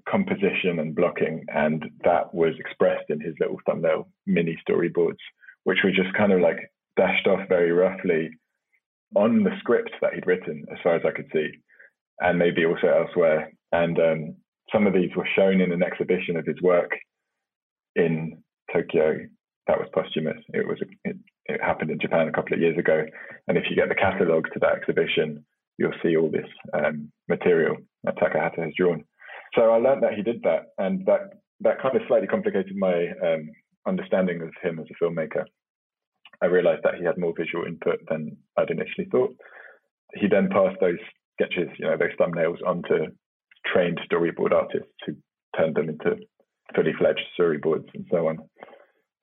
composition 0.10 0.80
and 0.80 0.96
blocking, 0.96 1.46
and 1.50 1.86
that 2.04 2.34
was 2.34 2.54
expressed 2.60 3.10
in 3.10 3.20
his 3.20 3.36
little 3.40 3.60
thumbnail 3.66 4.08
mini 4.26 4.58
storyboards, 4.68 5.22
which 5.64 5.80
were 5.84 5.92
just 5.92 6.14
kind 6.18 6.32
of 6.32 6.42
like 6.42 6.72
dashed 6.98 7.28
off 7.28 7.48
very 7.48 7.72
roughly 7.72 8.30
on 9.16 9.44
the 9.44 9.52
script 9.60 9.92
that 10.02 10.14
he'd 10.14 10.28
written, 10.28 10.66
as 10.72 10.78
far 10.84 10.96
as 10.96 11.04
I 11.06 11.12
could 11.12 11.30
see, 11.34 11.50
and 12.20 12.38
maybe 12.38 12.66
also 12.66 12.88
elsewhere. 12.88 13.52
And 13.72 14.00
um, 14.00 14.36
some 14.72 14.88
of 14.88 14.94
these 14.94 15.12
were 15.16 15.28
shown 15.36 15.62
in 15.62 15.72
an 15.72 15.84
exhibition 15.84 16.36
of 16.36 16.46
his 16.46 16.62
work 16.62 16.92
in 17.96 18.42
Tokyo. 18.74 19.18
That 19.68 19.80
was 19.80 19.88
posthumous. 19.94 20.38
It 20.54 20.68
was 20.68 20.80
it, 21.04 21.18
it 21.46 21.62
happened 21.62 21.92
in 21.92 22.00
Japan 22.00 22.28
a 22.28 22.32
couple 22.32 22.54
of 22.54 22.62
years 22.62 22.78
ago. 22.78 23.06
And 23.48 23.58
if 23.58 23.66
you 23.70 23.76
get 23.76 23.90
the 23.90 23.96
catalogue 23.96 24.48
to 24.54 24.60
that 24.60 24.76
exhibition, 24.76 25.46
you'll 25.78 25.94
see 26.04 26.16
all 26.18 26.30
this 26.30 26.48
um, 26.74 27.12
material 27.28 27.78
that 28.04 28.18
Takahata 28.18 28.64
has 28.64 28.74
drawn. 28.78 29.04
So 29.56 29.72
I 29.72 29.78
learned 29.78 30.04
that 30.04 30.14
he 30.14 30.22
did 30.22 30.42
that, 30.44 30.74
and 30.78 31.06
that 31.06 31.42
that 31.62 31.82
kind 31.82 31.96
of 31.96 32.02
slightly 32.08 32.28
complicated 32.28 32.76
my 32.76 33.08
um, 33.24 33.50
understanding 33.88 34.42
of 34.42 34.50
him 34.62 34.80
as 34.80 34.86
a 34.90 35.04
filmmaker. 35.04 35.44
I 36.42 36.46
realized 36.46 36.82
that 36.84 36.96
he 36.96 37.04
had 37.04 37.18
more 37.18 37.34
visual 37.38 37.66
input 37.66 38.00
than 38.10 38.38
I'd 38.58 38.70
initially 38.70 39.08
thought. 39.12 39.36
He 40.14 40.28
then 40.28 40.50
passed 40.50 40.80
those 40.80 41.00
sketches, 41.34 41.70
you 41.78 41.86
know, 41.86 41.98
those 41.98 42.16
thumbnails 42.20 42.58
onto 42.66 43.12
trained 43.66 44.00
storyboard 44.10 44.54
artists 44.54 44.92
who 45.06 45.14
turned 45.58 45.76
them 45.76 45.90
into 45.90 46.18
fully 46.76 46.94
fledged 46.98 47.26
storyboards 47.38 47.88
and 47.94 48.06
so 48.10 48.28
on. 48.28 48.38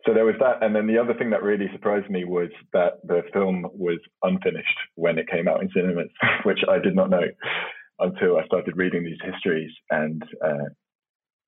So 0.04 0.14
there 0.14 0.24
was 0.24 0.36
that. 0.40 0.62
And 0.62 0.76
then 0.76 0.86
the 0.86 0.98
other 0.98 1.14
thing 1.14 1.30
that 1.30 1.42
really 1.42 1.66
surprised 1.72 2.10
me 2.10 2.24
was 2.24 2.50
that 2.72 3.00
the 3.04 3.22
film 3.32 3.66
was 3.72 3.98
unfinished 4.22 4.78
when 4.94 5.18
it 5.18 5.28
came 5.28 5.48
out 5.48 5.62
in 5.62 5.70
cinemas, 5.74 6.10
which 6.44 6.60
I 6.68 6.78
did 6.78 6.94
not 6.94 7.10
know 7.10 7.24
until 7.98 8.36
I 8.36 8.46
started 8.46 8.76
reading 8.76 9.04
these 9.04 9.18
histories. 9.24 9.70
And 9.90 10.22
uh, 10.44 10.68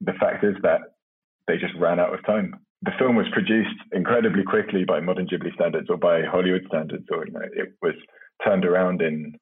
the 0.01 0.13
fact 0.15 0.45
is 0.45 0.55
that 0.63 0.81
they 1.47 1.57
just 1.57 1.75
ran 1.79 2.01
out 2.01 2.15
of 2.15 2.25
time. 2.25 2.55
The 2.83 2.93
film 2.99 3.17
was 3.17 3.27
produced 3.33 3.75
incredibly 3.93 4.45
quickly 4.45 4.85
by 4.85 5.01
modern 5.01 5.27
Ghibli 5.27 5.53
standards 5.55 5.89
or 5.91 5.97
by 5.97 6.23
Hollywood 6.23 6.65
standards, 6.69 7.07
or 7.11 7.27
you 7.27 7.33
know, 7.33 7.41
it 7.53 7.75
was 7.83 7.95
turned 8.45 8.65
around 8.65 9.03
in 9.03 9.35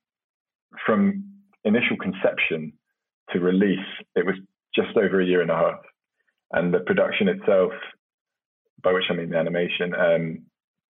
from 0.87 1.25
initial 1.65 1.97
conception 1.99 2.73
to 3.33 3.41
release. 3.41 3.87
It 4.15 4.25
was 4.25 4.37
just 4.75 4.97
over 4.97 5.21
a 5.21 5.27
year 5.27 5.43
and 5.43 5.51
a 5.51 5.57
half, 5.57 5.81
and 6.53 6.73
the 6.73 6.81
production 6.81 7.29
itself, 7.29 7.73
by 8.83 8.93
which 8.93 9.05
I 9.11 9.15
mean 9.15 9.31
the 9.31 9.37
animation, 9.37 9.95
um, 9.95 10.39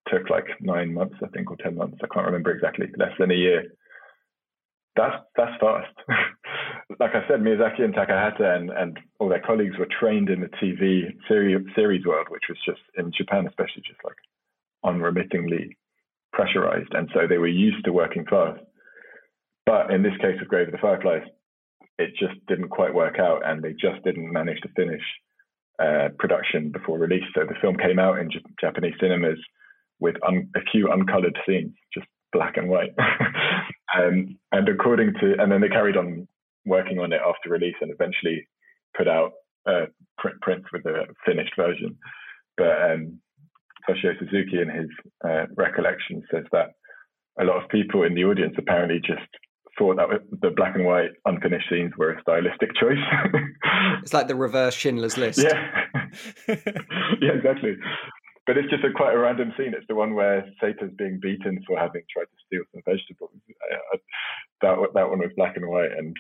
took 0.07 0.30
like 0.30 0.45
nine 0.61 0.93
months, 0.93 1.16
I 1.24 1.28
think, 1.30 1.49
or 1.49 1.57
ten 1.57 1.76
months. 1.76 1.97
I 2.03 2.07
can't 2.13 2.28
remember 2.28 2.51
exactly. 2.51 2.86
Less 2.95 3.13
than 3.18 3.32
a 3.32 3.36
year 3.36 3.63
that's 4.96 5.24
that's 5.36 5.52
fast. 5.60 5.96
like 7.00 7.12
I 7.16 7.28
said, 7.28 7.41
Miyazaki 7.41 7.82
and 7.82 7.93
Takahata 7.93 8.56
and, 8.56 8.70
and 8.70 9.00
all 9.20 9.30
their 9.30 9.41
colleagues 9.41 9.78
were 9.78 9.88
trained 10.00 10.30
in 10.30 10.41
the 10.41 10.50
TV 10.62 11.14
series, 11.28 12.06
world, 12.06 12.28
which 12.30 12.43
was 12.50 12.58
just 12.66 12.82
in 12.98 13.12
Japan, 13.16 13.48
especially 13.48 13.84
just 13.86 14.00
like 14.04 14.16
unremittingly 14.84 15.78
pressurized, 16.32 16.93
and 16.93 17.10
so 17.14 17.28
they 17.28 17.38
were 17.38 17.48
used 17.48 17.84
to 17.86 17.93
working 17.93 18.26
fast. 18.30 18.62
But 19.66 19.91
in 19.91 20.04
this 20.04 20.18
case 20.22 20.39
of 20.41 20.48
Grave 20.48 20.68
of 20.68 20.74
the 20.74 20.78
Fireflies, 20.78 21.24
it 21.98 22.12
just 22.20 22.46
didn't 22.48 22.70
quite 22.70 22.93
work 22.93 23.20
out, 23.20 23.41
and 23.46 23.64
they 23.64 23.72
just 23.72 24.04
didn't 24.04 24.32
manage 24.32 24.60
to 24.62 24.70
finish 24.76 25.02
uh, 25.82 26.10
production 26.20 26.72
before 26.72 26.98
release. 26.98 27.24
So 27.34 27.46
the 27.46 27.56
film 27.62 27.78
came 27.78 28.00
out 28.00 28.20
in 28.20 28.30
J- 28.30 28.43
Japanese 28.62 28.93
cinemas 29.00 29.39
with 30.00 30.16
un- 30.28 30.50
a 30.56 30.60
few 30.72 30.91
uncolored 30.91 31.38
scenes, 31.48 31.74
just 31.93 32.08
black 32.32 32.58
and 32.58 32.70
white. 32.70 32.91
um, 33.96 34.38
and 34.52 34.70
according 34.70 35.14
to, 35.22 35.36
and 35.39 35.52
then 35.52 35.62
they 35.62 35.70
carried 35.70 35.98
on 35.98 36.28
working 36.66 37.00
on 37.00 37.14
it 37.14 37.22
after 37.26 37.50
release 37.50 37.76
and 37.82 37.91
eventually 37.91 38.48
put 38.98 39.08
out 39.08 39.34
uh, 39.68 39.86
print 40.18 40.39
prints 40.41 40.68
with 40.72 40.86
a 40.86 41.06
finished 41.26 41.54
version. 41.56 41.98
But 42.58 42.91
um, 42.91 43.20
Toshio 43.88 44.18
Suzuki, 44.20 44.62
in 44.62 44.70
his 44.70 44.89
uh, 45.28 45.46
recollection, 45.56 46.24
says 46.32 46.46
that 46.52 46.72
a 47.39 47.43
lot 47.43 47.64
of 47.64 47.70
people 47.70 48.04
in 48.04 48.16
the 48.16 48.24
audience 48.24 48.56
apparently 48.58 49.00
just 49.00 49.28
thought 49.78 49.98
that 49.98 50.08
the 50.41 50.52
black 50.56 50.76
and 50.76 50.86
white 50.86 51.12
unfinished 51.26 51.68
scenes 51.70 51.91
were 51.98 52.12
a 52.12 52.22
stylistic 52.22 52.70
choice. 52.80 52.98
it's 54.02 54.14
like 54.14 54.28
the 54.28 54.36
reverse 54.36 54.74
Schindler's 54.74 55.18
List. 55.18 55.39
Yeah, 55.39 55.70
yeah, 56.48 57.34
exactly. 57.34 57.76
But 58.46 58.58
it's 58.58 58.70
just 58.70 58.84
a 58.84 58.91
quite 58.91 59.16
a 59.16 59.20
random 59.20 59.54
scene. 59.58 59.74
It's 59.76 59.88
the 59.88 59.96
one 59.96 60.14
where 60.14 60.46
Seita's 60.62 60.93
being 60.98 61.20
beaten 61.20 61.64
for 61.66 61.80
having 61.80 62.04
tried 62.12 62.26
to 62.26 62.43
steal 62.46 62.64
some 62.72 62.84
vegetables. 62.86 63.32
That 64.62 64.78
that 64.93 65.10
one 65.10 65.20
was 65.20 65.32
black 65.36 65.58
and 65.58 65.68
white, 65.68 65.91
and 65.98 66.16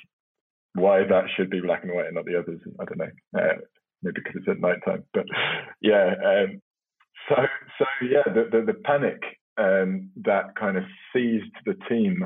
why 0.73 1.03
that 1.03 1.25
should 1.35 1.49
be 1.49 1.61
black 1.61 1.83
and 1.83 1.93
white 1.93 2.07
and 2.07 2.15
not 2.15 2.25
the 2.25 2.37
others, 2.37 2.59
I 2.79 2.85
don't 2.85 2.97
know. 2.97 3.39
Uh, 3.39 3.57
maybe 4.01 4.21
because 4.23 4.41
it's 4.41 4.49
at 4.49 4.59
night 4.59 4.79
time. 4.85 5.03
But 5.13 5.25
yeah, 5.81 6.13
um, 6.25 6.61
so 7.29 7.35
so 7.77 7.85
yeah, 8.01 8.23
the 8.25 8.49
the, 8.51 8.73
the 8.73 8.79
panic 8.83 9.21
um, 9.57 10.09
that 10.23 10.55
kind 10.59 10.77
of 10.77 10.83
seized 11.13 11.53
the 11.65 11.75
team 11.87 12.23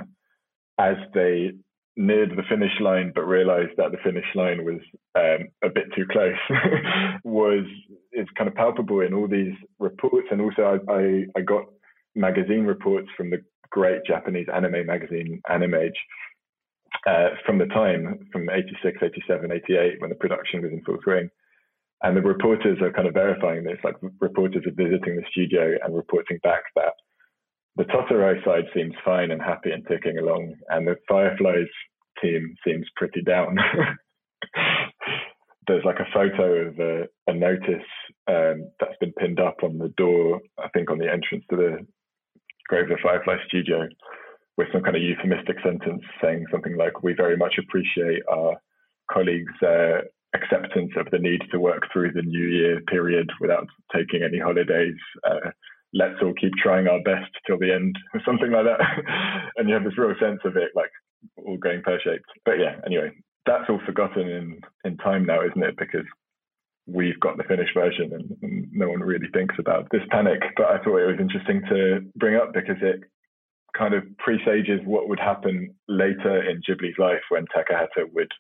as 0.80 0.96
they 1.14 1.52
neared 2.00 2.32
the 2.32 2.44
finish 2.48 2.72
line 2.80 3.12
but 3.14 3.24
realized 3.24 3.74
that 3.76 3.92
the 3.92 3.98
finish 4.02 4.26
line 4.34 4.64
was 4.64 4.80
um, 5.16 5.50
a 5.62 5.70
bit 5.70 5.84
too 5.94 6.06
close 6.10 6.38
was 7.26 7.66
is 8.14 8.26
kind 8.38 8.48
of 8.48 8.56
palpable 8.56 9.02
in 9.02 9.14
all 9.14 9.28
these 9.28 9.54
reports. 9.80 10.28
And 10.32 10.40
also 10.40 10.80
I, 10.88 10.92
I, 10.92 11.26
I 11.36 11.42
got 11.42 11.66
magazine 12.16 12.64
reports 12.64 13.10
from 13.18 13.30
the 13.30 13.44
great 13.70 14.06
Japanese 14.08 14.48
anime 14.52 14.86
magazine 14.88 15.42
Animage 15.52 16.00
uh, 17.06 17.36
from 17.46 17.58
the 17.58 17.66
time 17.66 18.28
from 18.32 18.50
86 18.50 18.98
87 19.04 19.52
88 19.52 20.00
when 20.00 20.10
the 20.10 20.16
production 20.16 20.62
was 20.62 20.72
in 20.72 20.82
full 20.86 21.00
swing. 21.04 21.30
And 22.02 22.16
the 22.16 22.22
reporters 22.22 22.82
are 22.82 22.94
kind 22.94 23.10
of 23.10 23.14
verifying 23.14 23.66
this 23.66 23.78
like 23.84 23.96
reporters 24.22 24.64
are 24.66 24.72
visiting 24.72 25.18
the 25.18 25.26
studio 25.30 25.76
and 25.84 25.94
reporting 25.94 26.40
back 26.44 26.64
that 26.78 26.94
the 27.76 27.84
Totoro 27.86 28.44
side 28.44 28.66
seems 28.74 28.94
fine 29.06 29.32
and 29.32 29.42
happy 29.42 29.72
and 29.72 29.88
ticking 29.88 30.18
along, 30.18 30.56
and 30.70 30.86
the 30.86 30.98
Fireflies 31.08 31.68
team 32.22 32.56
seems 32.66 32.86
pretty 32.96 33.22
down. 33.22 33.58
There's 35.68 35.86
like 35.86 36.00
a 36.00 36.12
photo 36.14 36.68
of 36.68 36.80
a, 36.80 37.04
a 37.28 37.34
notice 37.34 37.86
um, 38.28 38.72
that's 38.80 38.98
been 39.00 39.14
pinned 39.14 39.40
up 39.40 39.58
on 39.64 39.78
the 39.78 39.90
door, 39.90 40.40
I 40.58 40.68
think 40.70 40.90
on 40.90 40.98
the 40.98 41.12
entrance 41.12 41.46
to 41.50 41.56
the 41.56 41.86
Grave 42.68 42.84
of 42.84 42.90
the 42.90 42.98
Firefly 43.04 43.36
studio, 43.48 43.88
with 44.58 44.68
some 44.74 44.82
kind 44.84 44.96
of 44.96 45.02
euphemistic 45.02 45.58
sentence 45.64 46.04
saying 46.22 46.46
something 46.52 46.78
like, 46.78 47.04
We 47.04 47.14
very 47.14 47.38
much 47.38 47.56
appreciate 47.60 48.24
our 48.32 48.58
colleagues' 49.12 49.62
uh, 49.62 50.02
acceptance 50.36 50.92
of 50.98 51.08
the 51.12 51.20
need 51.20 51.42
to 51.52 51.60
work 51.60 51.84
through 51.92 52.12
the 52.12 52.22
New 52.22 52.48
Year 52.48 52.82
period 52.82 53.30
without 53.40 53.68
taking 53.96 54.24
any 54.24 54.40
holidays. 54.40 54.98
Uh, 55.24 55.52
let's 55.94 56.22
all 56.22 56.34
keep 56.40 56.54
trying 56.62 56.88
our 56.88 57.02
best 57.04 57.32
till 57.48 57.58
the 57.58 57.74
end, 57.74 57.96
or 58.14 58.22
something 58.26 58.52
like 58.52 58.66
that. 58.66 58.80
and 59.58 59.68
you 59.68 59.74
have 59.74 59.84
this 59.84 59.98
real 59.98 60.14
sense 60.20 60.40
of 60.46 60.56
it, 60.56 60.72
like 60.76 60.92
all 61.46 61.58
going 61.58 61.82
pear 61.84 62.00
shaped. 62.04 62.30
But 62.46 62.60
yeah, 62.60 62.76
anyway, 62.86 63.12
that's 63.46 63.70
all 63.70 63.80
forgotten 63.86 64.28
in 64.28 64.62
in 64.84 64.98
time 64.98 65.26
now, 65.26 65.42
isn't 65.42 65.64
it? 65.64 65.76
Because 65.78 66.06
we've 66.88 67.20
got 67.20 67.38
the 67.38 67.44
finished 67.44 67.74
version 67.74 68.12
and, 68.14 68.38
and, 68.42 68.68
no 68.72 68.90
one 68.90 69.00
really 69.00 69.28
thinks 69.34 69.56
about 69.60 69.88
this 69.92 70.02
panic. 70.10 70.42
But 70.56 70.68
I 70.68 70.78
thought 70.78 70.98
it 70.98 71.06
was 71.06 71.20
interesting 71.20 71.62
to 71.70 72.00
bring 72.16 72.36
up 72.36 72.54
because 72.54 72.78
it 72.82 73.02
kind 73.78 73.94
of 73.94 74.04
presages 74.18 74.80
what 74.86 75.08
would 75.10 75.20
happen 75.20 75.76
later 75.88 76.50
in 76.50 76.62
Ghibli's 76.68 76.98
life 76.98 77.22
when 77.30 77.46
Takahata 77.46 78.06
would 78.14 78.32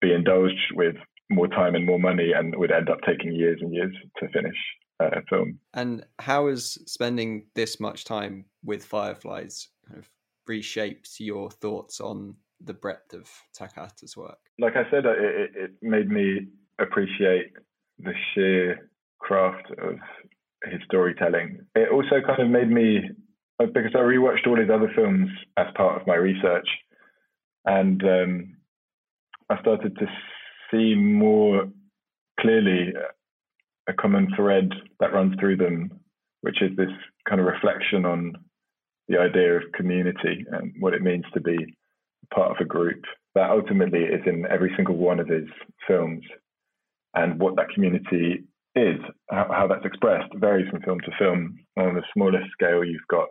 be 0.00 0.12
indulged 0.12 0.72
with 0.74 0.96
more 1.30 1.48
time 1.48 1.74
and 1.74 1.86
more 1.86 1.98
money 1.98 2.32
and 2.32 2.54
would 2.56 2.72
end 2.72 2.88
up 2.88 2.98
taking 3.06 3.32
years 3.32 3.58
and 3.60 3.74
years 3.74 3.94
to 4.18 4.28
finish 4.28 4.56
uh, 5.00 5.10
a 5.12 5.22
film. 5.28 5.58
And 5.74 6.04
how 6.18 6.48
is 6.48 6.78
spending 6.86 7.46
this 7.54 7.80
much 7.80 8.04
time 8.04 8.46
with 8.64 8.84
Fireflies 8.84 9.68
kind 9.86 9.98
of 9.98 10.08
reshaped 10.48 11.20
your 11.20 11.50
thoughts 11.50 12.00
on 12.00 12.34
the 12.64 12.74
breadth 12.74 13.12
of 13.14 13.30
Takahata's 13.56 14.16
work? 14.16 14.38
Like 14.58 14.74
I 14.76 14.90
said, 14.90 15.04
it, 15.06 15.50
it 15.54 15.70
made 15.82 16.10
me 16.10 16.48
appreciate 16.80 17.52
the 17.98 18.12
sheer 18.34 18.90
craft 19.20 19.70
of 19.82 19.94
his 20.64 20.80
storytelling. 20.84 21.60
It 21.74 21.92
also 21.92 22.20
kind 22.26 22.42
of 22.42 22.48
made 22.48 22.70
me, 22.70 23.00
because 23.58 23.92
I 23.94 23.98
rewatched 23.98 24.46
all 24.46 24.56
his 24.58 24.70
other 24.70 24.90
films 24.94 25.28
as 25.56 25.66
part 25.76 26.00
of 26.00 26.06
my 26.06 26.14
research, 26.14 26.68
and 27.64 28.02
um, 28.02 28.56
I 29.50 29.60
started 29.60 29.96
to 29.98 30.06
see 30.70 30.94
more 30.94 31.68
clearly 32.40 32.92
a 33.88 33.92
common 33.92 34.28
thread 34.36 34.70
that 35.00 35.12
runs 35.12 35.34
through 35.38 35.56
them, 35.56 35.90
which 36.42 36.60
is 36.62 36.76
this 36.76 36.90
kind 37.28 37.40
of 37.40 37.46
reflection 37.46 38.04
on 38.04 38.34
the 39.08 39.18
idea 39.18 39.56
of 39.56 39.72
community 39.74 40.44
and 40.52 40.74
what 40.80 40.94
it 40.94 41.02
means 41.02 41.24
to 41.34 41.40
be 41.40 41.56
part 42.34 42.50
of 42.50 42.58
a 42.60 42.64
group. 42.64 43.02
That 43.34 43.50
ultimately 43.50 44.04
is 44.04 44.22
in 44.26 44.46
every 44.50 44.72
single 44.76 44.96
one 44.96 45.20
of 45.20 45.28
his 45.28 45.48
films, 45.86 46.24
and 47.14 47.40
what 47.40 47.56
that 47.56 47.70
community 47.74 48.44
is, 48.74 49.00
how, 49.30 49.48
how 49.50 49.66
that's 49.66 49.84
expressed, 49.84 50.32
varies 50.34 50.68
from 50.70 50.82
film 50.82 51.00
to 51.00 51.10
film. 51.18 51.58
On 51.78 51.94
the 51.94 52.02
smallest 52.12 52.50
scale, 52.52 52.84
you've 52.84 53.00
got 53.08 53.28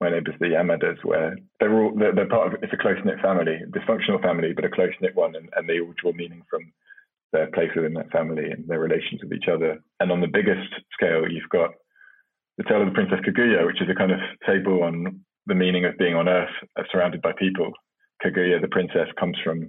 my 0.00 0.10
neighbours, 0.10 0.34
the 0.40 0.46
Yamadas, 0.46 1.02
where 1.04 1.36
they're 1.58 1.72
all 1.72 1.92
they're, 1.96 2.14
they're 2.14 2.28
part 2.28 2.52
of 2.52 2.62
it's 2.62 2.72
a 2.72 2.76
close 2.76 2.98
knit 3.04 3.20
family, 3.22 3.58
dysfunctional 3.70 4.22
family, 4.22 4.52
but 4.54 4.64
a 4.64 4.70
close 4.70 4.92
knit 5.00 5.16
one, 5.16 5.34
and, 5.34 5.48
and 5.56 5.68
they 5.68 5.80
all 5.80 5.94
draw 6.00 6.12
meaning 6.12 6.42
from 6.50 6.72
their 7.32 7.46
place 7.48 7.70
within 7.74 7.94
that 7.94 8.10
family 8.10 8.50
and 8.50 8.68
their 8.68 8.80
relations 8.80 9.20
with 9.22 9.32
each 9.32 9.48
other. 9.52 9.78
And 10.00 10.12
on 10.12 10.20
the 10.20 10.26
biggest 10.26 10.68
scale, 10.92 11.24
you've 11.28 11.48
got 11.50 11.70
the 12.58 12.64
tale 12.64 12.82
of 12.82 12.88
the 12.88 12.94
Princess 12.94 13.20
Kaguya, 13.26 13.66
which 13.66 13.82
is 13.82 13.88
a 13.90 13.94
kind 13.94 14.12
of 14.12 14.18
fable 14.46 14.82
on 14.82 15.20
the 15.46 15.54
meaning 15.54 15.84
of 15.84 15.98
being 15.98 16.14
on 16.14 16.28
Earth, 16.28 16.54
uh, 16.78 16.82
surrounded 16.90 17.22
by 17.22 17.32
people. 17.38 17.72
Kaguya, 18.24 18.60
the 18.60 18.68
princess, 18.68 19.08
comes 19.18 19.36
from 19.44 19.60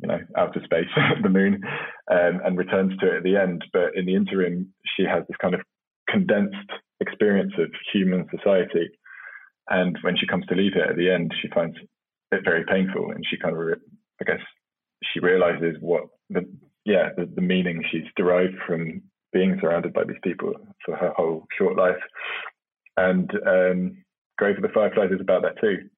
you 0.00 0.08
know 0.08 0.18
outer 0.36 0.60
space, 0.64 0.88
the 1.22 1.28
moon, 1.28 1.62
um, 2.10 2.40
and 2.44 2.58
returns 2.58 2.92
to 2.98 3.06
it 3.06 3.16
at 3.18 3.22
the 3.22 3.36
end. 3.36 3.64
But 3.72 3.96
in 3.96 4.06
the 4.06 4.14
interim, 4.14 4.72
she 4.96 5.04
has 5.04 5.24
this 5.28 5.36
kind 5.40 5.54
of 5.54 5.60
condensed 6.08 6.70
experience 7.00 7.52
of 7.58 7.70
human 7.92 8.26
society 8.30 8.90
and 9.70 9.96
when 10.02 10.16
she 10.16 10.26
comes 10.26 10.44
to 10.46 10.54
leave 10.56 10.74
it 10.74 10.90
at 10.90 10.96
the 10.96 11.10
end, 11.10 11.32
she 11.40 11.48
finds 11.48 11.76
it 12.32 12.44
very 12.44 12.64
painful, 12.64 13.12
and 13.12 13.24
she 13.28 13.38
kind 13.38 13.56
of, 13.56 13.78
I 14.20 14.24
guess, 14.24 14.40
she 15.12 15.20
realizes 15.20 15.76
what 15.80 16.04
the 16.28 16.42
yeah 16.84 17.10
the, 17.16 17.26
the 17.34 17.40
meaning 17.40 17.82
she's 17.90 18.04
derived 18.16 18.56
from 18.66 19.02
being 19.32 19.58
surrounded 19.60 19.92
by 19.92 20.04
these 20.04 20.20
people 20.22 20.52
for 20.84 20.96
her 20.96 21.12
whole 21.16 21.46
short 21.56 21.76
life. 21.76 22.00
And 22.96 23.30
um, 23.46 24.04
Grave 24.38 24.56
of 24.56 24.62
the 24.62 24.74
Fireflies 24.74 25.12
is 25.12 25.20
about 25.20 25.42
that 25.42 25.60
too. 25.60 25.88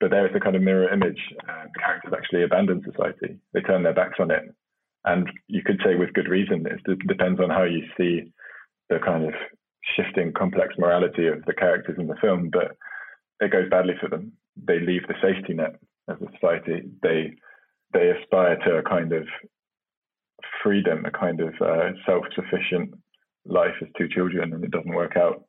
But 0.00 0.10
there 0.10 0.26
it's 0.26 0.36
a 0.36 0.40
kind 0.40 0.56
of 0.56 0.62
mirror 0.62 0.92
image. 0.92 1.20
Uh, 1.48 1.64
the 1.72 1.80
characters 1.80 2.12
actually 2.16 2.42
abandon 2.42 2.82
society. 2.84 3.38
They 3.54 3.60
turn 3.60 3.82
their 3.82 3.94
backs 3.94 4.18
on 4.20 4.30
it. 4.30 4.42
And 5.04 5.28
you 5.46 5.62
could 5.64 5.80
say 5.84 5.94
with 5.94 6.12
good 6.12 6.28
reason. 6.28 6.66
It 6.66 7.06
depends 7.06 7.40
on 7.40 7.48
how 7.48 7.62
you 7.62 7.82
see 7.96 8.32
the 8.90 8.98
kind 8.98 9.24
of 9.24 9.34
shifting 9.96 10.32
complex 10.32 10.74
morality 10.78 11.28
of 11.28 11.44
the 11.46 11.54
characters 11.54 11.96
in 11.98 12.08
the 12.08 12.16
film. 12.20 12.50
But 12.52 12.76
it 13.40 13.52
goes 13.52 13.70
badly 13.70 13.94
for 14.00 14.08
them. 14.08 14.32
They 14.56 14.80
leave 14.80 15.06
the 15.06 15.14
safety 15.22 15.54
net 15.54 15.76
of 16.08 16.18
the 16.18 16.28
society. 16.34 16.88
They 17.02 17.34
they 17.92 18.10
aspire 18.10 18.56
to 18.56 18.76
a 18.76 18.82
kind 18.82 19.12
of 19.12 19.26
freedom, 20.66 21.04
a 21.04 21.10
kind 21.12 21.40
of 21.40 21.54
uh, 21.60 21.90
self-sufficient 22.04 22.88
life 23.44 23.76
as 23.80 23.88
two 23.96 24.08
children, 24.08 24.52
and 24.52 24.64
it 24.64 24.72
doesn't 24.72 24.94
work 25.02 25.16
out. 25.16 25.44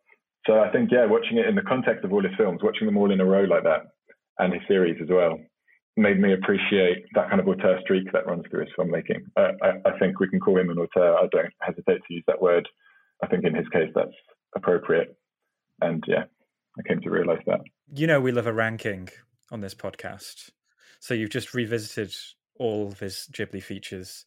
So 0.46 0.60
I 0.60 0.70
think, 0.72 0.92
yeah, 0.92 1.06
watching 1.08 1.40
it 1.40 1.48
in 1.48 1.56
the 1.56 1.70
context 1.74 2.06
of 2.06 2.14
all 2.14 2.22
his 2.22 2.38
films, 2.38 2.60
watching 2.62 2.86
them 2.86 2.98
all 2.98 3.12
in 3.12 3.20
a 3.20 3.26
row 3.26 3.46
like 3.46 3.64
that, 3.64 3.82
and 4.38 4.54
his 4.54 4.62
series 4.68 4.98
as 5.02 5.10
well, 5.10 5.40
made 5.98 6.20
me 6.20 6.34
appreciate 6.34 7.00
that 7.16 7.28
kind 7.30 7.42
of 7.42 7.48
auteur 7.48 7.80
streak 7.82 8.06
that 8.14 8.28
runs 8.28 8.44
through 8.50 8.66
his 8.66 8.70
filmmaking. 8.78 9.22
Uh, 9.36 9.54
I, 9.64 9.90
I 9.90 10.00
think 10.00 10.20
we 10.20 10.30
can 10.30 10.40
call 10.40 10.60
him 10.60 10.70
an 10.70 10.78
auteur. 10.78 11.16
I 11.16 11.28
don't 11.32 11.54
hesitate 11.62 12.02
to 12.08 12.14
use 12.14 12.24
that 12.28 12.42
word. 12.42 12.70
I 13.24 13.28
think 13.28 13.44
in 13.46 13.56
his 13.56 13.68
case 13.74 13.90
that's 13.96 14.18
appropriate. 14.56 15.18
And 15.82 16.04
yeah, 16.08 16.26
I 16.78 16.88
came 16.88 17.02
to 17.02 17.10
realize 17.10 17.42
that. 17.48 17.62
You 17.92 18.06
know, 18.06 18.22
we 18.22 18.32
love 18.32 18.46
a 18.46 18.54
ranking 18.54 19.10
on 19.52 19.62
this 19.62 19.74
podcast. 19.74 20.52
So 21.00 21.16
you've 21.16 21.32
just 21.32 21.56
revisited 21.56 22.14
all 22.60 22.88
of 22.88 23.00
his 23.00 23.28
Ghibli 23.32 23.64
features 23.64 24.26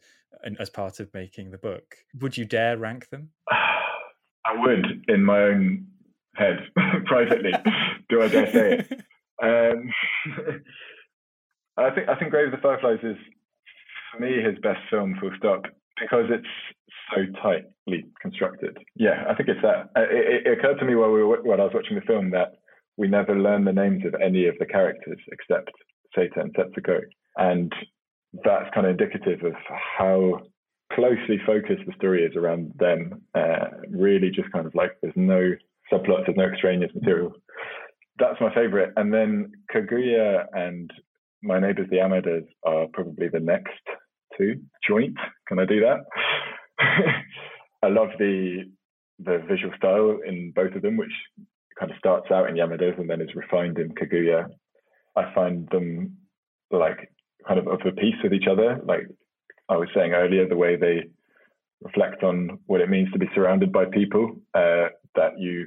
as 0.59 0.71
part 0.71 1.01
of 1.01 1.13
making 1.15 1.51
the 1.51 1.59
book. 1.59 1.97
Would 2.21 2.37
you 2.37 2.45
dare 2.45 2.77
rank 2.77 3.09
them? 3.11 3.31
I 3.51 4.57
would 4.57 5.05
in 5.09 5.25
my 5.25 5.43
own 5.43 5.87
head, 6.35 6.59
privately. 7.07 7.53
Do 8.09 8.23
I 8.23 8.29
dare 8.29 8.53
say 8.53 8.73
it? 8.79 9.01
Um, 9.43 9.91
I 11.79 11.89
think 11.95 12.11
I 12.11 12.15
think 12.19 12.31
Grave 12.31 12.49
of 12.49 12.53
the 12.53 12.59
Fireflies 12.59 12.99
is 13.03 13.17
for 14.13 14.21
me 14.21 14.43
his 14.43 14.59
best 14.63 14.81
film, 14.91 15.17
full 15.19 15.31
stop, 15.39 15.63
because 15.99 16.27
it's 16.29 16.47
so 17.15 17.25
tightly 17.41 18.05
constructed. 18.21 18.77
Yeah, 18.97 19.25
I 19.31 19.35
think 19.35 19.49
it's 19.49 19.63
that. 19.63 19.89
It, 19.97 20.47
it 20.47 20.59
occurred 20.59 20.79
to 20.81 20.85
me 20.85 20.95
while 20.95 21.11
we 21.11 21.23
were, 21.23 21.41
while 21.43 21.59
I 21.59 21.65
was 21.65 21.73
watching 21.73 21.95
the 21.95 22.03
film 22.03 22.31
that 22.33 22.53
we 22.99 23.09
never 23.09 23.35
learn 23.35 23.65
the 23.65 23.73
names 23.73 24.05
of 24.05 24.15
any 24.21 24.47
of 24.47 24.57
the 24.59 24.67
characters 24.67 25.19
except 25.33 25.71
Seita 26.15 26.43
and 26.43 26.55
Setsuko, 26.55 27.01
and 27.37 27.73
that's 28.33 28.73
kind 28.75 28.87
of 28.87 28.93
indicative 28.93 29.45
of 29.45 29.55
how 29.99 30.41
closely 30.93 31.39
focused 31.47 31.83
the 31.87 31.93
story 31.97 32.25
is 32.25 32.37
around 32.37 32.73
them. 32.79 33.23
Uh, 33.35 33.67
really, 33.91 34.31
just 34.31 34.51
kind 34.53 34.67
of 34.67 34.75
like 34.75 34.93
there's 35.03 35.15
no 35.17 35.53
subplots, 35.93 36.27
there's 36.27 36.37
no 36.37 36.45
extraneous 36.45 36.93
material. 36.95 37.33
That's 38.19 38.41
my 38.41 38.53
favorite. 38.55 38.93
And 38.97 39.13
then 39.13 39.53
Kaguya 39.75 40.45
and 40.53 40.91
my 41.43 41.59
neighbors, 41.59 41.89
the 41.91 41.97
Yamadas, 41.97 42.47
are 42.65 42.87
probably 42.93 43.29
the 43.29 43.41
next 43.41 43.81
two 44.37 44.61
joint. 44.87 45.17
Can 45.49 45.59
I 45.59 45.65
do 45.65 45.81
that? 45.81 45.99
I 47.83 47.89
love 47.89 48.11
the 48.19 48.65
the 49.23 49.43
visual 49.49 49.73
style 49.77 50.19
in 50.27 50.53
both 50.55 50.75
of 50.75 50.83
them, 50.83 50.97
which 50.97 51.13
kind 51.79 51.91
of 51.91 51.99
starts 51.99 52.31
out 52.31 52.49
in 52.49 52.57
Yamada's 52.57 52.99
and 52.99 53.09
then 53.09 53.21
is 53.21 53.35
refined 53.35 53.79
in 53.79 53.91
Kaguya. 53.91 54.47
I 55.17 55.35
find 55.35 55.69
them 55.71 56.17
like 56.71 57.11
kind 57.47 57.59
of 57.59 57.67
of 57.69 57.81
a 57.87 57.93
piece 57.93 58.17
with 58.23 58.33
each 58.33 58.47
other. 58.51 58.81
Like 58.85 59.09
I 59.69 59.77
was 59.77 59.89
saying 59.95 60.13
earlier, 60.13 60.49
the 60.49 60.57
way 60.57 60.77
they 60.77 61.05
reflect 61.83 62.23
on 62.23 62.59
what 62.67 62.81
it 62.81 62.91
means 62.91 63.11
to 63.13 63.19
be 63.19 63.29
surrounded 63.35 63.73
by 63.73 63.87
people 63.87 64.37
uh, 64.55 64.89
that 65.15 65.39
you 65.39 65.67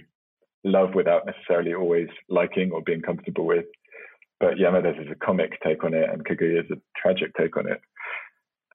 love 0.64 0.94
without 0.94 1.26
necessarily 1.26 1.74
always 1.74 2.08
liking 2.30 2.72
or 2.72 2.82
being 2.82 3.02
comfortable 3.02 3.46
with. 3.46 3.66
But 4.40 4.56
Yamada's 4.56 5.00
is 5.00 5.12
a 5.12 5.26
comic 5.26 5.58
take 5.66 5.84
on 5.84 5.94
it, 5.94 6.10
and 6.10 6.26
Kaguya 6.26 6.64
is 6.64 6.72
a 6.72 6.82
tragic 7.00 7.32
take 7.40 7.58
on 7.58 7.70
it. 7.70 7.80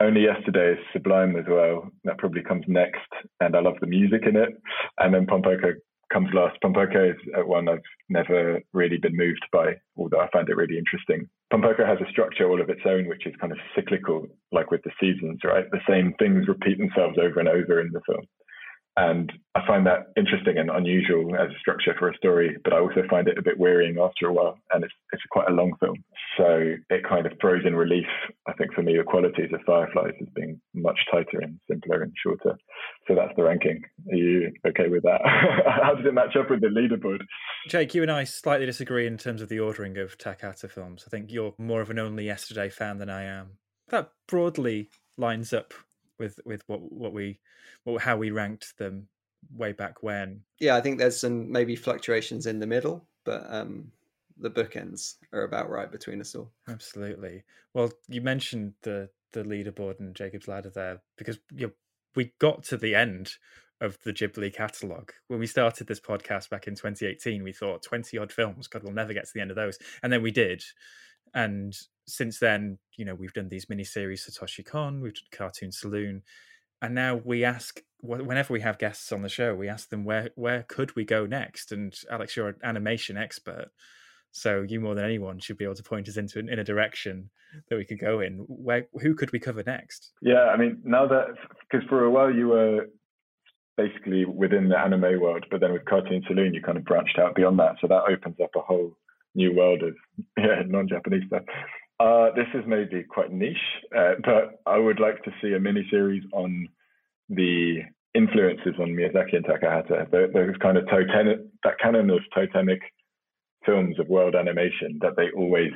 Only 0.00 0.22
Yesterday 0.22 0.72
is 0.72 0.78
sublime 0.92 1.36
as 1.36 1.44
well. 1.48 1.90
That 2.04 2.18
probably 2.18 2.42
comes 2.42 2.64
next, 2.68 3.08
and 3.40 3.56
I 3.56 3.60
love 3.60 3.74
the 3.80 3.86
music 3.86 4.22
in 4.26 4.36
it. 4.36 4.50
And 4.98 5.12
then 5.12 5.26
Pompoko 5.26 5.74
comes 6.12 6.28
last. 6.32 6.56
Pompoko 6.62 7.10
is 7.10 7.16
uh, 7.36 7.44
one 7.44 7.68
I've 7.68 7.78
never 8.08 8.60
really 8.72 8.98
been 8.98 9.16
moved 9.16 9.44
by, 9.52 9.74
although 9.96 10.20
I 10.20 10.28
find 10.30 10.48
it 10.48 10.56
really 10.56 10.78
interesting. 10.78 11.28
Pompoko 11.52 11.86
has 11.86 11.98
a 12.00 12.10
structure 12.10 12.48
all 12.48 12.60
of 12.60 12.70
its 12.70 12.82
own, 12.84 13.08
which 13.08 13.26
is 13.26 13.34
kind 13.40 13.52
of 13.52 13.58
cyclical, 13.74 14.26
like 14.52 14.70
with 14.70 14.82
the 14.82 14.90
seasons, 15.00 15.40
right? 15.44 15.64
The 15.70 15.80
same 15.88 16.14
things 16.18 16.48
repeat 16.48 16.78
themselves 16.78 17.18
over 17.18 17.40
and 17.40 17.48
over 17.48 17.80
in 17.80 17.90
the 17.92 18.00
film. 18.06 18.26
And 18.98 19.32
I 19.54 19.64
find 19.64 19.86
that 19.86 20.08
interesting 20.16 20.58
and 20.58 20.70
unusual 20.70 21.36
as 21.36 21.50
a 21.50 21.58
structure 21.60 21.94
for 21.96 22.08
a 22.08 22.16
story, 22.16 22.56
but 22.64 22.72
I 22.72 22.80
also 22.80 23.02
find 23.08 23.28
it 23.28 23.38
a 23.38 23.42
bit 23.42 23.56
wearying 23.56 23.96
after 24.00 24.26
a 24.26 24.32
while. 24.32 24.58
And 24.72 24.82
it's, 24.82 24.92
it's 25.12 25.22
quite 25.30 25.48
a 25.48 25.52
long 25.52 25.74
film. 25.78 26.02
So 26.36 26.74
it 26.90 27.08
kind 27.08 27.24
of 27.24 27.32
throws 27.40 27.62
in 27.64 27.76
relief, 27.76 28.06
I 28.48 28.54
think, 28.54 28.74
for 28.74 28.82
me, 28.82 28.96
the 28.96 29.04
qualities 29.04 29.50
of 29.52 29.60
Fireflies 29.64 30.14
as 30.20 30.26
being 30.34 30.60
much 30.74 30.98
tighter 31.12 31.38
and 31.40 31.60
simpler 31.70 32.02
and 32.02 32.12
shorter. 32.20 32.58
So 33.06 33.14
that's 33.14 33.32
the 33.36 33.44
ranking. 33.44 33.82
Are 34.10 34.16
you 34.16 34.52
okay 34.66 34.88
with 34.88 35.04
that? 35.04 35.20
How 35.24 35.94
does 35.94 36.04
it 36.04 36.14
match 36.14 36.34
up 36.34 36.50
with 36.50 36.60
the 36.60 36.66
leaderboard? 36.66 37.20
Jake, 37.68 37.94
you 37.94 38.02
and 38.02 38.10
I 38.10 38.24
slightly 38.24 38.66
disagree 38.66 39.06
in 39.06 39.16
terms 39.16 39.42
of 39.42 39.48
the 39.48 39.60
ordering 39.60 39.96
of 39.96 40.18
Takahata 40.18 40.68
films. 40.68 41.04
I 41.06 41.10
think 41.10 41.30
you're 41.30 41.54
more 41.56 41.82
of 41.82 41.90
an 41.90 42.00
Only 42.00 42.26
Yesterday 42.26 42.68
fan 42.68 42.98
than 42.98 43.10
I 43.10 43.22
am. 43.22 43.58
That 43.90 44.10
broadly 44.26 44.90
lines 45.16 45.52
up 45.52 45.72
with 46.18 46.40
with 46.44 46.62
what 46.66 46.80
what 46.92 47.12
we 47.12 47.38
what 47.84 48.02
how 48.02 48.16
we 48.16 48.30
ranked 48.30 48.76
them 48.78 49.08
way 49.54 49.72
back 49.72 50.02
when. 50.02 50.42
Yeah, 50.58 50.76
I 50.76 50.80
think 50.80 50.98
there's 50.98 51.18
some 51.18 51.50
maybe 51.50 51.76
fluctuations 51.76 52.46
in 52.46 52.58
the 52.58 52.66
middle, 52.66 53.04
but 53.24 53.46
um 53.48 53.92
the 54.40 54.50
bookends 54.50 55.16
are 55.32 55.42
about 55.42 55.68
right 55.68 55.90
between 55.90 56.20
us 56.20 56.34
all. 56.34 56.52
Absolutely. 56.68 57.42
Well, 57.74 57.90
you 58.08 58.20
mentioned 58.20 58.74
the 58.82 59.10
the 59.32 59.42
leaderboard 59.44 60.00
and 60.00 60.14
Jacob's 60.14 60.48
Ladder 60.48 60.70
there 60.70 61.02
because 61.16 61.38
you 61.52 61.66
know, 61.66 61.72
we 62.14 62.32
got 62.38 62.62
to 62.64 62.76
the 62.76 62.94
end 62.94 63.32
of 63.80 63.98
the 64.04 64.12
Ghibli 64.12 64.52
catalogue. 64.52 65.12
When 65.28 65.38
we 65.38 65.46
started 65.46 65.86
this 65.86 66.00
podcast 66.00 66.50
back 66.50 66.66
in 66.66 66.74
2018, 66.74 67.42
we 67.42 67.52
thought 67.52 67.82
20 67.82 68.18
odd 68.18 68.32
films. 68.32 68.66
God, 68.66 68.82
we'll 68.82 68.92
never 68.92 69.12
get 69.12 69.24
to 69.26 69.30
the 69.34 69.40
end 69.40 69.50
of 69.50 69.56
those. 69.56 69.78
And 70.02 70.12
then 70.12 70.22
we 70.22 70.30
did. 70.30 70.64
And 71.34 71.76
since 72.08 72.38
then, 72.38 72.78
you 72.96 73.04
know, 73.04 73.14
we've 73.14 73.32
done 73.32 73.48
these 73.48 73.68
mini 73.68 73.84
series 73.84 74.26
Satoshi 74.26 74.64
Kon, 74.64 75.00
we've 75.00 75.14
done 75.14 75.22
Cartoon 75.30 75.70
Saloon, 75.70 76.22
and 76.80 76.94
now 76.94 77.20
we 77.24 77.44
ask 77.44 77.80
whenever 78.00 78.52
we 78.52 78.60
have 78.60 78.78
guests 78.78 79.10
on 79.12 79.22
the 79.22 79.28
show, 79.28 79.54
we 79.54 79.68
ask 79.68 79.90
them 79.90 80.04
where 80.04 80.30
where 80.36 80.64
could 80.68 80.94
we 80.94 81.04
go 81.04 81.26
next. 81.26 81.72
And 81.72 81.94
Alex, 82.10 82.36
you're 82.36 82.48
an 82.48 82.56
animation 82.62 83.16
expert, 83.16 83.70
so 84.30 84.64
you 84.66 84.80
more 84.80 84.94
than 84.94 85.04
anyone 85.04 85.38
should 85.38 85.58
be 85.58 85.64
able 85.64 85.74
to 85.74 85.82
point 85.82 86.08
us 86.08 86.16
into 86.16 86.38
in 86.38 86.58
a 86.58 86.64
direction 86.64 87.30
that 87.68 87.76
we 87.76 87.84
could 87.84 87.98
go 87.98 88.20
in. 88.20 88.44
Where 88.48 88.86
who 89.00 89.14
could 89.14 89.32
we 89.32 89.38
cover 89.38 89.62
next? 89.64 90.12
Yeah, 90.22 90.44
I 90.44 90.56
mean, 90.56 90.80
now 90.84 91.06
that 91.06 91.34
because 91.70 91.86
for 91.88 92.04
a 92.04 92.10
while 92.10 92.32
you 92.32 92.48
were 92.48 92.86
basically 93.76 94.24
within 94.24 94.68
the 94.68 94.78
anime 94.78 95.20
world, 95.20 95.44
but 95.50 95.60
then 95.60 95.72
with 95.72 95.84
Cartoon 95.84 96.22
Saloon 96.26 96.54
you 96.54 96.62
kind 96.62 96.78
of 96.78 96.84
branched 96.84 97.18
out 97.18 97.34
beyond 97.34 97.58
that, 97.58 97.76
so 97.80 97.88
that 97.88 98.04
opens 98.08 98.36
up 98.42 98.50
a 98.56 98.60
whole 98.60 98.96
new 99.34 99.54
world 99.54 99.82
of 99.82 99.94
yeah 100.38 100.62
non-Japanese 100.66 101.24
stuff. 101.26 101.42
Uh, 102.00 102.30
this 102.36 102.46
is 102.54 102.62
maybe 102.66 103.02
quite 103.02 103.32
niche, 103.32 103.56
uh, 103.96 104.14
but 104.24 104.60
I 104.66 104.78
would 104.78 105.00
like 105.00 105.22
to 105.24 105.32
see 105.42 105.54
a 105.54 105.60
mini 105.60 105.86
series 105.90 106.22
on 106.32 106.68
the 107.28 107.80
influences 108.14 108.74
on 108.78 108.90
Miyazaki 108.90 109.36
and 109.36 109.44
Takahata. 109.44 110.10
Those 110.10 110.54
kind 110.62 110.78
of 110.78 110.86
totemic, 110.88 111.38
that 111.64 111.78
canon 111.80 112.10
of 112.10 112.20
totemic 112.32 112.80
films 113.66 113.98
of 113.98 114.08
world 114.08 114.36
animation 114.36 114.98
that 115.00 115.16
they 115.16 115.30
always 115.36 115.72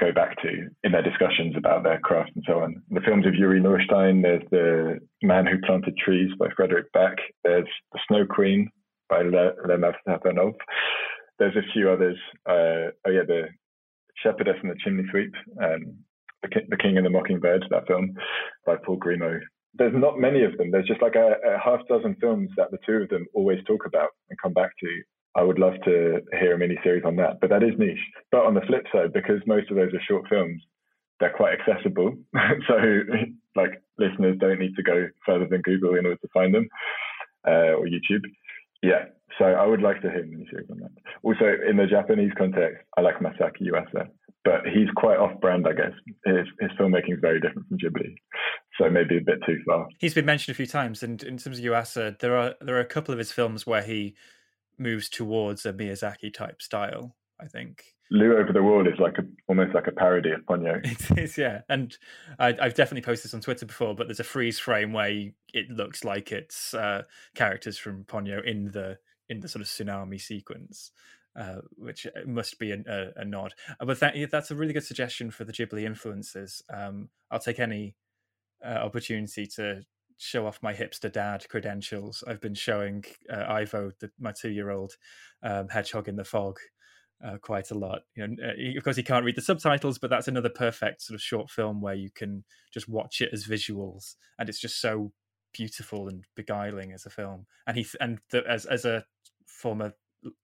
go 0.00 0.12
back 0.12 0.40
to 0.42 0.68
in 0.82 0.92
their 0.92 1.02
discussions 1.02 1.54
about 1.56 1.84
their 1.84 2.00
craft 2.00 2.32
and 2.34 2.44
so 2.46 2.60
on. 2.60 2.82
The 2.90 3.02
films 3.02 3.26
of 3.26 3.34
Yuri 3.34 3.60
Norstein, 3.60 4.22
there's 4.22 4.42
The 4.50 4.98
Man 5.22 5.46
Who 5.46 5.58
Planted 5.64 5.96
Trees 5.98 6.30
by 6.38 6.46
Frederick 6.56 6.90
Back, 6.92 7.16
there's 7.44 7.68
The 7.92 8.00
Snow 8.08 8.26
Queen 8.26 8.68
by 9.08 9.22
Le, 9.22 9.52
Lev 9.68 9.94
Stepanov. 10.06 10.54
There's 11.38 11.56
a 11.56 11.72
few 11.72 11.90
others. 11.90 12.16
Uh, 12.46 12.90
oh 13.06 13.10
yeah, 13.10 13.22
The 13.26 13.48
Shepherdess 14.22 14.56
and 14.62 14.70
the 14.70 14.76
Chimney 14.82 15.04
Sweep, 15.10 15.32
um, 15.62 15.96
the, 16.42 16.48
King, 16.48 16.66
the 16.68 16.76
King 16.76 16.96
and 16.96 17.06
the 17.06 17.10
Mockingbird, 17.10 17.64
that 17.70 17.86
film 17.86 18.14
by 18.66 18.76
Paul 18.76 18.98
Grimault. 18.98 19.40
There's 19.74 19.94
not 19.94 20.18
many 20.18 20.42
of 20.42 20.56
them. 20.58 20.70
There's 20.70 20.88
just 20.88 21.02
like 21.02 21.14
a, 21.14 21.36
a 21.46 21.58
half 21.58 21.86
dozen 21.88 22.16
films 22.20 22.50
that 22.56 22.70
the 22.70 22.78
two 22.84 22.94
of 22.94 23.08
them 23.08 23.26
always 23.34 23.60
talk 23.66 23.86
about 23.86 24.10
and 24.28 24.38
come 24.42 24.52
back 24.52 24.70
to 24.80 24.88
I 25.36 25.42
would 25.42 25.58
love 25.58 25.74
to 25.84 26.20
hear 26.38 26.54
a 26.54 26.58
mini 26.58 26.76
series 26.82 27.04
on 27.04 27.16
that, 27.16 27.40
but 27.40 27.50
that 27.50 27.62
is 27.62 27.78
niche. 27.78 27.98
But 28.32 28.46
on 28.46 28.54
the 28.54 28.62
flip 28.62 28.86
side, 28.92 29.12
because 29.12 29.40
most 29.46 29.70
of 29.70 29.76
those 29.76 29.94
are 29.94 30.02
short 30.08 30.26
films, 30.28 30.60
they're 31.20 31.30
quite 31.36 31.54
accessible. 31.60 32.16
so, 32.68 32.74
like, 33.54 33.80
listeners 33.98 34.38
don't 34.40 34.58
need 34.58 34.74
to 34.74 34.82
go 34.82 35.08
further 35.24 35.46
than 35.48 35.62
Google 35.62 35.94
in 35.94 36.06
order 36.06 36.16
to 36.16 36.28
find 36.34 36.52
them 36.52 36.68
uh, 37.46 37.74
or 37.78 37.86
YouTube. 37.86 38.24
Yeah, 38.82 39.04
so 39.38 39.44
I 39.44 39.66
would 39.66 39.82
like 39.82 40.02
to 40.02 40.10
hear 40.10 40.24
mini 40.24 40.46
on 40.70 40.78
that. 40.80 40.90
Also, 41.22 41.44
in 41.68 41.76
the 41.76 41.86
Japanese 41.86 42.32
context, 42.36 42.84
I 42.96 43.00
like 43.00 43.18
Masaki 43.18 43.62
Yuasa, 43.62 44.08
but 44.44 44.66
he's 44.66 44.88
quite 44.96 45.18
off-brand, 45.18 45.66
I 45.66 45.72
guess. 45.72 45.92
His 46.24 46.46
his 46.60 46.70
filmmaking 46.78 47.14
is 47.14 47.18
very 47.20 47.40
different 47.40 47.68
from 47.68 47.78
Ghibli, 47.78 48.14
so 48.78 48.90
maybe 48.90 49.18
a 49.18 49.20
bit 49.20 49.38
too 49.46 49.58
far. 49.66 49.86
He's 49.98 50.14
been 50.14 50.26
mentioned 50.26 50.54
a 50.54 50.56
few 50.56 50.66
times, 50.66 51.02
and 51.02 51.22
in 51.22 51.36
terms 51.36 51.58
of 51.58 51.64
Yuasa, 51.64 52.18
there 52.18 52.36
are 52.36 52.54
there 52.60 52.76
are 52.76 52.80
a 52.80 52.86
couple 52.86 53.12
of 53.12 53.18
his 53.18 53.32
films 53.32 53.66
where 53.66 53.82
he 53.82 54.14
moves 54.78 55.08
towards 55.08 55.66
a 55.66 55.72
Miyazaki 55.72 56.32
type 56.32 56.62
style. 56.62 57.14
I 57.40 57.46
think 57.46 57.84
Lu 58.10 58.36
over 58.36 58.52
the 58.52 58.62
Wall 58.62 58.86
is 58.86 58.98
like 58.98 59.18
a 59.18 59.22
almost 59.48 59.74
like 59.74 59.86
a 59.86 59.92
parody 59.92 60.30
of 60.30 60.40
Ponyo. 60.40 60.80
It 61.12 61.18
is, 61.18 61.38
yeah. 61.38 61.60
And 61.68 61.96
I, 62.38 62.56
have 62.60 62.74
definitely 62.74 63.02
posted 63.02 63.28
this 63.28 63.34
on 63.34 63.40
Twitter 63.40 63.66
before, 63.66 63.94
but 63.94 64.08
there's 64.08 64.20
a 64.20 64.24
freeze 64.24 64.58
frame 64.58 64.92
where 64.92 65.08
you, 65.08 65.32
it 65.54 65.70
looks 65.70 66.04
like 66.04 66.32
it's 66.32 66.74
uh, 66.74 67.02
characters 67.34 67.78
from 67.78 68.04
Ponyo 68.04 68.44
in 68.44 68.72
the 68.72 68.98
in 69.30 69.40
the 69.40 69.48
sort 69.48 69.62
of 69.62 69.68
tsunami 69.68 70.20
sequence. 70.20 70.92
Uh, 71.36 71.60
which 71.76 72.08
uh, 72.08 72.26
must 72.26 72.58
be 72.58 72.72
a, 72.72 72.78
a, 72.88 73.22
a 73.22 73.24
nod, 73.24 73.54
uh, 73.78 73.84
but 73.84 74.00
that 74.00 74.16
that's 74.32 74.50
a 74.50 74.56
really 74.56 74.72
good 74.72 74.84
suggestion 74.84 75.30
for 75.30 75.44
the 75.44 75.52
Ghibli 75.52 75.84
influences. 75.84 76.60
Um, 76.68 77.08
I'll 77.30 77.38
take 77.38 77.60
any 77.60 77.94
uh, 78.66 78.80
opportunity 78.88 79.46
to 79.54 79.82
show 80.18 80.44
off 80.44 80.58
my 80.60 80.74
hipster 80.74 81.10
dad 81.10 81.48
credentials. 81.48 82.24
I've 82.26 82.40
been 82.40 82.56
showing 82.56 83.04
uh, 83.32 83.44
Ivo, 83.48 83.92
the, 84.00 84.10
my 84.18 84.32
two-year-old 84.32 84.94
um, 85.44 85.68
hedgehog 85.68 86.08
in 86.08 86.16
the 86.16 86.24
fog, 86.24 86.58
uh, 87.24 87.38
quite 87.38 87.70
a 87.70 87.78
lot. 87.78 88.00
You 88.16 88.26
know, 88.26 88.34
uh, 88.44 88.76
of 88.76 88.82
course, 88.82 88.96
he 88.96 89.04
can't 89.04 89.24
read 89.24 89.36
the 89.36 89.42
subtitles, 89.42 89.98
but 89.98 90.10
that's 90.10 90.28
another 90.28 90.50
perfect 90.50 91.02
sort 91.02 91.14
of 91.14 91.22
short 91.22 91.48
film 91.48 91.80
where 91.80 91.94
you 91.94 92.10
can 92.10 92.42
just 92.74 92.88
watch 92.88 93.20
it 93.20 93.30
as 93.32 93.46
visuals, 93.46 94.16
and 94.36 94.48
it's 94.48 94.60
just 94.60 94.80
so 94.80 95.12
beautiful 95.52 96.08
and 96.08 96.24
beguiling 96.36 96.92
as 96.92 97.06
a 97.06 97.10
film. 97.10 97.46
And 97.68 97.76
he 97.76 97.86
and 98.00 98.18
the, 98.30 98.42
as 98.48 98.66
as 98.66 98.84
a 98.84 99.04
former 99.50 99.94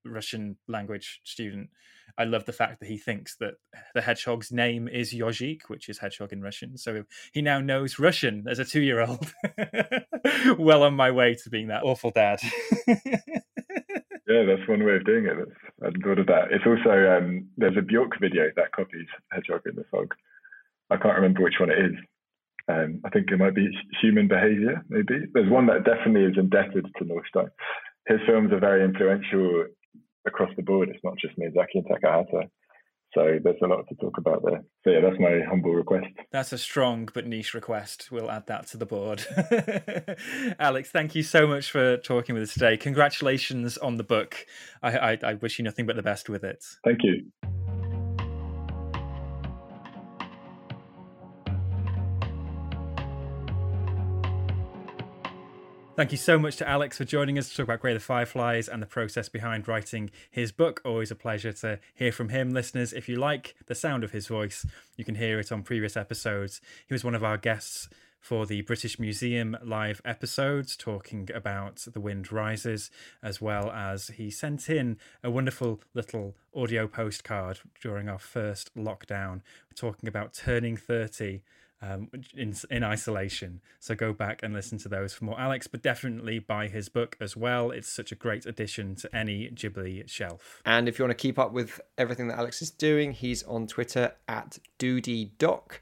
Russian 0.05 0.57
language 0.67 1.21
student, 1.23 1.69
I 2.17 2.23
love 2.23 2.45
the 2.45 2.53
fact 2.53 2.79
that 2.79 2.87
he 2.87 2.97
thinks 2.97 3.35
that 3.37 3.55
the 3.93 4.01
hedgehog's 4.01 4.51
name 4.51 4.87
is 4.87 5.13
Yozhik, 5.13 5.61
which 5.67 5.89
is 5.89 5.99
hedgehog 5.99 6.33
in 6.33 6.41
Russian. 6.41 6.77
So 6.77 7.03
he 7.33 7.41
now 7.41 7.59
knows 7.59 7.99
Russian 7.99 8.45
as 8.49 8.59
a 8.59 8.65
two 8.65 8.81
year 8.81 9.01
old. 9.01 9.31
well 10.57 10.83
on 10.83 10.93
my 10.93 11.11
way 11.11 11.35
to 11.43 11.49
being 11.49 11.67
that 11.67 11.83
awful 11.83 12.11
dad. 12.11 12.39
yeah, 12.87 14.43
that's 14.45 14.67
one 14.67 14.83
way 14.83 14.95
of 14.95 15.05
doing 15.05 15.25
it. 15.25 15.35
That's, 15.37 15.51
I 15.81 15.85
hadn't 15.85 16.03
thought 16.03 16.19
of 16.19 16.27
that. 16.27 16.51
It's 16.51 16.65
also, 16.65 17.17
um, 17.17 17.47
there's 17.57 17.77
a 17.77 17.81
Bjork 17.81 18.19
video 18.19 18.49
that 18.55 18.71
copies 18.71 19.07
Hedgehog 19.31 19.61
in 19.67 19.75
the 19.75 19.85
Fog. 19.91 20.13
I 20.89 20.97
can't 20.97 21.15
remember 21.15 21.43
which 21.43 21.59
one 21.59 21.69
it 21.69 21.79
is. 21.79 21.95
Um, 22.69 22.99
I 23.05 23.09
think 23.09 23.31
it 23.31 23.37
might 23.37 23.55
be 23.55 23.69
Human 24.01 24.27
Behavior, 24.27 24.83
maybe. 24.89 25.25
There's 25.33 25.49
one 25.49 25.67
that 25.67 25.85
definitely 25.85 26.23
is 26.23 26.37
indebted 26.37 26.85
to 26.97 27.05
Norstein 27.05 27.49
his 28.07 28.19
films 28.25 28.51
are 28.51 28.59
very 28.59 28.83
influential 28.83 29.65
across 30.25 30.49
the 30.55 30.63
board. 30.63 30.89
It's 30.89 31.03
not 31.03 31.17
just 31.17 31.37
Miyazaki 31.37 31.75
and 31.75 31.85
Takahata. 31.85 32.49
So 33.13 33.39
there's 33.41 33.57
a 33.63 33.67
lot 33.67 33.87
to 33.87 33.95
talk 33.95 34.17
about 34.17 34.43
there. 34.43 34.63
So 34.83 34.91
yeah, 34.91 34.99
that's 35.01 35.19
my 35.19 35.39
humble 35.49 35.73
request. 35.73 36.07
That's 36.31 36.51
a 36.51 36.57
strong 36.57 37.09
but 37.13 37.25
niche 37.25 37.53
request. 37.53 38.09
We'll 38.11 38.29
add 38.29 38.47
that 38.47 38.67
to 38.67 38.77
the 38.77 38.85
board. 38.85 39.25
Alex, 40.59 40.91
thank 40.91 41.15
you 41.15 41.23
so 41.23 41.47
much 41.47 41.71
for 41.71 41.97
talking 41.97 42.35
with 42.35 42.43
us 42.43 42.53
today. 42.53 42.77
Congratulations 42.77 43.77
on 43.77 43.95
the 43.97 44.03
book. 44.03 44.45
I, 44.83 44.97
I, 44.97 45.19
I 45.23 45.33
wish 45.35 45.57
you 45.57 45.63
nothing 45.63 45.85
but 45.85 45.95
the 45.95 46.03
best 46.03 46.29
with 46.29 46.43
it. 46.43 46.63
Thank 46.83 46.99
you. 47.03 47.31
Thank 55.97 56.11
you 56.11 56.17
so 56.19 56.37
much 56.37 56.57
to 56.57 56.69
Alex 56.69 56.99
for 56.99 57.05
joining 57.05 57.39
us 57.39 57.49
to 57.49 57.55
talk 57.55 57.63
about 57.63 57.79
Grave 57.79 57.95
the 57.95 57.99
Fireflies 57.99 58.69
and 58.69 58.83
the 58.83 58.85
process 58.85 59.29
behind 59.29 59.67
writing 59.67 60.11
his 60.29 60.51
book. 60.51 60.79
Always 60.85 61.09
a 61.09 61.15
pleasure 61.15 61.51
to 61.53 61.79
hear 61.95 62.11
from 62.11 62.29
him, 62.29 62.51
listeners. 62.51 62.93
If 62.93 63.09
you 63.09 63.15
like 63.15 63.55
the 63.65 63.73
sound 63.73 64.03
of 64.03 64.11
his 64.11 64.27
voice, 64.27 64.63
you 64.95 65.03
can 65.03 65.15
hear 65.15 65.39
it 65.39 65.51
on 65.51 65.63
previous 65.63 65.97
episodes. 65.97 66.61
He 66.87 66.93
was 66.93 67.03
one 67.03 67.15
of 67.15 67.23
our 67.23 67.35
guests 67.35 67.89
for 68.19 68.45
the 68.45 68.61
British 68.61 68.99
Museum 68.99 69.57
live 69.63 69.99
episodes, 70.05 70.77
talking 70.77 71.31
about 71.33 71.87
The 71.91 71.99
Wind 71.99 72.31
Rises, 72.31 72.91
as 73.23 73.41
well 73.41 73.71
as 73.71 74.09
he 74.09 74.29
sent 74.29 74.69
in 74.69 74.99
a 75.23 75.31
wonderful 75.31 75.81
little 75.95 76.35
audio 76.55 76.87
postcard 76.87 77.61
during 77.81 78.07
our 78.07 78.19
first 78.19 78.69
lockdown, 78.75 79.41
talking 79.75 80.07
about 80.07 80.35
turning 80.35 80.77
30 80.77 81.41
um, 81.81 82.09
in 82.35 82.55
in 82.69 82.83
isolation. 82.83 83.61
So 83.79 83.95
go 83.95 84.13
back 84.13 84.41
and 84.43 84.53
listen 84.53 84.77
to 84.79 84.89
those 84.89 85.13
for 85.13 85.25
more 85.25 85.39
Alex, 85.39 85.67
but 85.67 85.81
definitely 85.81 86.39
buy 86.39 86.67
his 86.67 86.89
book 86.89 87.15
as 87.19 87.37
well. 87.37 87.71
It's 87.71 87.91
such 87.91 88.11
a 88.11 88.15
great 88.15 88.45
addition 88.45 88.95
to 88.95 89.15
any 89.15 89.49
Ghibli 89.49 90.09
shelf. 90.09 90.61
And 90.65 90.87
if 90.87 90.97
you 90.97 91.05
want 91.05 91.17
to 91.17 91.21
keep 91.21 91.37
up 91.37 91.53
with 91.53 91.79
everything 91.97 92.27
that 92.29 92.39
Alex 92.39 92.61
is 92.61 92.71
doing, 92.71 93.11
he's 93.11 93.43
on 93.43 93.67
Twitter 93.67 94.13
at 94.27 94.59
DoodieDoc. 94.79 95.79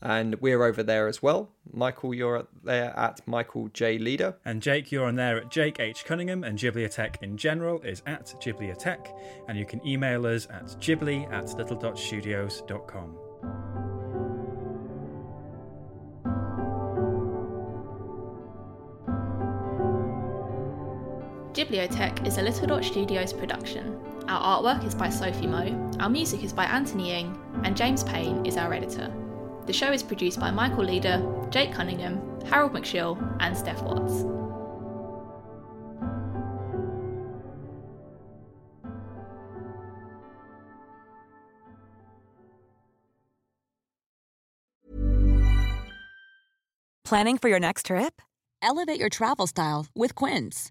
And 0.00 0.40
we're 0.40 0.62
over 0.62 0.84
there 0.84 1.08
as 1.08 1.22
well. 1.22 1.50
Michael, 1.72 2.14
you're 2.14 2.46
there 2.62 2.96
at 2.96 3.26
Michael 3.26 3.68
J. 3.68 3.98
Leader. 3.98 4.36
And 4.44 4.62
Jake, 4.62 4.92
you're 4.92 5.06
on 5.06 5.16
there 5.16 5.38
at 5.38 5.50
Jake 5.50 5.80
H. 5.80 6.04
Cunningham. 6.04 6.44
And 6.44 6.56
Ghibliotheque 6.56 7.20
in 7.20 7.36
general 7.36 7.80
is 7.80 8.00
at 8.06 8.26
Ghibliotheque. 8.40 9.12
And 9.48 9.58
you 9.58 9.66
can 9.66 9.84
email 9.84 10.24
us 10.26 10.46
at 10.50 10.66
ghibli 10.66 11.28
at 11.32 11.52
little.studios.com. 11.56 13.67
Ghibliotheque 21.58 22.24
is 22.24 22.38
a 22.38 22.42
Little 22.42 22.68
Dot 22.68 22.84
Studios 22.84 23.32
production. 23.32 23.98
Our 24.28 24.62
artwork 24.62 24.86
is 24.86 24.94
by 24.94 25.10
Sophie 25.10 25.48
Moe, 25.48 25.90
our 25.98 26.08
music 26.08 26.44
is 26.44 26.52
by 26.52 26.66
Anthony 26.66 27.10
Ing, 27.10 27.36
and 27.64 27.76
James 27.76 28.04
Payne 28.04 28.46
is 28.46 28.56
our 28.56 28.72
editor. 28.72 29.12
The 29.66 29.72
show 29.72 29.90
is 29.90 30.04
produced 30.04 30.38
by 30.38 30.52
Michael 30.52 30.84
Leader, 30.84 31.20
Jake 31.50 31.72
Cunningham, 31.72 32.20
Harold 32.46 32.74
McShill, 32.74 33.18
and 33.40 33.56
Steph 33.56 33.82
Watts. 33.82 34.22
Planning 47.04 47.38
for 47.38 47.48
your 47.48 47.58
next 47.58 47.86
trip? 47.86 48.22
Elevate 48.62 49.00
your 49.00 49.08
travel 49.08 49.48
style 49.48 49.86
with 49.96 50.14
Quince. 50.14 50.70